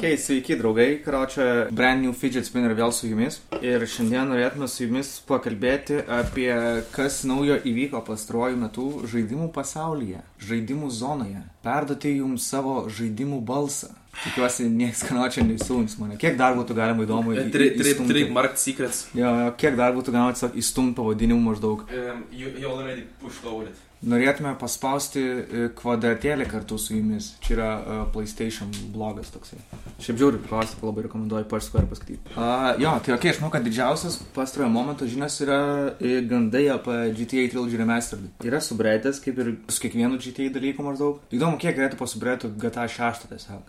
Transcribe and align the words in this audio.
Ok, 0.00 0.14
sveiki 0.16 0.56
draugai, 0.56 1.02
karočią 1.04 1.42
Brand 1.76 2.00
New 2.00 2.14
Fidget 2.16 2.46
Spinner 2.48 2.72
vėl 2.72 2.88
su 2.96 3.04
jumis. 3.04 3.34
Ir 3.60 3.82
šiandien 3.84 4.30
norėtume 4.32 4.64
su 4.72 4.86
jumis 4.86 5.10
pakalbėti 5.28 5.98
apie 6.16 6.48
kas 6.94 7.18
naujo 7.28 7.58
įvyko 7.68 8.00
pastaruoju 8.06 8.56
metu 8.62 8.86
žaidimų 9.12 9.50
pasaulyje, 9.52 10.22
žaidimų 10.40 10.88
zonoje. 10.96 11.42
Perduoti 11.60 12.14
jums 12.14 12.46
savo 12.48 12.86
žaidimų 12.88 13.42
balsą. 13.44 13.92
Tikiuosi, 14.22 14.70
niekas 14.72 15.04
karočią 15.04 15.44
neįsūnys 15.50 15.98
mane. 16.00 16.16
Kiek 16.24 16.40
dar 16.40 16.56
būtų 16.56 16.78
galima 16.80 17.04
įdomu 17.04 17.36
įstumti? 17.36 18.08
trip, 18.08 18.32
marked 18.40 18.64
secrets. 18.64 19.04
Jo, 19.12 19.52
kiek 19.60 19.76
dar 19.76 19.92
būtų 20.00 20.16
galima 20.16 20.52
įstumti 20.64 20.96
pavadinimų 20.96 21.44
maždaug. 21.50 21.84
Um, 21.92 22.24
you, 22.32 22.56
you 22.56 22.72
already 22.72 23.04
pushed 23.20 23.44
over 23.44 23.68
it. 23.68 23.89
Norėtume 24.00 24.54
paspausti 24.56 25.20
e, 25.20 25.64
kvadratėlį 25.76 26.46
kartu 26.48 26.78
su 26.80 26.94
jumis. 26.94 27.34
Čia 27.44 27.52
yra 27.52 27.68
uh, 27.76 27.98
PlayStation 28.14 28.70
blogas 28.94 29.28
toksai. 29.34 29.58
Šiaip 30.00 30.16
žiūriu, 30.22 30.40
paklausti, 30.46 30.78
labai 30.86 31.04
rekomenduoju 31.04 31.48
Push 31.50 31.68
Square 31.68 31.90
paskaityti. 31.90 32.32
Uh, 32.32 32.70
jo, 32.80 32.94
tai 33.04 33.12
ok, 33.18 33.26
aš 33.28 33.42
manau, 33.42 33.52
kad 33.52 33.66
didžiausias 33.68 34.16
pastarojo 34.32 34.70
momento 34.72 35.08
žinios 35.10 35.36
yra 35.44 35.60
e, 36.00 36.14
gandai 36.30 36.64
apie 36.72 36.96
GTA 37.18 37.44
Trilogy 37.52 37.82
Remastered. 37.82 38.24
Yra 38.48 38.62
subreddės, 38.64 39.20
kaip 39.20 39.42
ir 39.44 39.52
su 39.68 39.84
kiekvienu 39.84 40.16
GTA 40.22 40.48
dalyku 40.56 40.86
maždaug. 40.86 41.20
Įdomu, 41.36 41.60
kiek 41.60 41.76
galėtų 41.76 42.00
pasubretų 42.00 42.54
GTA 42.56 42.88
6 42.88 43.28
tiesiog. 43.34 43.68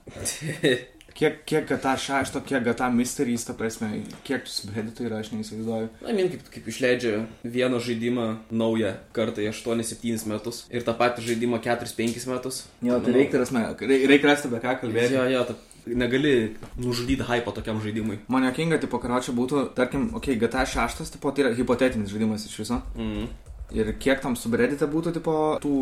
Kiek, 1.17 1.41
kiek 1.47 1.67
GTA 1.69 1.95
6, 1.99 2.39
kiek 2.47 2.63
GTA 2.65 2.89
Mysteries, 2.93 3.45
ta 3.47 3.55
prasme, 3.57 3.89
kiek 4.27 4.47
subredditų 4.49 5.07
yra, 5.09 5.21
aš 5.23 5.31
neįsivaizduoju. 5.35 5.89
Na, 6.05 6.15
min, 6.17 6.29
kaip, 6.31 6.45
kaip 6.53 6.69
išleidžia 6.71 7.25
vieną 7.43 7.81
žaidimą 7.83 8.27
naują 8.51 8.93
kartą 9.15 9.43
į 9.43 9.51
8-7 9.53 10.29
metus 10.31 10.63
ir 10.71 10.85
tą 10.87 10.95
patį 10.97 11.27
žaidimą 11.31 11.61
4-5 11.65 12.29
metus. 12.31 12.63
Jo, 12.85 13.01
tai 13.03 13.17
reikia, 13.17 13.43
reikia 13.43 14.13
reik 14.15 14.31
rasti 14.31 14.51
apie 14.51 14.63
ką 14.63 14.77
kalbėti. 14.85 15.17
Jo, 15.17 15.27
jo, 15.35 15.43
ta, 15.51 15.57
negali 15.85 16.55
nužudyti 16.77 17.23
hypo 17.27 17.51
tokiam 17.51 17.81
žaidimui. 17.81 18.19
Man 18.31 18.45
jokinga, 18.49 18.79
tipo, 18.81 18.99
karočią 19.01 19.35
būtų, 19.37 19.63
tarkim, 19.77 20.09
okei, 20.15 20.35
okay, 20.35 20.41
GTA 20.41 20.65
6, 20.69 21.15
tipo, 21.15 21.31
tai 21.31 21.47
yra 21.47 21.55
hipotetinis 21.57 22.11
žaidimas 22.13 22.45
iš 22.47 22.59
viso. 22.63 22.81
Mm. 22.95 23.29
Ir 23.71 23.93
kiek 24.03 24.19
tam 24.19 24.35
subreddite 24.35 24.87
būtų, 24.91 25.13
tipo, 25.15 25.33
tų 25.63 25.75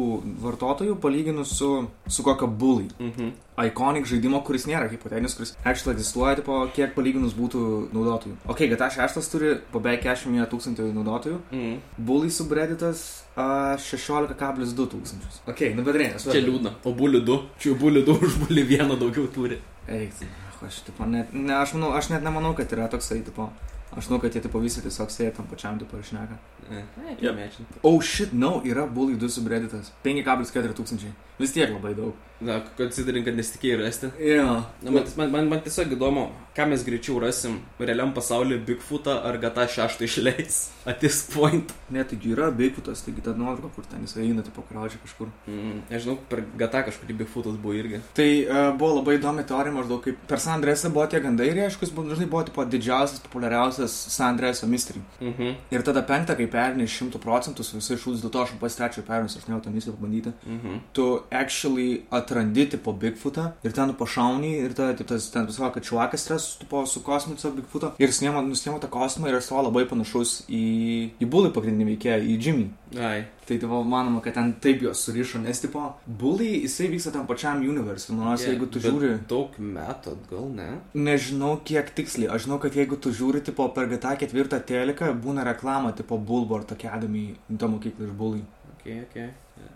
vartotojų 0.44 0.98
palyginus 1.02 1.56
su, 1.58 1.70
su 2.08 2.24
kokia 2.24 2.48
bully. 2.48 2.88
-hmm. 3.00 3.32
Iconic 3.66 4.06
žaidimo, 4.06 4.42
kuris 4.46 4.68
nėra 4.68 4.90
hipotetinis, 4.92 5.34
kuris 5.36 5.56
actually 5.64 5.96
egzistuoja, 5.98 6.36
tipo, 6.36 6.60
kiek 6.76 6.94
palyginus 6.96 7.34
būtų 7.34 7.90
naudotojų. 7.94 8.36
Ok, 8.48 8.62
GTA 8.72 8.90
6 8.90 9.32
turi 9.32 9.56
po 9.72 9.80
beveik 9.80 10.04
41 10.04 10.46
tūkstantį 10.52 10.94
naudotojų. 10.94 11.40
Mm. 11.52 11.80
Bully 11.98 12.30
subredditas 12.30 13.24
a, 13.36 13.76
16,2 13.78 14.88
tūkstančius. 14.94 15.42
Ok, 15.48 15.66
nu 15.76 15.84
bet 15.84 15.96
reikia. 15.96 16.20
Čia 16.20 16.46
liūdna. 16.46 16.76
O 16.86 16.94
bulių 16.94 17.24
2. 17.26 17.40
Čia 17.60 17.74
bulių 17.74 18.06
2 18.06 18.20
už 18.28 18.38
bulių 18.46 18.68
1 18.70 19.00
daugiau 19.00 19.28
turi. 19.28 19.60
Eik, 19.88 20.14
aš, 20.68 20.84
tipo, 20.86 21.06
net, 21.06 21.34
ne, 21.34 21.54
aš, 21.58 21.74
manau, 21.74 21.92
aš 21.98 22.10
net 22.14 22.24
nemanau, 22.24 22.54
kad 22.54 22.72
yra 22.72 22.88
toksai, 22.92 23.24
tipo, 23.26 23.50
aš 23.98 24.10
manau, 24.10 24.22
kad 24.22 24.36
jie, 24.36 24.42
tipo, 24.46 24.60
visi 24.60 24.82
tiesiog 24.86 25.10
sėdi 25.14 25.36
tam 25.38 25.48
pačiam, 25.52 25.80
tipo, 25.80 25.98
ir 25.98 26.04
šneka. 26.04 26.38
Ne, 26.70 26.84
Yep. 27.22 27.32
imagine. 27.34 27.66
Oh 27.84 28.00
shit, 28.02 28.34
no, 28.34 28.62
yra 28.66 28.86
Bully 28.88 29.18
2 29.18 29.30
subredditas. 29.30 29.92
5,4 30.06 30.74
tūkstančiai. 30.78 31.14
Vis 31.40 31.54
tiek 31.56 31.72
labai 31.72 31.94
daug. 31.96 32.14
Na, 32.44 32.62
considering, 32.78 33.26
kad 33.26 33.36
nesitikėjai 33.36 33.80
rasti. 33.82 34.10
Jo. 34.24 34.64
Na, 34.84 34.92
man, 34.92 35.04
man, 35.18 35.32
man, 35.32 35.48
man 35.50 35.62
tiesiog 35.64 35.92
įdomu, 35.96 36.28
ką 36.56 36.68
mes 36.72 36.84
greičiau 36.88 37.18
rasim 37.20 37.58
realiam 37.80 38.14
pasaulyje 38.16 38.62
Bigfootą 38.68 39.16
ar 39.28 39.38
GTA 39.42 39.66
6 39.68 40.04
išleis. 40.06 40.60
At 40.86 41.00
this 41.00 41.24
point. 41.34 41.74
Ne, 41.92 42.04
taigi 42.08 42.32
yra 42.36 42.52
Bigfootas, 42.52 43.02
taigi 43.04 43.24
ta 43.26 43.32
nuotrauka, 43.36 43.74
kur 43.76 43.88
ten 43.92 44.04
jis 44.06 44.16
eina, 44.22 44.44
tipo, 44.44 44.62
kraučia 44.70 45.00
kažkur. 45.04 45.32
Mm, 45.48 45.82
nežinau, 45.90 46.18
per 46.30 46.44
GTA 46.60 46.84
kažkurį 46.88 47.18
Bigfootas 47.24 47.58
buvo 47.60 47.74
irgi. 47.76 48.00
Tai 48.16 48.30
uh, 48.46 48.78
buvo 48.80 49.00
labai 49.00 49.18
įdomi 49.20 49.44
teorija, 49.48 49.76
maždaug 49.76 50.04
kaip 50.06 50.20
per 50.28 50.40
San 50.44 50.60
Andresą 50.60 50.92
buvo 50.96 51.08
tie 51.12 51.20
gandai 51.24 51.50
ir 51.52 51.64
aišku, 51.66 51.88
jis 51.88 51.96
buvo 51.96 52.08
dažnai 52.14 52.28
buvo 52.30 52.44
tipo 52.48 52.64
didžiausias, 52.68 53.24
populiariausias 53.28 53.79
San 53.88 54.34
Andreso 54.34 54.68
mystery. 54.68 55.02
Mhm. 55.22 55.56
Ir 55.72 55.84
tada 55.84 56.04
penktą, 56.04 56.36
kai 56.38 56.48
pernai 56.48 56.88
šimtų 56.90 57.22
procentų 57.24 57.64
su 57.64 57.78
visais 57.78 58.02
šūdais, 58.02 58.24
dėl 58.24 58.34
to 58.34 58.44
aš 58.44 58.56
pas 58.60 58.76
trečią 58.76 59.06
pernus, 59.08 59.38
aš 59.38 59.48
nežinau, 59.48 59.62
tą 59.64 59.74
misiją 59.74 59.96
pabandyti. 59.96 60.34
Mhm. 60.46 60.80
tu 60.94 61.24
actually 61.32 62.04
atrandi 62.12 62.66
tipo 62.70 62.94
Bigfootą 62.94 63.52
ir 63.64 63.72
ten 63.72 63.94
pašauni 63.94 64.52
ir 64.66 64.74
tada 64.74 64.94
taip, 64.98 65.08
tas 65.08 65.30
ten 65.30 65.46
pasako, 65.46 65.74
kad 65.74 65.84
čuvakas 65.84 66.28
yra 66.30 66.40
su, 66.40 66.60
tipo, 66.60 66.86
su 66.86 67.02
kosmu 67.02 67.38
su 67.38 67.52
Bigfootą 67.52 67.94
ir 68.00 68.10
nusiema, 68.10 68.80
tą 68.80 68.90
kosmą 68.90 69.28
ir 69.28 69.36
jis 69.36 69.50
buvo 69.50 69.64
labai 69.70 69.86
panašus 69.86 70.44
į, 70.50 70.64
į 71.22 71.26
bulį 71.30 71.54
pagrindinį 71.54 71.96
veikėją, 71.96 72.20
į 72.24 72.38
Jimmy. 72.40 72.70
Ai. 72.98 73.26
Tai 73.50 73.58
tipo, 73.58 73.82
manoma, 73.82 74.22
kad 74.22 74.36
ten 74.38 74.52
taip 74.62 74.84
juos 74.86 75.00
surišo, 75.02 75.40
nes 75.42 75.58
tipo, 75.64 75.82
bulį 76.22 76.50
jisai 76.68 76.90
vyksta 76.92 77.14
tam 77.16 77.26
pačiam 77.26 77.64
universe. 77.66 78.12
Manau, 78.14 78.36
yeah, 78.36 78.52
jeigu 78.52 78.68
tu 78.70 78.82
žiūri, 78.84 79.10
Daug 79.32 79.56
metų 79.58 80.14
atgal, 80.14 80.44
ne? 80.54 80.68
nežinau 80.94 81.56
kiek 81.66 81.90
tiksliai, 81.98 82.30
aš 82.36 82.46
žinau, 82.46 82.60
kad 82.62 82.78
jeigu 82.78 83.00
tu 83.02 83.10
žiūri, 83.10 83.42
tipo, 83.48 83.66
per 83.74 83.90
GTA 83.90 84.14
ketvirtą 84.22 84.62
teleką 84.70 85.10
būna 85.24 85.48
reklama, 85.50 85.96
tipo, 85.98 86.22
Bulwark 86.22 86.76
Academy, 86.78 87.32
ta 87.58 87.72
mokykla 87.74 88.06
iš 88.06 88.14
bulį. 88.22 88.46
Ok, 88.76 88.86
ok. 89.08 89.18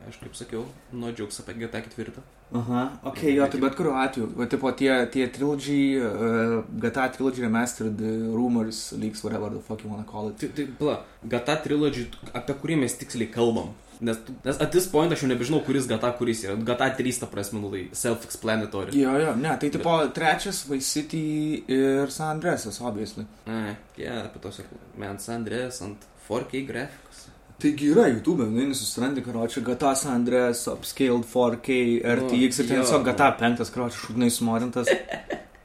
Aš 0.07 0.17
kaip 0.19 0.33
sakiau, 0.35 0.65
nuo 0.91 1.11
džiaugs 1.15 1.39
apie 1.39 1.53
GTA 1.61 1.79
4. 1.87 2.23
Aha, 2.59 2.81
ok, 3.09 3.21
jo, 3.31 3.45
tai 3.49 3.59
bet 3.63 3.77
kuriuo 3.77 3.93
atveju, 3.97 4.27
va, 4.37 4.45
tipo, 4.51 4.71
tie, 4.77 4.91
tie 5.13 5.29
trilogy, 5.33 5.95
uh, 5.97 6.57
GTA 6.83 7.07
trilogy 7.15 7.41
remastered 7.41 8.03
uh, 8.03 8.27
rumors, 8.35 8.91
leaks, 8.99 9.23
whatever 9.23 9.49
the 9.49 9.61
fuck 9.63 9.81
you 9.83 9.89
wanna 9.89 10.03
call 10.03 10.29
it. 10.29 10.37
Tai, 10.41 10.51
tai, 10.57 10.67
pala, 10.79 10.99
GTA 11.23 11.55
trilogy, 11.63 12.05
apie 12.35 12.57
kurį 12.61 12.77
mes 12.83 12.97
tiksliai 12.99 13.31
kalbam. 13.33 13.71
Nes, 14.03 14.19
nes 14.43 14.59
at 14.59 14.71
this 14.75 14.89
point 14.91 15.15
aš 15.15 15.23
jau 15.23 15.31
nebežinau, 15.31 15.63
kuris 15.65 15.87
GTA 15.87 16.11
kuris 16.19 16.43
yra. 16.43 16.59
GTA 16.69 16.91
3, 16.99 17.19
ta 17.23 17.29
prasme, 17.31 17.63
nu, 17.63 17.71
tai 17.73 17.83
self-explanatory. 18.03 18.93
Jo, 18.99 19.15
jo, 19.23 19.35
ne, 19.39 19.53
tai 19.61 19.71
tipo 19.73 19.95
trečias 20.13 20.65
Vice 20.69 20.89
City 20.99 21.25
ir 21.71 22.11
San 22.11 22.35
Andresas, 22.35 22.81
obviously. 22.83 23.25
Ai, 23.47 23.77
yeah, 23.97 24.25
apie 24.27 24.43
tos, 24.43 24.59
man, 24.99 25.21
San 25.23 25.41
Andreas 25.41 25.81
ant 25.85 26.05
4K 26.27 26.67
grafikos. 26.67 27.29
Taigi 27.61 27.91
yra 27.93 28.07
YouTube, 28.09 28.47
nu, 28.49 28.65
nesusirandi, 28.67 29.21
karočią, 29.23 29.61
GTA 29.63 29.93
San 29.95 30.17
Andreas, 30.17 30.65
upscaled 30.67 31.27
4K, 31.29 31.77
RTX 32.17 32.59
ir 32.59 32.67
ten 32.67 32.81
tiesiog 32.81 33.05
GTA 33.07 33.29
5, 33.39 33.63
karočią, 33.75 34.01
šūdnai 34.07 34.29
sumorintas. 34.33 34.89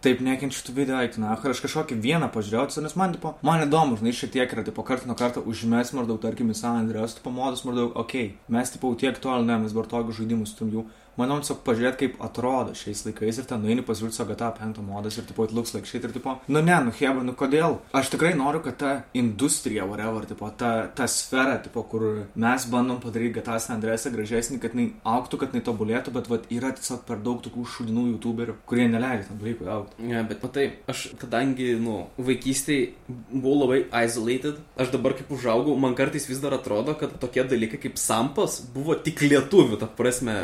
Taip 0.04 0.20
nekenčiu 0.22 0.60
tų 0.62 0.76
video, 0.76 1.00
eik, 1.02 1.16
na, 1.18 1.32
aš 1.34 1.58
kažkokį 1.64 1.96
vieną 1.98 2.28
pažiūrėjau, 2.30 2.84
nes 2.84 2.94
man, 3.00 3.16
tipo, 3.16 3.32
man 3.42 3.64
įdomu, 3.64 3.96
žinai, 3.98 4.12
šiek 4.14 4.30
tiek 4.36 4.52
yra, 4.54 4.62
tipo, 4.68 4.84
kartą 4.86 5.10
nuo 5.10 5.16
karto 5.18 5.42
užmes, 5.42 5.90
maždaug, 5.96 6.20
tarkim, 6.22 6.52
į 6.54 6.58
San 6.60 6.78
Andreas, 6.84 7.16
tipo, 7.18 7.32
modus, 7.34 7.64
maždaug, 7.66 7.96
okei, 7.98 8.28
okay, 8.28 8.54
mes, 8.54 8.70
tipo, 8.70 8.92
tiek 9.00 9.18
tol, 9.18 9.42
ne, 9.48 9.56
mes 9.64 9.74
tokius 9.74 10.20
žaidimus 10.20 10.54
turim 10.54 10.76
jau. 10.76 10.84
Manau, 11.18 11.40
tiesiog 11.42 11.64
pažiūrėti, 11.66 11.98
kaip 12.04 12.20
atrodo 12.22 12.74
šiais 12.78 13.02
laikais 13.08 13.40
ir 13.40 13.46
ten 13.50 13.62
nueini 13.64 13.82
pasižiūrėti 13.86 14.18
savo 14.20 14.32
GTA 14.32 14.52
5 14.54 14.82
modas 14.86 15.18
ir, 15.18 15.26
tipo, 15.26 15.46
it 15.48 15.54
looks 15.56 15.74
like 15.74 15.88
shit 15.88 16.04
ir, 16.06 16.12
tipo, 16.14 16.36
nu 16.46 16.62
ne, 16.62 16.76
nu 16.86 16.94
hebra, 16.94 17.24
nu 17.26 17.34
kodėl? 17.38 17.78
Aš 17.98 18.12
tikrai 18.14 18.34
noriu, 18.38 18.60
kad 18.62 18.78
ta 18.78 18.92
industrija, 19.18 19.86
whatever, 19.88 20.28
tipo, 20.30 20.50
ta, 20.60 20.72
ta 20.94 21.08
sfera, 21.10 21.56
tipo, 21.64 21.82
kur 21.90 22.06
mes 22.38 22.66
bandom 22.70 23.00
padaryti 23.02 23.40
GTA 23.40 23.58
San 23.62 23.78
Andresą 23.78 24.12
gražesnį, 24.14 24.60
kad 24.62 24.76
jinai 24.76 24.92
auktų, 25.16 25.42
kad 25.42 25.54
jinai 25.54 25.66
tobulėtų, 25.66 26.14
bet, 26.14 26.30
vat, 26.30 26.46
yra 26.54 26.70
tiesiog 26.78 27.02
per 27.08 27.18
daug 27.24 27.42
tokių 27.42 27.66
šudinų 27.74 28.06
youtuberių, 28.12 28.56
kurie 28.70 28.86
neleidžia 28.92 29.28
tam 29.32 29.42
dalykui 29.42 29.68
aukti. 29.74 30.08
Ne, 30.12 30.22
bet 30.30 30.46
matai, 30.46 30.68
aš 30.90 31.08
kadangi, 31.18 31.72
nu, 31.82 31.98
vaikystėje 32.30 32.94
buvau 33.32 33.58
labai 33.64 33.82
isolated, 34.04 34.62
aš 34.78 34.94
dabar 34.94 35.18
kaip 35.18 35.34
užaugau, 35.34 35.74
man 35.82 35.98
kartais 35.98 36.30
vis 36.30 36.42
dar 36.42 36.54
atrodo, 36.56 36.94
kad 36.98 37.18
tokie 37.18 37.42
dalykai 37.48 37.82
kaip 37.88 37.98
sampas 38.00 38.60
buvo 38.74 38.96
tik 39.02 39.24
lietuvių, 39.26 39.80
ta 39.82 39.90
prasme, 39.98 40.36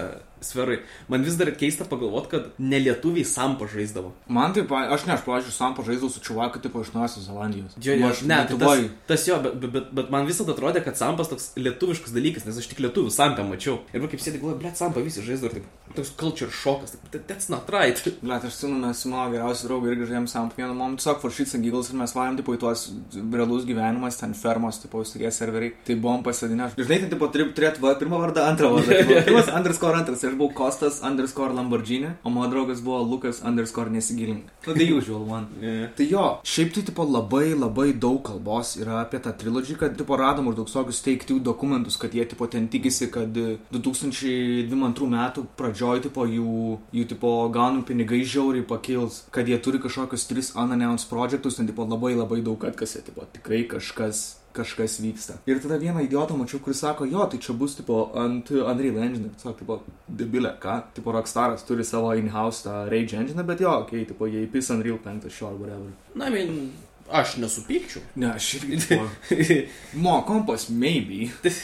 sferai. 0.45 0.79
Man 1.09 1.25
vis 1.27 1.37
dar 1.41 1.51
keista 1.59 1.87
pagalvoti, 1.89 2.31
kad 2.35 2.51
nelietuviai 2.59 3.25
sampą 3.29 3.69
žaisdavo. 3.71 4.13
Man 4.29 4.55
taip, 4.57 4.71
aš 4.73 5.07
ne, 5.09 5.15
aš, 5.17 5.25
pavyzdžiui, 5.27 5.55
sam 5.57 5.75
pažaisdavau 5.79 6.13
su 6.13 6.21
čuvaku, 6.25 6.61
tipo, 6.65 6.83
iš 6.85 6.93
Naujosios 6.95 7.27
Zelandijos. 7.29 7.77
Jo, 7.83 7.97
jo, 7.99 8.11
aš 8.13 8.23
ne, 8.29 8.41
tai 8.49 8.59
tas, 8.61 8.85
tas 9.09 9.27
jo, 9.29 9.39
bet, 9.45 9.57
bet, 9.65 9.91
bet, 9.95 10.11
man 10.15 10.29
visada 10.29 10.55
atrodė, 10.55 10.85
kad 10.85 10.99
sampas 11.01 11.31
toks 11.33 11.51
lietuviškas 11.61 12.15
dalykas, 12.15 12.47
nes 12.49 12.59
aš 12.61 12.69
tik 12.73 12.83
lietuvių 12.85 13.13
sampę 13.15 13.45
mačiau. 13.49 13.81
Ir 13.95 14.05
va, 14.05 14.11
kaip 14.13 14.23
sėdė, 14.23 14.41
galvoju, 14.43 14.61
blėt, 14.63 14.79
sampą 14.81 15.03
visi 15.05 15.25
žaisdavo, 15.25 15.55
taip, 15.57 15.95
toks 15.97 16.13
culture 16.21 16.51
šokas, 16.51 16.95
taip, 16.95 17.09
"That- 17.13 17.27
that's 17.29 17.49
not 17.51 17.69
right. 17.73 17.99
Blet, 18.25 18.45
aš 18.45 18.61
senu, 18.65 18.79
mes 18.81 18.99
su 19.03 19.09
mano 19.09 19.31
geriausiu 19.33 19.69
draugu 19.69 19.91
irgi 19.93 20.09
žaidėm 20.11 20.29
sam 20.29 20.51
vienu 20.57 20.75
momentu, 20.75 21.03
tiesiog 21.03 21.21
for 21.21 21.31
shits 21.31 21.55
and 21.55 21.65
giggles 21.65 21.91
ir 21.91 21.97
mes 22.01 22.13
varėm, 22.15 22.37
tipo, 22.41 22.55
į 22.55 22.61
tuos 22.63 22.87
realus 23.33 23.65
gyvenimas, 23.69 24.19
ten 24.21 24.35
fermos, 24.35 24.81
tipo, 24.83 25.03
visokie 25.03 25.31
serveriai. 25.35 25.75
Tai 25.87 25.95
buvom 25.97 26.23
pasėdinę. 26.27 26.71
Žinai, 26.77 27.01
tai, 27.05 27.11
tipo, 27.15 27.29
turi 27.33 27.49
turėti 27.57 27.81
pirmą 28.01 28.21
vardą, 28.23 28.45
antrą 28.51 28.71
vardą. 28.75 28.99
Pirmas 29.29 29.49
underscore 29.49 29.99
antras, 30.01 30.23
ir 30.25 30.34
aš 30.35 30.39
buvau 30.39 30.55
Kostas 30.55 31.03
underscore 31.03 31.53
Lamborghini, 31.55 32.09
o 32.23 32.31
mano 32.31 32.51
draugas 32.51 32.81
buvo 32.81 33.03
Lukas 33.03 33.43
underscore 33.43 33.91
nesigilink. 33.91 34.45
Nu, 34.67 34.75
the 34.75 34.85
usual 34.85 35.25
one. 35.29 35.47
Yeah. 35.61 35.91
Tai 35.97 36.07
jo, 36.11 36.41
šiaip 36.45 36.75
tai 36.75 36.83
tipo 36.83 37.05
labai 37.05 37.55
labai 37.55 37.93
daug 37.93 38.23
kalbos 38.25 38.77
yra 38.77 39.01
apie 39.03 39.19
tą 39.19 39.33
trilogiją, 39.33 39.79
kad 39.79 39.97
tipo 39.97 40.17
radom 40.17 40.49
maždaug 40.49 40.69
tokius 40.69 41.03
teiktų 41.05 41.41
dokumentus, 41.41 41.97
kad 41.97 42.15
jie 42.15 42.25
tipo 42.27 42.47
ten 42.47 42.69
tikisi, 42.69 43.11
kad 43.11 43.37
e, 43.37 43.59
2022 43.73 45.11
metų 45.15 45.47
pradžioj 45.57 46.05
tipo 46.09 46.27
jų, 46.27 46.79
jų 46.93 47.09
tipo 47.15 47.35
gaunų 47.55 47.85
pinigai 47.87 48.25
žiauriai 48.25 48.67
pakils, 48.67 49.25
kad 49.31 49.49
jie 49.49 49.59
turi 49.59 49.83
kažkokius 49.83 50.29
tris 50.29 50.55
unannounced 50.57 51.09
projektus, 51.11 51.61
ten 51.61 51.69
tipo 51.71 51.87
labai 51.87 52.15
labai 52.17 52.43
daug 52.43 52.65
atkasė, 52.65 53.05
tipo 53.07 53.27
tikrai 53.37 53.65
kažkas 53.71 54.44
kažkas 54.55 54.99
vyksta. 55.03 55.37
Ir 55.51 55.61
tada 55.63 55.79
vieną 55.83 56.05
idiotą 56.07 56.37
mačiau, 56.39 56.61
kuris 56.63 56.81
sako, 56.85 57.09
jo, 57.11 57.27
tai 57.31 57.41
čia 57.43 57.57
bus 57.59 57.77
tipo 57.79 57.99
ant 58.21 58.51
Unreal 58.55 59.03
Engine. 59.03 59.33
Sako, 59.41 59.55
tipo, 59.61 59.79
debilė, 60.09 60.55
ką? 60.63 60.79
Tipo, 60.97 61.15
Rockstaras 61.17 61.67
turi 61.69 61.87
savo 61.87 62.15
in-house 62.19 62.67
tą 62.67 62.85
Rage 62.91 63.19
Engine, 63.19 63.47
bet 63.47 63.65
jo, 63.65 63.75
okei, 63.85 64.03
okay, 64.03 64.11
tipo, 64.13 64.31
jie 64.31 64.47
įpis 64.47 64.73
Unreal 64.75 65.01
5, 65.05 65.31
sure, 65.31 65.55
whatever. 65.59 65.91
Na, 66.15 66.31
I 66.31 66.35
mean, 66.35 66.69
aš 67.11 67.39
nesupykčiau. 67.43 68.05
Ne, 68.17 68.35
aš 68.35 68.55
irgi, 68.61 69.01
mo, 70.05 70.21
kompas, 70.29 70.71
maybe. 70.71 71.31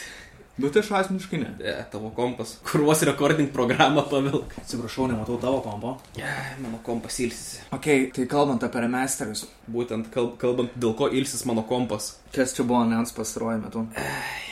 Bet 0.61 0.77
aš 0.77 0.91
asmeniškai 0.93 1.39
ne. 1.41 1.51
E, 1.65 1.73
tavo 1.93 2.11
kompas. 2.13 2.59
Kurvos 2.67 3.01
recording 3.09 3.49
programą 3.53 4.03
pavilk. 4.11 4.53
Atsiprašau, 4.61 5.07
nematau 5.09 5.39
tavo 5.41 5.63
kompo. 5.65 5.95
E, 6.21 6.33
mano 6.61 6.83
kompas 6.85 7.17
ilsisi. 7.25 7.63
Ok, 7.73 7.87
tai 8.17 8.27
kalbant 8.29 8.65
apie 8.67 8.83
remasterius, 8.85 9.47
Būtent 9.71 10.11
kalb, 10.13 10.35
kalbant, 10.43 10.75
dėl 10.77 10.93
ko 10.99 11.09
ilsis 11.09 11.47
mano 11.49 11.65
kompas. 11.69 12.19
Kas 12.35 12.55
čia 12.57 12.65
buvo 12.65 12.81
announce 12.85 13.15
pastaruoju 13.17 13.63
metu? 13.65 13.87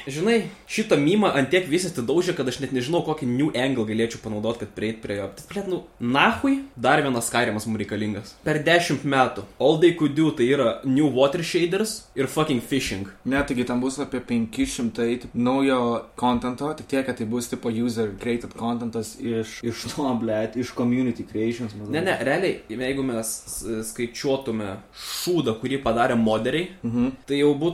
Žinai, 0.09 0.39
šitą 0.73 0.97
mymą 0.97 1.29
antiek 1.37 1.67
visi 1.69 1.91
atidaužė, 1.91 2.33
kad 2.39 2.49
aš 2.49 2.63
net 2.63 2.71
nežinau, 2.73 3.03
kokį 3.05 3.27
new 3.29 3.51
angle 3.53 3.85
galėčiau 3.85 4.23
panaudoti, 4.25 4.63
kad 4.63 4.71
prieit 4.73 5.03
prie 5.03 5.19
jo. 5.19 5.27
Blėt, 5.51 5.67
nu, 5.69 5.83
nahui, 6.01 6.63
dar 6.81 7.03
vienas 7.05 7.27
skarimas 7.29 7.67
mums 7.69 7.83
reikalingas. 7.83 8.31
Per 8.47 8.63
dešimt 8.65 9.05
metų. 9.05 9.45
All 9.61 9.77
they 9.83 9.93
could 9.99 10.15
do 10.17 10.31
tai 10.33 10.47
yra 10.55 10.71
new 10.89 11.11
water 11.13 11.45
shaders 11.45 12.07
ir 12.17 12.25
fucking 12.33 12.63
fishing. 12.65 13.11
Ne, 13.29 13.43
taigi 13.45 13.67
ten 13.69 13.83
bus 13.85 13.99
apie 14.01 14.23
500 14.25 14.95
taip, 14.97 15.27
naujo 15.37 15.77
kontento, 16.17 16.71
tik 16.79 16.89
tiek, 16.89 17.05
kad 17.11 17.21
tai 17.21 17.29
bus 17.29 17.51
tipo 17.53 17.69
user 17.69 18.15
created 18.23 18.57
contentas 18.57 19.13
iš, 19.21 19.59
iš 19.69 19.85
to, 19.93 20.09
blėt, 20.23 20.57
iš 20.57 20.73
community 20.79 21.29
creations. 21.29 21.77
maždaug. 21.77 21.93
Ne, 21.99 22.07
ne, 22.09 22.17
realiai, 22.25 22.63
jeigu 22.73 23.05
mes 23.13 23.35
skaičiuotume 23.93 24.73
šūdą, 24.97 25.59
kurį 25.61 25.83
padarė 25.85 26.17
moderiai, 26.17 26.71
Mhm. 26.83 27.13
tai 27.29 27.43
jau 27.43 27.53
būtų, 27.59 27.68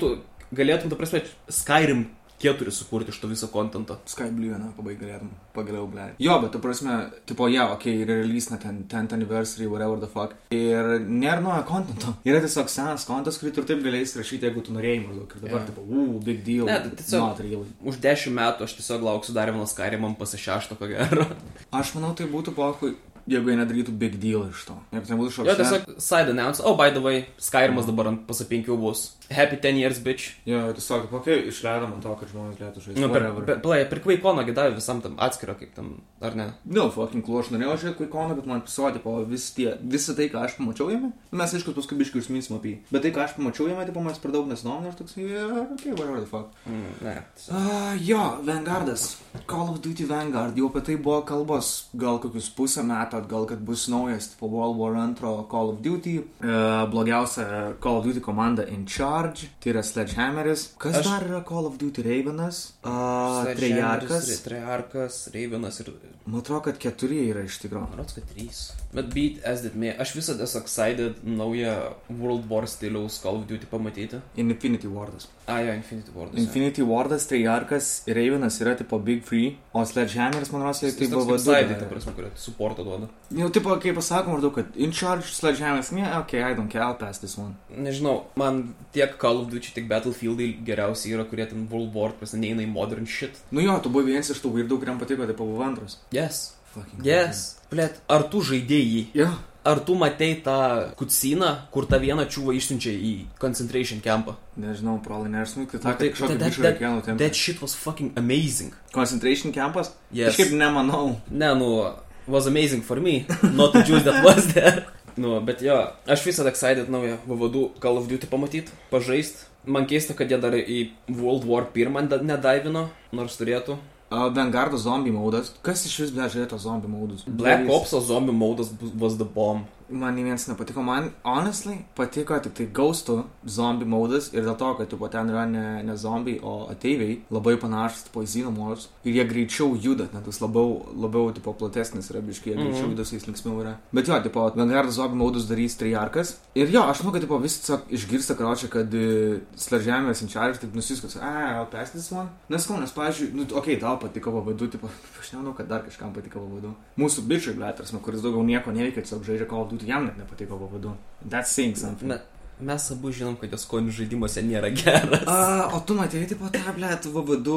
galėtum, 0.55 0.91
ta 0.93 0.97
prasme, 0.97 1.23
Skyrim 1.49 2.07
4 2.45 2.71
sukurti 2.75 3.09
iš 3.15 3.21
to 3.23 3.29
viso 3.31 3.47
kontento. 3.49 3.95
Sky 4.11 4.27
Blue, 4.35 4.51
na, 4.59 4.67
pabai 4.77 4.97
galėtum, 4.99 5.31
pagaliau, 5.55 5.87
blėt. 5.89 6.19
Jo, 6.21 6.35
bet, 6.43 6.51
tu 6.53 6.59
prasme, 6.61 6.97
tipo, 7.31 7.47
ja, 7.49 7.69
okei, 7.73 8.03
okay, 8.03 8.09
release 8.11 8.51
na 8.51 8.59
ten 8.61 8.83
10th 8.91 9.15
anniversary, 9.17 9.69
whatever 9.71 9.97
the 10.03 10.11
fuck. 10.11 10.35
Ir 10.53 10.99
nėra 11.07 11.39
naujo 11.41 11.63
kontento. 11.71 12.13
Yra 12.27 12.43
tiesiog 12.45 12.69
senas 12.69 13.07
kontas, 13.09 13.39
kurį 13.41 13.55
tu 13.55 13.63
ir 13.65 13.71
taip 13.71 13.81
galėjai 13.87 14.21
rašyti, 14.21 14.45
jeigu 14.51 14.65
tu 14.67 14.75
norėjai 14.77 15.07
maždaug. 15.07 15.33
Ir 15.39 15.47
dabar, 15.47 15.63
Jo. 15.63 15.71
tipo, 15.71 15.87
uh, 15.87 16.21
big 16.27 16.45
deal. 16.45 16.67
Ne, 16.69 16.81
tai 16.85 16.93
tiesiog- 17.01 17.25
Not 17.31 17.41
really. 17.47 17.71
Už 17.81 18.03
10 18.03 18.35
metų 18.37 18.69
aš 18.69 18.77
tiesiog 18.83 19.09
lauksiu 19.09 19.33
dar 19.33 19.49
vieną 19.55 19.65
Skyrimą 19.71 20.13
pasišešto, 20.19 20.77
ko 20.77 20.91
gero. 20.91 21.27
Aš 21.73 21.95
manau, 21.97 22.13
tai 22.19 22.27
būtų 22.29 22.53
pohui, 22.59 22.97
jeigu 23.31 23.49
jie 23.49 23.57
nedarytų 23.57 23.93
big 23.97 24.19
deal 24.21 24.51
iš 24.51 24.67
to. 24.69 24.77
Jeigu 24.93 25.07
tai 25.09 25.17
būtų 25.17 25.31
Jo, 25.31 25.37
šokas. 25.39 25.57
tiesiog 25.63 26.01
side 26.03 26.29
announce. 26.35 26.61
Oh, 26.61 26.77
by 26.77 26.91
the 26.91 27.01
way, 27.01 27.25
Skyrimas 27.41 27.87
dabar 27.89 28.09
ant 28.11 28.27
pasa 28.29 28.45
5 28.45 28.67
bus. 28.77 29.15
Happy 29.31 29.57
10 29.57 29.79
years, 29.81 29.99
bitch. 30.05 30.35
Jo, 30.45 30.67
tiesiog, 30.77 31.07
kokia 31.09 31.39
išleidom 31.49 31.95
ant 31.97 32.05
to, 32.05 32.13
kad 32.21 32.29
žmonės 32.29 32.59
galėtų 32.59 32.83
žaisti. 32.85 33.01
Nu, 33.01 33.09
per, 33.09 33.25
whatever. 33.25 33.47
per, 33.49 33.61
per, 33.65 33.85
per 33.89 34.01
Quake'oną 34.05 34.45
gidavė 34.45 34.75
visam 34.77 35.01
tam 35.05 35.15
atskirą, 35.25 35.55
kaip 35.57 35.73
tam, 35.77 35.95
ar 36.21 36.37
ne? 36.37 36.49
Nu, 36.69 36.91
fucking 36.93 37.25
klu, 37.25 37.39
aš 37.41 37.49
norėjau 37.55 37.79
žiūrėti 37.81 37.99
Kuikoną, 38.03 38.37
bet 38.37 38.49
man 38.51 38.61
pasirodė, 38.67 39.01
po 39.01 39.17
vis 39.29 39.47
tie, 39.57 39.71
visą 39.81 40.17
tai, 40.19 40.29
ką 40.33 40.43
aš 40.45 40.59
pamačiau 40.59 40.91
jame, 40.93 41.13
nu, 41.15 41.39
mes 41.41 41.57
aišku, 41.57 41.73
paskui 41.77 41.97
biškai 42.03 42.21
užsiminsim 42.21 42.59
apie 42.59 42.75
jį, 42.75 42.81
bet 42.93 43.07
tai, 43.07 43.15
ką 43.17 43.25
aš 43.25 43.37
pamačiau 43.39 43.71
jame, 43.71 43.87
tai 43.89 43.97
man 43.97 44.21
per 44.21 44.35
daug 44.35 44.51
nesidomino, 44.51 44.93
aš 44.93 45.01
toks, 45.01 45.17
yeah, 45.21 45.57
okay, 45.65 45.95
whatever 45.97 46.21
the 46.21 46.29
fuck. 46.29 46.53
Mm, 46.69 46.93
ne. 47.07 47.17
Uh, 47.49 47.97
jo, 48.05 48.21
Vanguardas, 48.45 49.07
Call 49.49 49.73
of 49.73 49.81
Duty 49.85 50.05
Vanguard, 50.11 50.61
jau 50.61 50.69
apie 50.69 50.85
tai 50.85 50.99
buvo 51.01 51.23
kalbos, 51.25 51.73
gal 51.97 52.21
kokius 52.21 52.51
pusę 52.53 52.85
metų 52.85 53.23
atgal, 53.23 53.49
kad 53.49 53.65
bus 53.65 53.89
naujas, 53.93 54.35
tipo 54.35 54.53
World 54.53 54.77
War 54.83 55.01
II 55.01 55.49
Call 55.49 55.73
of 55.73 55.81
Duty, 55.85 56.19
uh, 56.45 56.85
blogiausia 56.93 57.75
Call 57.81 58.03
of 58.03 58.09
Duty 58.09 58.21
komanda 58.25 58.65
In 58.75 58.87
Charge, 59.15 59.49
tai 59.63 59.71
yra 59.71 59.83
Sledgehammeris, 59.87 60.63
kas 60.79 60.97
Aš- 60.99 61.07
dar 61.07 61.23
yra 61.29 61.41
Call 61.47 61.67
of 61.69 61.77
Duty 61.79 62.03
Ravenas, 62.03 62.73
uh, 62.83 63.45
Trejarkas, 63.55 64.31
Trejarkas, 64.43 65.19
Reivenas 65.35 65.79
ir... 65.85 65.93
man 66.27 66.41
atrodo, 66.41 66.65
kad 66.67 66.81
keturi 66.83 67.21
yra 67.31 67.45
iš 67.47 67.61
tikrųjų. 67.63 67.85
Man 67.93 68.01
rodos, 68.01 68.17
kad 68.19 68.27
3. 68.35 68.51
Bet 68.95 69.11
beat 69.15 69.43
as 69.45 69.63
did 69.63 69.75
me. 69.75 69.91
Aš 69.99 70.15
visada 70.15 70.47
esu 70.47 70.61
excited 70.63 71.23
naują 71.27 71.75
World 72.09 72.49
War 72.51 72.67
stiliaus 72.71 73.19
Call 73.23 73.41
of 73.41 73.49
Duty 73.51 73.67
pamatyti. 73.71 74.21
Infinity 74.37 74.87
Wardas. 74.87 75.27
A, 75.47 75.61
jo, 75.61 75.73
Infinity 75.75 76.11
Wardas. 76.15 76.39
Infinity 76.39 76.83
Wardas, 76.83 77.27
Triarkas 77.27 77.89
ir 78.09 78.17
Ravenas 78.17 78.61
yra 78.61 78.77
tipo 78.79 78.99
Big 78.99 79.25
Free, 79.25 79.57
o 79.73 79.85
Sledgehammeris, 79.85 80.53
man 80.53 80.63
rodos, 80.63 80.81
Tai 80.81 80.93
tai 80.93 81.09
buvo 81.09 81.25
buvo 81.25 81.37
vadovai, 81.37 81.77
ta 81.81 81.89
prasme, 81.91 82.15
kurie 82.17 82.31
supportą 82.37 82.85
duoda. 82.87 83.11
Jau, 83.35 83.51
tipo, 83.53 83.75
kaip 83.83 83.99
pasakom, 83.99 84.39
maždaug, 84.39 84.55
kad 84.55 84.77
In 84.77 84.93
Charge, 84.93 85.29
Sledgehammeris, 85.35 85.93
ne, 85.93 86.07
okay, 86.23 86.41
I 86.41 86.55
don't 86.55 86.71
care, 86.71 86.87
I'll 86.87 86.97
pass 86.97 87.19
this 87.19 87.37
one. 87.39 87.59
Nežinau, 87.69 88.25
man 88.41 88.75
tiek 88.93 89.19
Call 89.19 89.43
of 89.43 89.51
Duty, 89.53 89.75
tiek 89.77 89.89
Battlefieldai 89.91 90.55
geriausiai 90.65 91.19
yra, 91.19 91.29
kurie 91.29 91.47
ten 91.51 91.69
World 91.71 91.93
War, 91.95 92.17
prasme, 92.17 92.41
neina 92.47 92.65
į 92.65 92.71
modern 92.73 93.05
shit. 93.05 93.43
Nu 93.51 93.61
jo, 93.61 93.77
tu 93.85 93.93
buvai 93.93 94.15
vienas 94.15 94.33
iš 94.33 94.41
tų 94.41 94.55
vairdų, 94.57 94.81
kuriam 94.81 95.03
patiko, 95.03 95.29
tai 95.29 95.37
buvo 95.37 95.61
antras. 95.67 96.01
Yes. 96.15 96.55
Yes. 97.05 97.57
Blet, 97.71 98.01
ar 98.09 98.23
tu 98.31 98.41
žaidėjai? 98.43 99.07
Jo. 99.15 99.29
Ar 99.65 99.79
tu 99.81 99.95
matei 99.97 100.35
tą 100.45 100.93
kutsiną, 100.99 101.55
kur 101.73 101.87
tą 101.89 101.97
vieną 101.99 102.27
čiūvą 102.29 102.53
išsiunčia 102.59 102.93
į 102.93 103.13
concentration 103.41 104.01
campą? 104.05 104.35
Nežinau, 104.61 104.99
probably 105.03 105.31
nežinau, 105.33 105.65
kad 105.71 105.81
Nu, 105.85 105.91
tą 105.91 105.97
tai- 105.99 106.11
kažkokį 106.13 106.39
that- 106.39 106.59
reikėjo 106.61 106.91
nutempti. 106.99 107.19
That 107.25 107.35
shit 107.35 107.63
was 107.63 107.75
fucking 107.75 108.13
amazing. 108.17 108.75
Concentration 108.93 109.53
campas? 109.53 109.91
Yes. 110.13 110.37
Kažkaip 110.37 110.53
nemanau. 110.53 111.17
Ne, 111.31 111.55
nu, 111.55 111.95
was 112.29 112.47
amazing 112.47 112.83
for 112.83 113.01
me, 113.01 113.25
not 113.55 113.73
the 113.73 113.83
Jews 113.83 114.03
that 114.05 114.23
was 114.25 114.53
there. 114.53 114.85
Nu, 115.17 115.41
bet 115.41 115.61
jo, 115.63 115.77
aš 116.09 116.25
visada 116.27 116.49
excited 116.51 116.89
naują 116.91 117.17
VVD 117.27 117.81
Call 117.81 117.99
of 117.99 118.09
Duty 118.09 118.27
pamatyti, 118.27 118.73
pažaisti. 118.91 119.45
Man 119.65 119.87
keista, 119.87 120.13
kad 120.13 120.29
jie 120.29 120.37
dar 120.41 120.51
į 120.53 120.91
World 121.09 121.45
War 121.47 121.65
1 121.73 122.09
da- 122.09 122.19
nedaivino, 122.19 122.89
nors 123.13 123.37
turėtų. 123.39 123.79
Uh, 124.11 124.29
Vanguardo 124.35 124.77
zombie 124.77 125.13
modas. 125.13 125.53
Kas 125.65 125.87
iš 125.89 125.97
vis 126.05 126.11
be 126.15 126.27
žiūrėjo 126.29 126.51
tos 126.53 126.67
zombie 126.67 126.91
modus? 126.91 127.25
Black 127.27 127.65
Ops 127.73 127.95
zombie 128.07 128.35
modas 128.37 128.71
was 129.01 129.17
the 129.17 129.25
bomb. 129.25 129.65
Man 129.89 130.15
nei 130.17 130.25
vienas 130.25 130.47
nepatiko. 130.49 130.83
Man, 130.83 131.11
honestly, 131.29 131.77
patiko 131.97 132.39
tik 132.41 132.55
tai 132.57 132.67
Ghosto 132.73 133.25
zombie 133.47 133.85
modas 133.85 134.31
ir 134.33 134.43
dėl 134.47 134.57
to, 134.57 134.71
kad 134.79 134.89
tu 134.89 134.97
ten 135.13 135.29
yra 135.29 135.45
ne, 135.47 135.83
ne 135.85 135.97
zombiai, 135.97 136.39
o 136.43 136.67
ateiviai, 136.73 137.19
labai 137.31 137.57
panašus 137.61 138.07
tipo 138.09 138.23
į 138.25 138.31
Xenomorphs. 138.33 138.89
Ir 139.05 139.19
jie 139.19 139.25
greičiau 139.29 139.77
juda, 139.77 140.09
net 140.15 140.25
jis 140.27 140.41
labiau, 140.41 140.79
labiau 140.97 141.33
tipo 141.37 141.53
platesnis 141.53 142.09
yra 142.11 142.23
biškiai, 142.25 142.55
jie 142.55 142.63
greičiau 142.63 142.87
Mhm. 142.89 142.95
juda, 142.95 143.05
su 143.05 143.17
jais 143.17 143.27
linksmiau 143.29 143.61
yra. 143.61 143.77
Bet 143.93 144.09
jo, 144.09 144.21
tipo, 144.23 144.47
Vanguardo 144.57 144.91
zombie 144.91 145.17
modus 145.19 145.45
darys 145.49 145.77
Triarkas. 145.77 146.37
Ir 146.55 146.71
jo, 146.73 146.81
aš 146.83 147.03
manau, 147.03 147.13
kad 147.13 147.21
tipo, 147.23 147.39
visi 147.39 147.61
tiesiog 147.61 147.81
išgirsta, 147.91 148.37
kročia, 148.39 148.69
kad 148.71 148.89
uh, 148.95 149.41
slaržėmės 149.57 150.23
inčiaris 150.25 150.59
taip 150.63 150.75
nusiskas, 150.75 151.17
a, 151.21 151.61
I'll 151.61 151.67
pass 151.71 151.91
this 151.93 152.11
one. 152.13 152.29
Nes 152.49 152.65
kau, 152.67 152.79
nes, 152.81 152.91
pavyzdžiui, 152.91 153.33
nu, 153.35 153.43
okei, 153.45 153.77
okay, 153.77 153.81
tau 153.81 153.99
patiko 154.01 154.33
pavadu, 154.33 154.69
tipo, 154.71 154.89
aš 155.21 155.33
nemanau, 155.35 155.53
kad 155.55 155.69
dar 155.69 155.83
kažkam 155.85 156.15
patiko 156.15 156.41
pavadu. 156.41 156.73
Mūsų 156.97 157.27
bičiui, 157.29 157.57
blėtras, 157.59 157.93
nu, 157.93 158.01
kuris 158.01 158.23
daugiau 158.25 158.45
nieko 158.47 158.73
neveikia, 158.73 159.03
tiesiog 159.05 159.25
žaidžia 159.27 159.49
Call 159.51 159.63
of 159.67 159.71
Duty, 159.71 159.74
tudi 159.79 159.91
jam 159.91 160.05
ne 160.05 160.25
poteka 160.25 160.57
po 160.57 160.67
vodu. 160.67 160.97
That's 161.31 161.51
saying 161.51 161.77
something. 161.77 162.13
Me, 162.59 162.67
mes 162.73 162.91
abu 162.91 163.13
žinom, 163.13 163.37
kad 163.41 163.53
jos 163.53 163.65
skonių 163.67 163.95
žaidimuose 163.95 164.43
nėra 164.45 164.71
geras. 164.75 165.25
A, 165.31 165.71
o 165.75 165.81
tu 165.87 165.97
matėjai, 165.99 166.29
tipo, 166.35 166.51
tą, 166.53 166.75
blėt, 166.77 167.09
VVD 167.11 167.57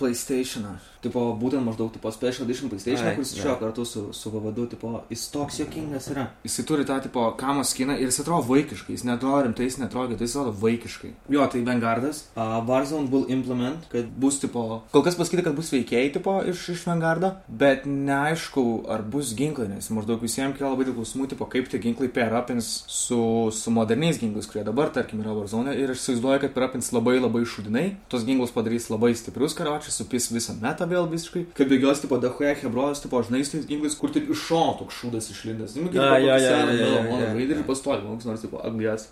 PlayStation. 0.00 0.76
Tipo, 1.06 1.28
būtent 1.38 1.62
maždaug, 1.62 1.92
tipo, 1.94 2.10
Special 2.10 2.46
Edition 2.46 2.70
PlayStation, 2.70 3.06
Ai, 3.06 3.14
kuris 3.14 3.34
jo. 3.34 3.40
išėjo 3.40 3.56
kartu 3.60 3.84
su, 3.86 4.02
su 4.16 4.30
VVD, 4.32 4.64
tipo, 4.74 4.92
jis 5.12 5.26
toks 5.30 5.60
jokingas 5.60 6.08
yra. 6.10 6.24
Jis 6.46 6.56
turi 6.66 6.86
tą, 6.88 6.96
tipo, 7.04 7.28
kamo 7.38 7.62
skiną 7.66 7.94
ir 8.00 8.08
jis 8.08 8.18
atrodo 8.24 8.46
vaikiškai, 8.48 8.96
jis 8.96 9.04
netrodo 9.06 9.44
rimtai, 9.46 9.68
jis 9.68 9.78
netrodo, 9.82 10.16
tai 10.18 10.26
jis 10.26 10.34
atrodo 10.34 10.54
vaikiškai. 10.64 11.12
Jo, 11.30 11.46
tai 11.52 11.62
Vanguardas. 11.68 12.24
Uh, 12.34 12.56
Warzone 12.66 13.10
will 13.12 13.28
implement, 13.30 13.86
kad 13.92 14.08
bus, 14.18 14.40
tipo, 14.42 14.64
kol 14.90 15.04
kas 15.06 15.18
pasakyti, 15.20 15.44
kad 15.46 15.54
bus 15.58 15.70
veikėjai, 15.74 16.10
tipo, 16.16 16.34
iš, 16.50 16.64
iš 16.74 16.86
Vanguardo, 16.88 17.36
bet 17.46 17.86
neaišku, 17.86 18.66
ar 18.90 19.04
bus 19.06 19.30
ginklai, 19.38 19.68
nes 19.76 19.90
maždaug 19.94 20.24
visiems 20.24 20.58
kila 20.58 20.72
labai 20.72 20.88
daug 20.88 20.98
klausimų, 20.98 21.30
tipo, 21.36 21.46
kaip 21.52 21.70
tie 21.70 21.82
ginklai 21.82 22.10
perapins 22.10 22.72
su, 22.90 23.20
su 23.54 23.74
moderniais 23.74 24.18
ginklais, 24.18 24.35
kurie 24.44 24.64
dabar, 24.66 24.90
tarkim, 24.92 25.22
yra 25.24 25.32
Warzone 25.32 25.72
ir 25.80 25.94
aš 25.94 26.02
įsivaizduoju, 26.02 26.42
kad 26.44 26.52
perapins 26.52 26.92
labai 26.92 27.16
labai 27.16 27.46
šudinai, 27.48 27.86
tos 28.12 28.26
ginklus 28.28 28.52
padarys 28.52 28.90
labai 28.92 29.14
stiprius 29.16 29.56
karočius, 29.56 29.96
supis 29.96 30.28
visą 30.34 30.58
metą 30.60 30.84
vėl 30.90 31.08
visiškai, 31.08 31.46
kad 31.56 31.72
bėgios, 31.72 32.04
tipo, 32.04 32.20
dahoje 32.20 32.52
hebrojas, 32.60 33.00
tipo, 33.00 33.22
žinai, 33.24 33.40
su 33.48 33.56
tais 33.56 33.64
ginklais, 33.70 33.96
kur 33.96 34.12
taip 34.12 34.28
iš 34.28 34.44
šono 34.50 34.76
toks 34.82 35.00
šūdas 35.00 35.30
išlindęs. 35.32 35.78
Nu, 35.80 35.88
kaip 35.94 36.04
A, 36.04 36.20
jo, 36.20 36.34
jo, 36.34 36.38
seną 36.44 36.76
jo, 36.76 36.76
jo, 36.76 36.90
Melomoną 36.92 37.22
jo, 37.24 37.32
žaidė 37.40 37.56
ir 37.56 37.66
pastovi, 37.72 38.04
koks 38.04 38.28
nors, 38.28 38.44
tipo. 38.44 38.60
Yes, 38.76 39.08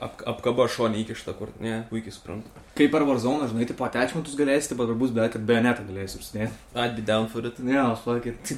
Ap, 0.00 0.22
apkaba 0.32 0.64
šonė 0.72 1.04
įkišta, 1.04 1.36
kur, 1.36 1.52
ne, 1.60 1.82
puikiai 1.90 2.14
suprantu. 2.14 2.64
Kaip 2.76 2.90
per 2.92 3.06
Warzone, 3.08 3.46
žinai, 3.48 3.64
tipo, 3.68 3.84
attachmentus 3.86 4.36
galėsi, 4.36 4.72
tipo, 4.72 4.84
bus, 5.00 5.12
bet 5.16 5.32
kad 5.32 5.44
bajonetą 5.48 5.86
galėsi 5.88 6.18
užsidėti. 6.20 6.52
I'd 6.76 6.96
be 6.96 7.04
down 7.06 7.28
for 7.32 7.46
it. 7.48 7.58
Ne, 7.64 7.78
aš 7.80 8.02
fuck 8.04 8.26
it. 8.28 8.52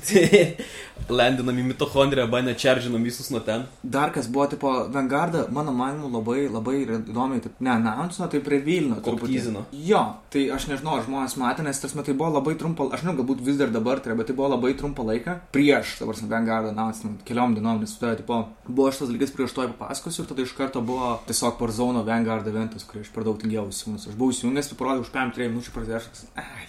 Landinam 1.20 1.60
į 1.62 1.68
mitochondriją, 1.68 2.26
arba 2.26 2.40
nečeržinam 2.42 3.04
visus 3.06 3.30
nuo 3.30 3.42
ten. 3.46 3.68
Dar 3.82 4.10
kas 4.14 4.26
buvo, 4.26 4.48
tipo, 4.50 4.72
Vanguardą, 4.94 5.44
mano 5.54 5.74
manimu, 5.88 6.10
labai, 6.12 6.44
labai 6.52 6.76
įdomiai, 6.84 7.42
taip, 7.44 7.58
ne, 7.64 7.72
announcino, 7.74 8.28
taip 8.30 8.48
revilino. 8.52 9.00
Koptyzino. 9.04 9.64
Jo, 9.72 10.02
tai 10.32 10.44
aš 10.54 10.68
nežinau, 10.70 10.98
ar 10.98 11.06
žmonės 11.06 11.36
matė, 11.40 11.64
nes 11.66 11.80
tas 11.82 11.94
metai 11.98 12.14
buvo 12.18 12.30
labai 12.36 12.54
trumpa, 12.60 12.88
aš 12.92 13.02
nežinau, 13.02 13.18
galbūt 13.22 13.42
vis 13.46 13.58
dar 13.60 13.72
dabar 13.74 14.02
tai, 14.04 14.16
bet 14.18 14.30
tai 14.30 14.36
buvo 14.38 14.50
labai 14.52 14.74
trumpa 14.78 15.06
laiką 15.08 15.38
prieš, 15.54 15.96
dabar 16.02 16.18
su 16.18 16.28
Vanguard 16.30 16.70
announcement, 16.72 17.24
keliom 17.28 17.56
dienom, 17.56 17.80
nes 17.82 17.96
tai, 18.00 18.14
tipo, 18.20 18.42
buvo 18.68 18.90
šitas 18.92 19.12
dalykas 19.12 19.34
prieš 19.36 19.56
to 19.56 19.68
papasakosiu 19.72 20.24
ir 20.24 20.30
tada 20.32 20.44
iš 20.44 20.54
karto 20.58 20.84
buvo 20.84 21.14
tiesiog 21.28 21.56
per 21.60 21.74
zono 21.74 22.04
Vanguard 22.06 22.46
eventas, 22.50 22.86
kurį 22.88 23.06
aš 23.06 23.14
per 23.14 23.26
daug 23.28 23.40
tingėjau 23.40 23.68
įsijungęs. 23.72 24.10
Aš 24.12 24.20
buvau 24.20 24.34
įsijungęs, 24.34 24.70
tai 24.70 24.78
parodžiau 24.82 25.06
už 25.06 25.14
5-3 25.16 25.50
minučių 25.54 25.74
pradėjęs, 25.78 26.28
ai, 26.44 26.68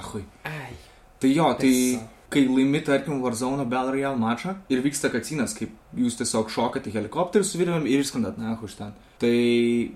ahui. 0.00 0.26
Ai. 0.48 0.74
Tai 1.22 1.32
jo, 1.32 1.48
tai 1.56 1.72
Tiesa. 1.72 2.15
Kai 2.32 2.44
laimi, 2.48 2.82
tarkim, 2.84 3.20
Warzone 3.22 3.66
Battle 3.68 3.94
Royale 3.94 4.18
mačą 4.20 4.56
ir 4.72 4.82
vyksta 4.84 5.10
kacinas, 5.12 5.54
kaip 5.56 5.74
jūs 5.96 6.18
tiesiog 6.18 6.50
šokate 6.52 6.92
helikopterį 6.94 7.46
su 7.46 7.60
videom 7.60 7.86
ir 7.86 8.02
išskrendat, 8.02 8.38
na, 8.40 8.56
už 8.62 8.78
ten. 8.80 8.94
Tai 9.22 9.36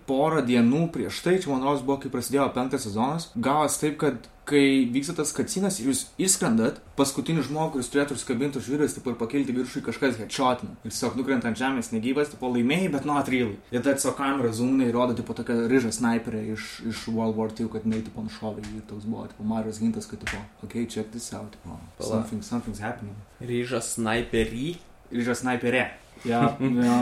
porą 0.09 0.41
dienų 0.47 0.87
prieš 0.95 1.21
tai, 1.25 1.37
čia 1.43 1.53
man 1.53 1.67
rodos 1.67 1.83
buvo, 1.85 1.99
kai 2.01 2.13
prasidėjo 2.13 2.49
penktas 2.57 2.87
sezonas, 2.87 3.29
gavas 3.37 3.77
taip, 3.83 3.99
kad 4.01 4.31
kai 4.51 4.63
vyksta 4.93 5.15
tas 5.19 5.33
kacinas 5.37 5.79
ir 5.81 5.91
jūs 5.91 6.03
išskrendat, 6.21 6.81
paskutinį 6.99 7.45
žmogų, 7.47 7.77
kuris 7.77 7.91
turėtų 7.93 8.17
užsikabinti 8.17 8.61
už 8.61 8.71
vyras, 8.73 8.97
taip 8.97 9.07
ir 9.09 9.17
pakilti 9.21 9.55
viršų, 9.57 9.83
kažkas 9.87 10.19
headshotina. 10.21 10.75
Ir 10.83 10.93
tiesiog 10.93 11.17
nukrenta 11.21 11.51
ant 11.51 11.61
žemės 11.61 11.93
negyvas, 11.95 12.33
tipo 12.35 12.51
laimėjai, 12.53 12.91
bet 12.93 13.09
nuo 13.09 13.17
atrylai. 13.21 13.57
Ir 13.71 13.81
tada 13.81 13.97
tiesiog 13.97 14.19
kamera 14.19 14.53
zoomina 14.57 14.89
ir 14.89 14.97
rodo, 14.97 15.17
tipo 15.19 15.37
tokia 15.39 15.57
ryža 15.71 15.95
sniperė 15.97 16.43
iš, 16.57 16.69
iš 16.91 17.07
World 17.15 17.39
War 17.39 17.55
II, 17.55 17.71
kad 17.73 17.87
jinai, 17.87 18.03
tipo, 18.07 18.27
nušovė 18.27 18.67
ir 18.67 18.85
toks 18.91 19.09
buvo, 19.09 19.27
tipo, 19.31 19.47
Marijos 19.47 19.81
gintas, 19.83 20.11
kad, 20.11 20.23
tipo, 20.25 20.43
okay, 20.67 20.87
check 20.87 21.11
this 21.15 21.31
out, 21.37 21.55
tipo, 21.57 21.79
something, 22.03 22.45
something's 22.45 22.83
happening. 22.83 23.17
Ryža 23.41 23.83
sniperį. 23.87 24.75
Ryža 25.15 25.41
sniperė. 25.41 25.89
Ja, 26.29 26.41
ja. 26.61 26.97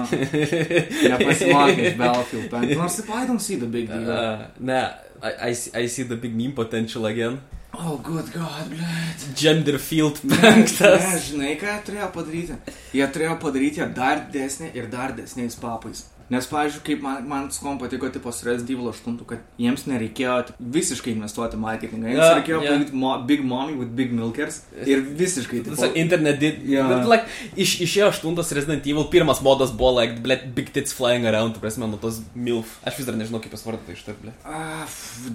Nepasimokė 1.12 1.86
iš 1.90 1.96
Battlefield 2.00 2.48
5. 2.52 2.74
Nors, 2.78 2.96
tipo, 3.00 3.14
I 3.18 3.26
don't 3.28 3.42
see 3.42 3.56
the 3.58 3.66
big 3.66 3.88
deal. 3.90 4.08
Uh, 4.08 4.46
ne, 4.60 4.80
I, 5.22 5.32
I, 5.50 5.54
see- 5.58 5.72
I 5.74 5.88
see 5.90 6.04
the 6.06 6.16
big 6.16 6.34
meme 6.36 6.52
potential 6.54 7.06
again. 7.10 7.40
Oh, 7.78 7.98
good 8.02 8.30
god, 8.32 8.70
blėt. 8.72 9.24
Genderfield 9.38 10.22
Ne, 10.30 10.38
penktas. 10.40 11.08
žinai, 11.28 11.56
ką 11.60 11.68
jie 11.68 11.80
turėjo 11.90 12.06
padaryti? 12.14 12.56
Jie 12.96 13.08
turėjo 13.14 13.34
padaryti 13.42 13.82
ją 13.82 13.90
dar 13.94 14.22
didesnį 14.32 14.70
ir 14.78 14.86
dar 14.92 15.12
didesniais 15.18 15.58
papais. 15.60 16.06
Nes, 16.28 16.44
pavyzdžiui, 16.44 16.82
kaip 16.84 17.00
man, 17.00 17.22
man 17.28 17.46
su 17.50 17.62
kom 17.64 17.78
patiko, 17.80 18.08
tipo, 18.12 18.28
su 18.36 18.44
Resident 18.44 18.70
Evil 18.74 18.90
8, 18.92 19.24
kad 19.30 19.38
jiems 19.58 19.86
nereikėjo 19.88 20.34
visiškai 20.60 21.14
investuoti 21.14 21.56
marketingą. 21.56 22.10
Jiems 22.10 22.20
Ja, 22.20 22.34
reikėjo 22.36 22.58
ja. 22.60 22.72
padaryti 22.74 22.92
mo, 23.00 23.14
Big 23.30 23.40
Mommy 23.48 23.72
with 23.78 23.94
Big 23.96 24.12
Milkers 24.12 24.58
ir 24.84 25.00
visiškai, 25.00 25.62
tipo, 25.64 25.72
Tiesiog 25.76 25.96
internet 25.96 26.38
did. 26.42 26.58
Jo. 26.68 26.84
Bet, 26.90 27.08
like, 27.08 27.24
iš, 27.56 27.78
išėjo 27.86 28.10
aštuntas 28.12 28.52
Resident 28.52 28.84
Evil, 28.86 29.06
pirmas 29.08 29.40
modas 29.40 29.72
buvo, 29.72 29.94
like, 30.02 30.20
blėt, 30.20 30.44
big 30.54 30.68
tits 30.76 30.92
flying 30.92 31.24
around, 31.32 31.54
tu 31.56 31.64
prasme, 31.64 31.88
nuo 31.88 31.96
tos 32.02 32.20
MILF. 32.36 32.76
Aš 32.84 33.00
vis 33.00 33.08
dar 33.08 33.16
nežinau, 33.16 33.40
kaip 33.40 33.56
jas 33.56 33.64
vardyti 33.64 33.96
iš 33.96 34.04
tarp, 34.10 34.20
blėt. 34.26 34.44
Ah, 34.44 34.84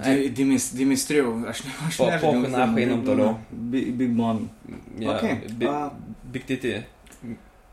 di- 0.05 0.29
Dimis, 0.29 0.69
Dimistriu, 0.77 1.39
aš 1.49 1.63
ne, 1.65 1.73
aš 1.89 1.97
Po- 1.97 2.11
nežinau. 2.11 2.21
po 2.21 2.45
kanapą 2.45 2.77
einam 2.85 3.01
toliau. 3.03 3.33
Big, 3.51 3.95
big 3.97 4.13
Mommy. 4.13 4.49
Yeah, 4.99 5.17
Okay, 5.17 5.41
Big, 5.57 5.67
ah. 5.69 5.89
big 6.31 6.45
titty. 6.45 6.83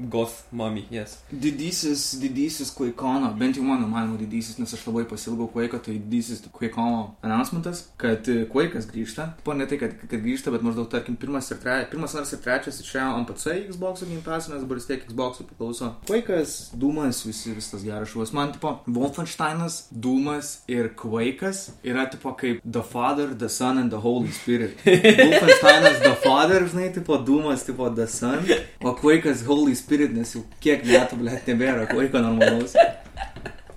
Goth 0.09 0.47
mommy, 0.53 0.87
yes. 0.91 1.19
Didysis, 1.33 2.15
didysis 2.21 2.73
Quake'ono, 2.75 3.33
bent 3.39 3.57
jau 3.57 3.65
mano 3.65 3.87
manimu 3.91 4.17
didysis, 4.21 4.57
nes 4.59 4.73
aš 4.75 4.87
labai 4.87 5.05
pasilgau 5.09 5.49
Quake'o, 5.53 5.81
tai 5.85 5.99
didysis 5.99 6.41
Quake'ono 6.49 7.17
announcementas, 7.23 7.85
kad 8.01 8.29
e, 8.29 8.47
Quake'as 8.49 8.89
grįžta. 8.89 9.31
Po 9.45 9.53
ne 9.53 9.67
tai, 9.69 9.77
kad, 9.83 9.97
kad 10.01 10.17
grįžta, 10.25 10.53
bet 10.55 10.65
maždaug, 10.65 10.89
tarkim, 10.93 11.19
pirmas 11.21 11.51
ir, 11.53 11.61
tre, 11.61 11.83
pirmas 11.91 12.17
ir 12.17 12.41
trečias 12.41 12.81
išėjo 12.81 13.11
ant 13.19 13.29
PC 13.29 13.59
Xbox 13.69 14.07
Game 14.07 14.25
Pass, 14.25 14.49
nes 14.49 14.65
dabar 14.65 14.81
vis 14.81 14.89
tiek 14.89 15.05
Xbox 15.05 15.45
priklauso. 15.45 15.93
Quake'as, 16.09 16.57
Dūmas, 16.81 17.21
visi 17.27 17.53
visas 17.57 17.85
geras 17.85 18.15
šuvas. 18.15 18.33
Man, 18.37 18.55
tipo, 18.57 18.79
Wolfensteinas, 18.89 19.83
Dūmas 19.93 20.55
ir 20.71 20.93
Quake'as 20.97 21.67
yra, 21.85 22.07
tipo, 22.09 22.33
kaip 22.41 22.65
The 22.65 22.85
Father, 22.87 23.35
The 23.37 23.53
Son 23.53 23.79
and 23.79 23.93
the 23.93 24.01
Holy 24.01 24.33
Spirit. 24.33 24.81
Wolfensteinas 24.87 26.01
The 26.07 26.17
Father, 26.25 26.65
žinai, 26.65 26.89
tipo, 26.97 27.21
Dūmas, 27.21 27.67
tipo, 27.69 27.93
The 27.95 28.09
Son, 28.09 28.41
o 28.81 28.95
Quake'as 28.97 29.45
Holy 29.45 29.75
Spirit, 29.75 29.90
nes 30.15 30.35
jau 30.37 30.45
kiek 30.63 30.85
metų, 30.87 31.19
blėt, 31.21 31.49
nebėra 31.51 31.87
Quake'o 31.91 32.23
normalaus. 32.23 32.77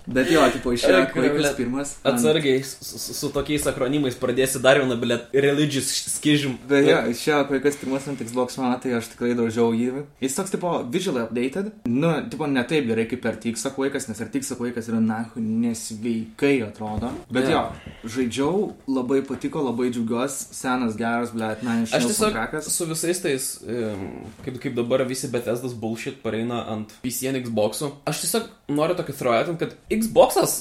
Bet 0.06 0.30
jo, 0.30 0.42
tipo, 0.52 0.72
išėjo 0.76 1.14
blet. 1.14 1.56
pirmas. 1.56 1.96
man- 2.04 2.14
Atsargiai, 2.14 2.62
su, 2.64 2.98
su, 2.98 3.28
tokiais 3.32 3.64
akronimais 3.66 4.14
pradėsi 4.20 4.60
dar 4.60 4.76
vieną, 4.76 4.98
blėt, 5.00 5.30
religious 5.32 5.88
schism. 6.12 6.58
Bet 6.68 6.84
jo, 6.86 6.98
išėjo 7.14 7.48
Quake'as 7.48 7.76
pirmas 7.80 8.06
ant 8.08 8.20
Xbox 8.20 8.58
One, 8.58 8.76
tai 8.82 8.92
aš 8.98 9.08
tikrai 9.14 9.34
daužiau 9.34 9.72
jį. 9.72 10.04
Jis 10.20 10.34
toks, 10.36 10.50
tipo, 10.52 10.82
visually 10.90 11.22
updated. 11.24 11.72
Nu, 11.86 12.12
tipo, 12.28 12.46
ne 12.46 12.62
taip 12.64 12.86
gerai 12.86 13.06
kaip 13.08 13.22
per 13.22 13.36
Tixa 13.40 13.70
Quake'as, 13.74 14.08
nes 14.08 14.20
ir 14.20 14.28
Tixa 14.28 14.54
Quake'as 14.60 14.88
yra, 14.92 15.00
na, 15.00 15.24
nesveikai 15.36 16.62
atrodo. 16.68 17.10
Bet 17.32 17.48
Jo. 17.48 17.62
jo, 18.04 18.10
žaidžiau, 18.14 18.72
labai 18.88 19.22
patiko, 19.26 19.62
labai 19.64 19.90
džiaugiuosi, 19.90 20.48
senas 20.54 20.96
geras, 21.00 21.32
blėt, 21.34 21.62
na, 21.66 21.82
iš 21.84 21.94
Aš 21.96 22.08
tiesiog 22.10 22.32
Krakas. 22.34 22.68
su 22.72 22.86
visais 22.86 23.20
tais, 23.22 23.46
kaip, 24.44 24.60
kaip 24.62 24.74
dabar 24.76 25.04
visi 25.08 25.28
Bethesdas 25.32 25.74
bullshit 25.74 26.20
pareina 26.22 26.62
ant 26.72 26.92
PC 27.02 27.32
Xbox'ų, 27.44 27.90
aš 28.06 28.20
tiesiog 28.24 28.48
noriu 28.68 28.94
tokį 28.98 29.16
throwatin, 29.18 29.58
kad 29.60 29.74
Xbox'as 29.94 30.56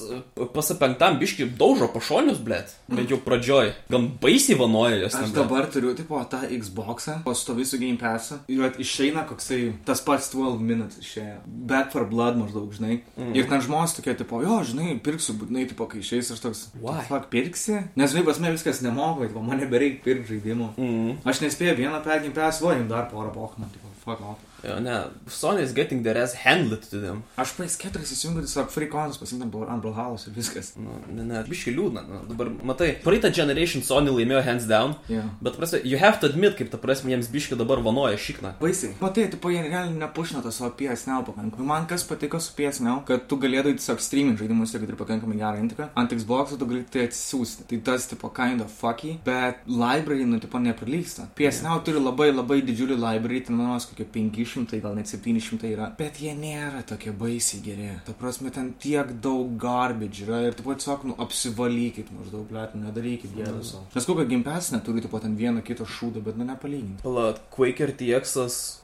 pasapengtam 0.53 1.17
biški 1.21 1.47
daužo 1.59 1.87
pašonius, 1.93 2.39
blėt, 2.43 2.73
bent 2.91 3.11
jau 3.11 3.19
pradžioj, 3.23 3.73
gan 3.91 4.07
baisiai 4.21 4.57
vanoja 4.59 4.99
jas. 5.03 5.17
Aš 5.19 5.33
dabar 5.35 5.67
turiu, 5.73 5.93
tipo, 5.97 6.19
tą 6.29 6.43
Xbox'ą, 6.47 7.19
pastovi 7.25 7.65
su 7.67 7.79
Game 7.81 7.99
Pass'ą. 8.01 8.39
Ir 8.51 8.79
išeina 8.81 9.25
koksai, 9.29 9.61
tas 9.87 10.03
pats 10.05 10.31
12 10.33 10.63
minutes 10.63 11.01
išėjo. 11.03 11.39
Back 11.45 11.93
for 11.95 12.07
Blood 12.09 12.39
maždaug, 12.39 12.71
žinai. 12.75 13.01
Mm. 13.17 13.33
Ir 13.37 13.49
ten 13.49 13.63
žmonės 13.65 13.97
tokie, 13.97 14.15
tipo, 14.19 14.41
jo, 14.45 14.61
žinai, 14.67 14.97
pirksiu 15.03 15.37
būtinai, 15.39 15.67
tipo, 15.71 15.87
kai 15.89 16.03
išeis, 16.03 16.33
aš 16.35 16.43
toks, 16.45 16.63
Why? 16.79 17.03
fuck, 17.09 17.29
pirksi? 17.33 17.79
Nes, 17.99 18.13
žinai, 18.13 18.25
pas 18.27 18.41
mane 18.41 18.55
viskas 18.55 18.83
nemoka, 18.85 19.29
tipo, 19.29 19.43
man 19.45 19.61
nebereik 19.63 20.01
pirkti 20.05 20.35
žaidimų. 20.37 20.73
Mm. 20.77 21.21
Aš 21.29 21.43
nespėjau 21.45 21.77
vieną 21.79 22.01
per 22.05 22.23
Game 22.23 22.35
Pass, 22.35 22.63
vojim 22.63 22.89
dar 22.91 23.09
porą 23.11 23.33
pokamą, 23.35 23.69
tipo, 23.73 23.93
fuck 24.05 24.23
off. 24.23 24.49
Jo, 24.63 24.77
ne, 24.79 24.97
Sony 25.27 25.61
is 25.61 25.73
getting 25.75 26.03
their 26.03 26.17
ass 26.17 26.33
handled 26.45 26.83
to 26.89 26.99
them. 27.01 27.23
Aš 27.37 27.51
PS4 27.57 27.99
įsijungiu, 28.05 28.43
tiesiog 28.45 28.69
free 28.71 28.87
coins 28.91 29.17
pasimtam 29.19 29.51
ant 29.67 29.83
Brawlhaus 29.83 30.27
ir 30.29 30.33
viskas. 30.37 30.73
Nu, 30.79 30.95
ne, 31.11 31.25
ne, 31.27 31.41
biški 31.49 31.73
liūdna. 31.75 32.03
Nu, 32.07 32.21
dabar, 32.29 32.51
matai, 32.63 32.93
praeitą 33.03 33.31
generation 33.35 33.83
Sony 33.83 34.13
laimėjo 34.13 34.43
hands 34.45 34.67
down, 34.69 34.95
Yeah. 35.09 35.25
bet, 35.41 35.57
prasme, 35.59 35.81
you 35.83 35.97
have 35.99 36.19
to 36.21 36.27
admit, 36.27 36.55
kaip 36.57 36.69
ta 36.71 36.77
prasme, 36.77 37.11
jiems 37.11 37.27
biški 37.33 37.57
dabar 37.59 37.81
vanoja 37.83 38.15
šikną. 38.17 38.53
Baisiai. 38.61 38.93
Matai, 39.01 39.27
tipo, 39.33 39.49
jie 39.51 39.61
realiai 39.67 39.91
nepušina 39.97 40.41
to 40.41 40.51
savo 40.51 40.71
PSNL 40.79 41.25
pakankamai. 41.27 41.65
Man 41.67 41.87
kas 41.87 42.03
patiko 42.07 42.39
su 42.39 42.53
PSNL, 42.55 43.03
kad 43.05 43.27
tu 43.27 43.37
galėdai 43.37 43.75
tiesiog 43.75 43.99
streaming 43.99 44.37
žaidimus 44.39 44.73
ir 44.75 44.85
turi 44.87 44.95
pakankamai 44.97 45.37
gerą 45.41 45.59
intiką. 45.59 45.89
Ant 45.99 46.11
Xbox 46.15 46.55
tu 46.57 46.65
gali 46.65 46.83
tai 46.89 47.07
atsiųsti. 47.09 47.67
Tai 47.67 47.77
tas, 47.91 48.07
tipo, 48.07 48.29
kind 48.33 48.61
of 48.61 48.71
fucky, 48.71 49.17
bet 49.25 49.59
library, 49.67 50.23
nu, 50.25 50.39
tipo, 50.39 50.57
neprilyksta. 50.59 51.27
PSNL 51.35 51.83
turi 51.83 51.99
labai 51.99 52.31
labai 52.33 52.61
didžiulį 52.63 52.97
library, 53.01 53.41
ten 53.45 53.55
manos 53.59 53.85
kokie 53.89 54.05
500, 54.53 54.81
gal 54.81 54.95
net 54.95 55.07
700 55.07 55.63
yra. 55.73 55.89
Bet 55.97 56.19
jie 56.21 56.33
nėra 56.37 56.83
tokie 56.87 57.11
baisiai 57.11 57.61
geri. 57.65 57.89
Ta 58.05 58.13
prasme, 58.17 58.51
ten 58.53 58.73
tiek 58.79 59.11
daug 59.23 59.55
garbage 59.59 60.23
yra 60.25 60.41
ir, 60.47 60.53
tipo, 60.57 60.73
tiesiog, 60.75 61.05
nu, 61.09 61.15
apsivalykit 61.23 62.11
maždaug, 62.13 62.45
blėt, 62.49 62.75
nedarykit 62.79 63.33
gėdą 63.37 63.63
savo. 63.65 63.83
Nes 63.95 64.07
kokia 64.09 64.25
gimpes 64.29 64.71
neturi, 64.73 65.01
tipo, 65.05 65.19
ten 65.23 65.35
vieną 65.39 65.63
kitą 65.65 65.87
šūdą, 65.89 66.23
bet, 66.25 66.37
nu, 66.39 66.45
nepalyginti. 66.47 67.01
Pala, 67.03 67.33
Quaker 67.53 67.91
TX, 67.99 68.35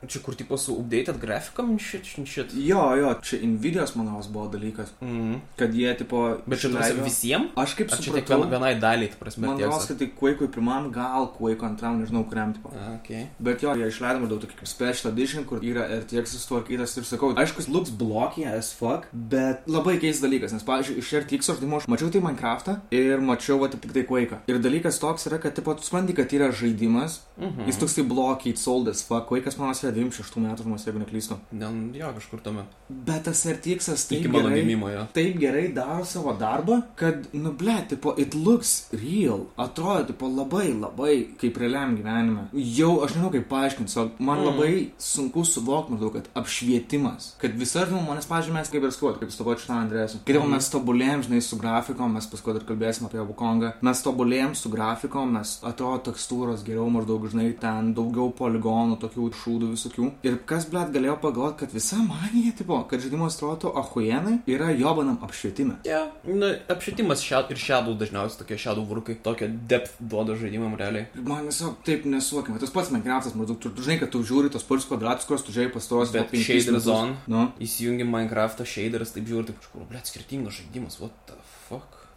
čia 0.08 0.22
kur 0.26 0.36
tipo 0.40 0.58
su 0.58 0.76
updated 0.80 1.20
grafikam, 1.22 1.76
shit, 1.80 2.06
shit, 2.06 2.28
shit. 2.28 2.54
Jo, 2.56 2.84
jo, 3.00 3.14
čia 3.24 3.42
Nvidios, 3.50 3.96
manau, 3.98 4.22
buvo 4.30 4.48
dalykas, 4.54 4.92
Mm. 5.02 5.40
kad 5.58 5.74
jie, 5.74 5.94
tipo, 5.98 6.38
Bet 6.48 6.60
čia 6.60 6.70
tarsi 6.74 6.94
visiems? 7.02 7.52
Aš 7.58 7.76
kaip 7.76 7.92
Ar 7.92 7.98
tik 7.98 8.06
supratau, 8.10 8.42
vien, 8.42 8.50
vienai 8.52 8.74
daliai, 8.80 9.10
ta 9.10 9.18
prasme, 9.20 9.48
man 9.48 9.58
TX? 9.58 9.88
kad 9.88 9.98
tai 10.00 10.08
Quake'ui 10.20 10.48
pirmam, 10.52 10.92
gal 10.92 11.30
Quake'ui 11.38 11.66
antram, 11.70 12.00
nežinau, 12.02 12.24
kuriam, 12.30 12.54
tipo. 12.54 12.72
Okay. 13.00 13.28
Bet 13.40 13.62
jo, 13.64 13.74
jie 13.76 13.88
išleido 13.90 14.20
maždaug 14.24 14.44
tokį 14.46 14.68
special 14.68 15.12
edition, 15.14 15.46
kur 15.46 15.59
yra 15.64 15.88
RTX 16.02 16.36
sutvarkytas 16.38 16.98
ir 16.98 17.04
sakau, 17.08 17.32
aišku, 17.36 17.64
looks 17.74 17.90
blocky 17.92 18.46
as 18.46 18.72
fuck, 18.74 19.08
bet 19.14 19.68
labai 19.68 19.98
keistas 20.02 20.24
dalykas, 20.26 20.54
nes, 20.56 20.64
pavyzdžiui, 20.68 20.98
iš 21.02 21.14
RTX 21.24 21.52
žaidimo 21.54 21.78
aš 21.80 21.88
mačiau 21.92 22.10
tai 22.14 22.22
Minecraftą 22.24 22.78
ir 22.96 23.20
mačiau, 23.22 23.60
va, 23.62 23.68
tik 23.72 23.92
tai 23.94 24.04
Quake'ą. 24.10 24.40
Ir 24.48 24.60
dalykas 24.64 25.00
toks 25.02 25.28
yra, 25.30 25.40
kad, 25.42 25.56
tipo, 25.56 25.74
tu 25.76 25.84
supranti, 25.84 26.16
kad 26.16 26.32
yra 26.34 26.52
žaidimas, 26.52 27.20
Mhm. 27.40 27.68
jis 27.68 27.78
toksai 27.80 28.04
blocky, 28.08 28.56
sold 28.58 28.88
as 28.90 29.02
fuck, 29.04 29.28
Quake'as, 29.30 29.58
manau, 29.58 29.74
yra 29.74 29.92
26 29.96 30.40
metų 30.40 30.64
žmogus, 30.66 30.86
jeigu 30.88 31.00
neklystu. 31.06 31.38
Ne, 31.52 31.70
jo, 32.00 32.12
kažkur 32.18 32.42
tame. 32.44 32.66
Bet 32.90 33.24
tas 33.24 33.46
RTX'as 33.46 34.08
taip 34.10 34.24
gerai- 34.32 34.60
gimimo, 34.62 34.90
jo. 34.92 35.08
taip 35.14 35.38
gerai 35.40 35.68
daro 35.74 36.04
savo 36.06 36.34
darbą, 36.34 36.84
kad, 36.96 37.28
nu, 37.34 37.52
ble, 37.52 37.76
tipo, 37.88 38.14
it 38.18 38.34
looks 38.36 38.90
real, 38.94 39.48
atrodo, 39.58 40.08
tipo, 40.08 40.28
labai, 40.28 40.74
labai 40.74 41.28
kaip 41.40 41.58
realiam 41.58 41.96
gyvenime. 41.98 42.48
Jau, 42.54 43.04
aš 43.04 43.14
nežinau 43.16 43.32
kaip 43.32 43.48
paaiškinti, 43.50 43.90
so, 43.90 44.10
man 44.20 44.40
mm. 44.40 44.46
labai 44.46 44.92
sunku 44.98 45.46
suvokti 45.50 45.96
maždaug, 45.96 46.16
kad 46.18 46.30
apšvietimas, 46.40 47.34
kad 47.42 47.56
visa 47.60 47.86
žinoma, 47.88 48.14
manęs 48.14 48.30
pažymės 48.30 48.72
kaip 48.74 48.86
ir 48.86 48.94
skuot, 48.96 49.20
kaip 49.22 49.34
su 49.34 49.42
to 49.42 49.48
pačiu 49.48 49.74
Andrėsu. 49.76 50.22
Kai 50.28 50.38
mm. 50.38 50.54
mes 50.56 50.70
tobulėjom, 50.74 51.26
žinai, 51.28 51.42
su 51.46 51.60
grafikom, 51.60 52.16
mes 52.18 52.28
paskui 52.30 52.56
dar 52.56 52.66
kalbėsim 52.68 53.08
apie 53.10 53.22
Wukongą, 53.24 53.74
mes 53.86 54.04
tobulėjom 54.06 54.56
su 54.58 54.72
grafikom, 54.74 55.36
mes 55.40 55.56
atrodo 55.66 56.02
tekstūros 56.10 56.64
geriau, 56.68 56.88
maždaug, 56.94 57.28
žinai, 57.32 57.50
ten 57.60 57.94
daugiau 57.98 58.32
poligonų, 58.36 59.00
tokių 59.04 59.30
šūdų 59.42 59.72
visokių. 59.74 60.10
Ir 60.28 60.40
kas, 60.50 60.68
blėt, 60.70 60.94
galėjo 60.96 61.18
pagalvoti, 61.24 61.60
kad 61.64 61.76
visa 61.76 62.00
manija, 62.04 62.54
tipo, 62.58 62.80
kad 62.90 63.04
žaidimas 63.04 63.38
atrodo 63.40 63.74
ahujenai, 63.80 64.40
yra 64.50 64.72
jobanam 64.76 65.20
apšvietime. 65.26 65.80
Yeah. 65.88 66.12
Na, 66.28 66.54
apšvietimas 66.72 67.24
šiad, 67.26 67.52
ir 67.54 67.62
šiadų 67.62 67.96
dažniausiai 68.00 68.44
tokie 68.44 68.60
šiadų 68.62 68.86
vurkai, 68.90 69.18
tokia 69.24 69.50
depth 69.50 70.00
duoda 70.00 70.38
žaidimam 70.40 70.76
realiai. 70.80 71.08
Man 71.16 71.48
tiesiog 71.50 71.80
taip 71.88 72.08
nesuokime. 72.10 72.60
Tas 72.62 72.74
pats 72.74 72.92
Minecraftas, 72.94 73.36
maždaug, 73.38 73.60
tu, 73.62 73.72
tu 73.76 73.86
žinai, 73.86 74.00
kad 74.02 74.12
tu 74.14 74.22
žiūri 74.26 74.52
tos 74.54 74.66
purs 74.68 74.88
kvadratus, 74.90 75.28
kuriuos 75.40 75.48
tu 75.48 75.56
žiūrėjai 75.56 75.74
pastos, 75.74 76.12
bet 76.14 76.34
shader 76.36 76.80
zone. 76.84 77.16
Nu. 77.30 77.48
Įsijungi 77.64 78.08
Minecraftą 78.08 78.68
shaderis, 78.68 79.14
taip 79.16 79.28
žiūri, 79.30 79.50
taip 79.50 79.62
kažkur, 79.62 79.86
blėt, 79.90 80.10
skirtingas 80.10 80.60
žaidimas, 80.60 81.00
what 81.00 81.16
the. 81.28 81.38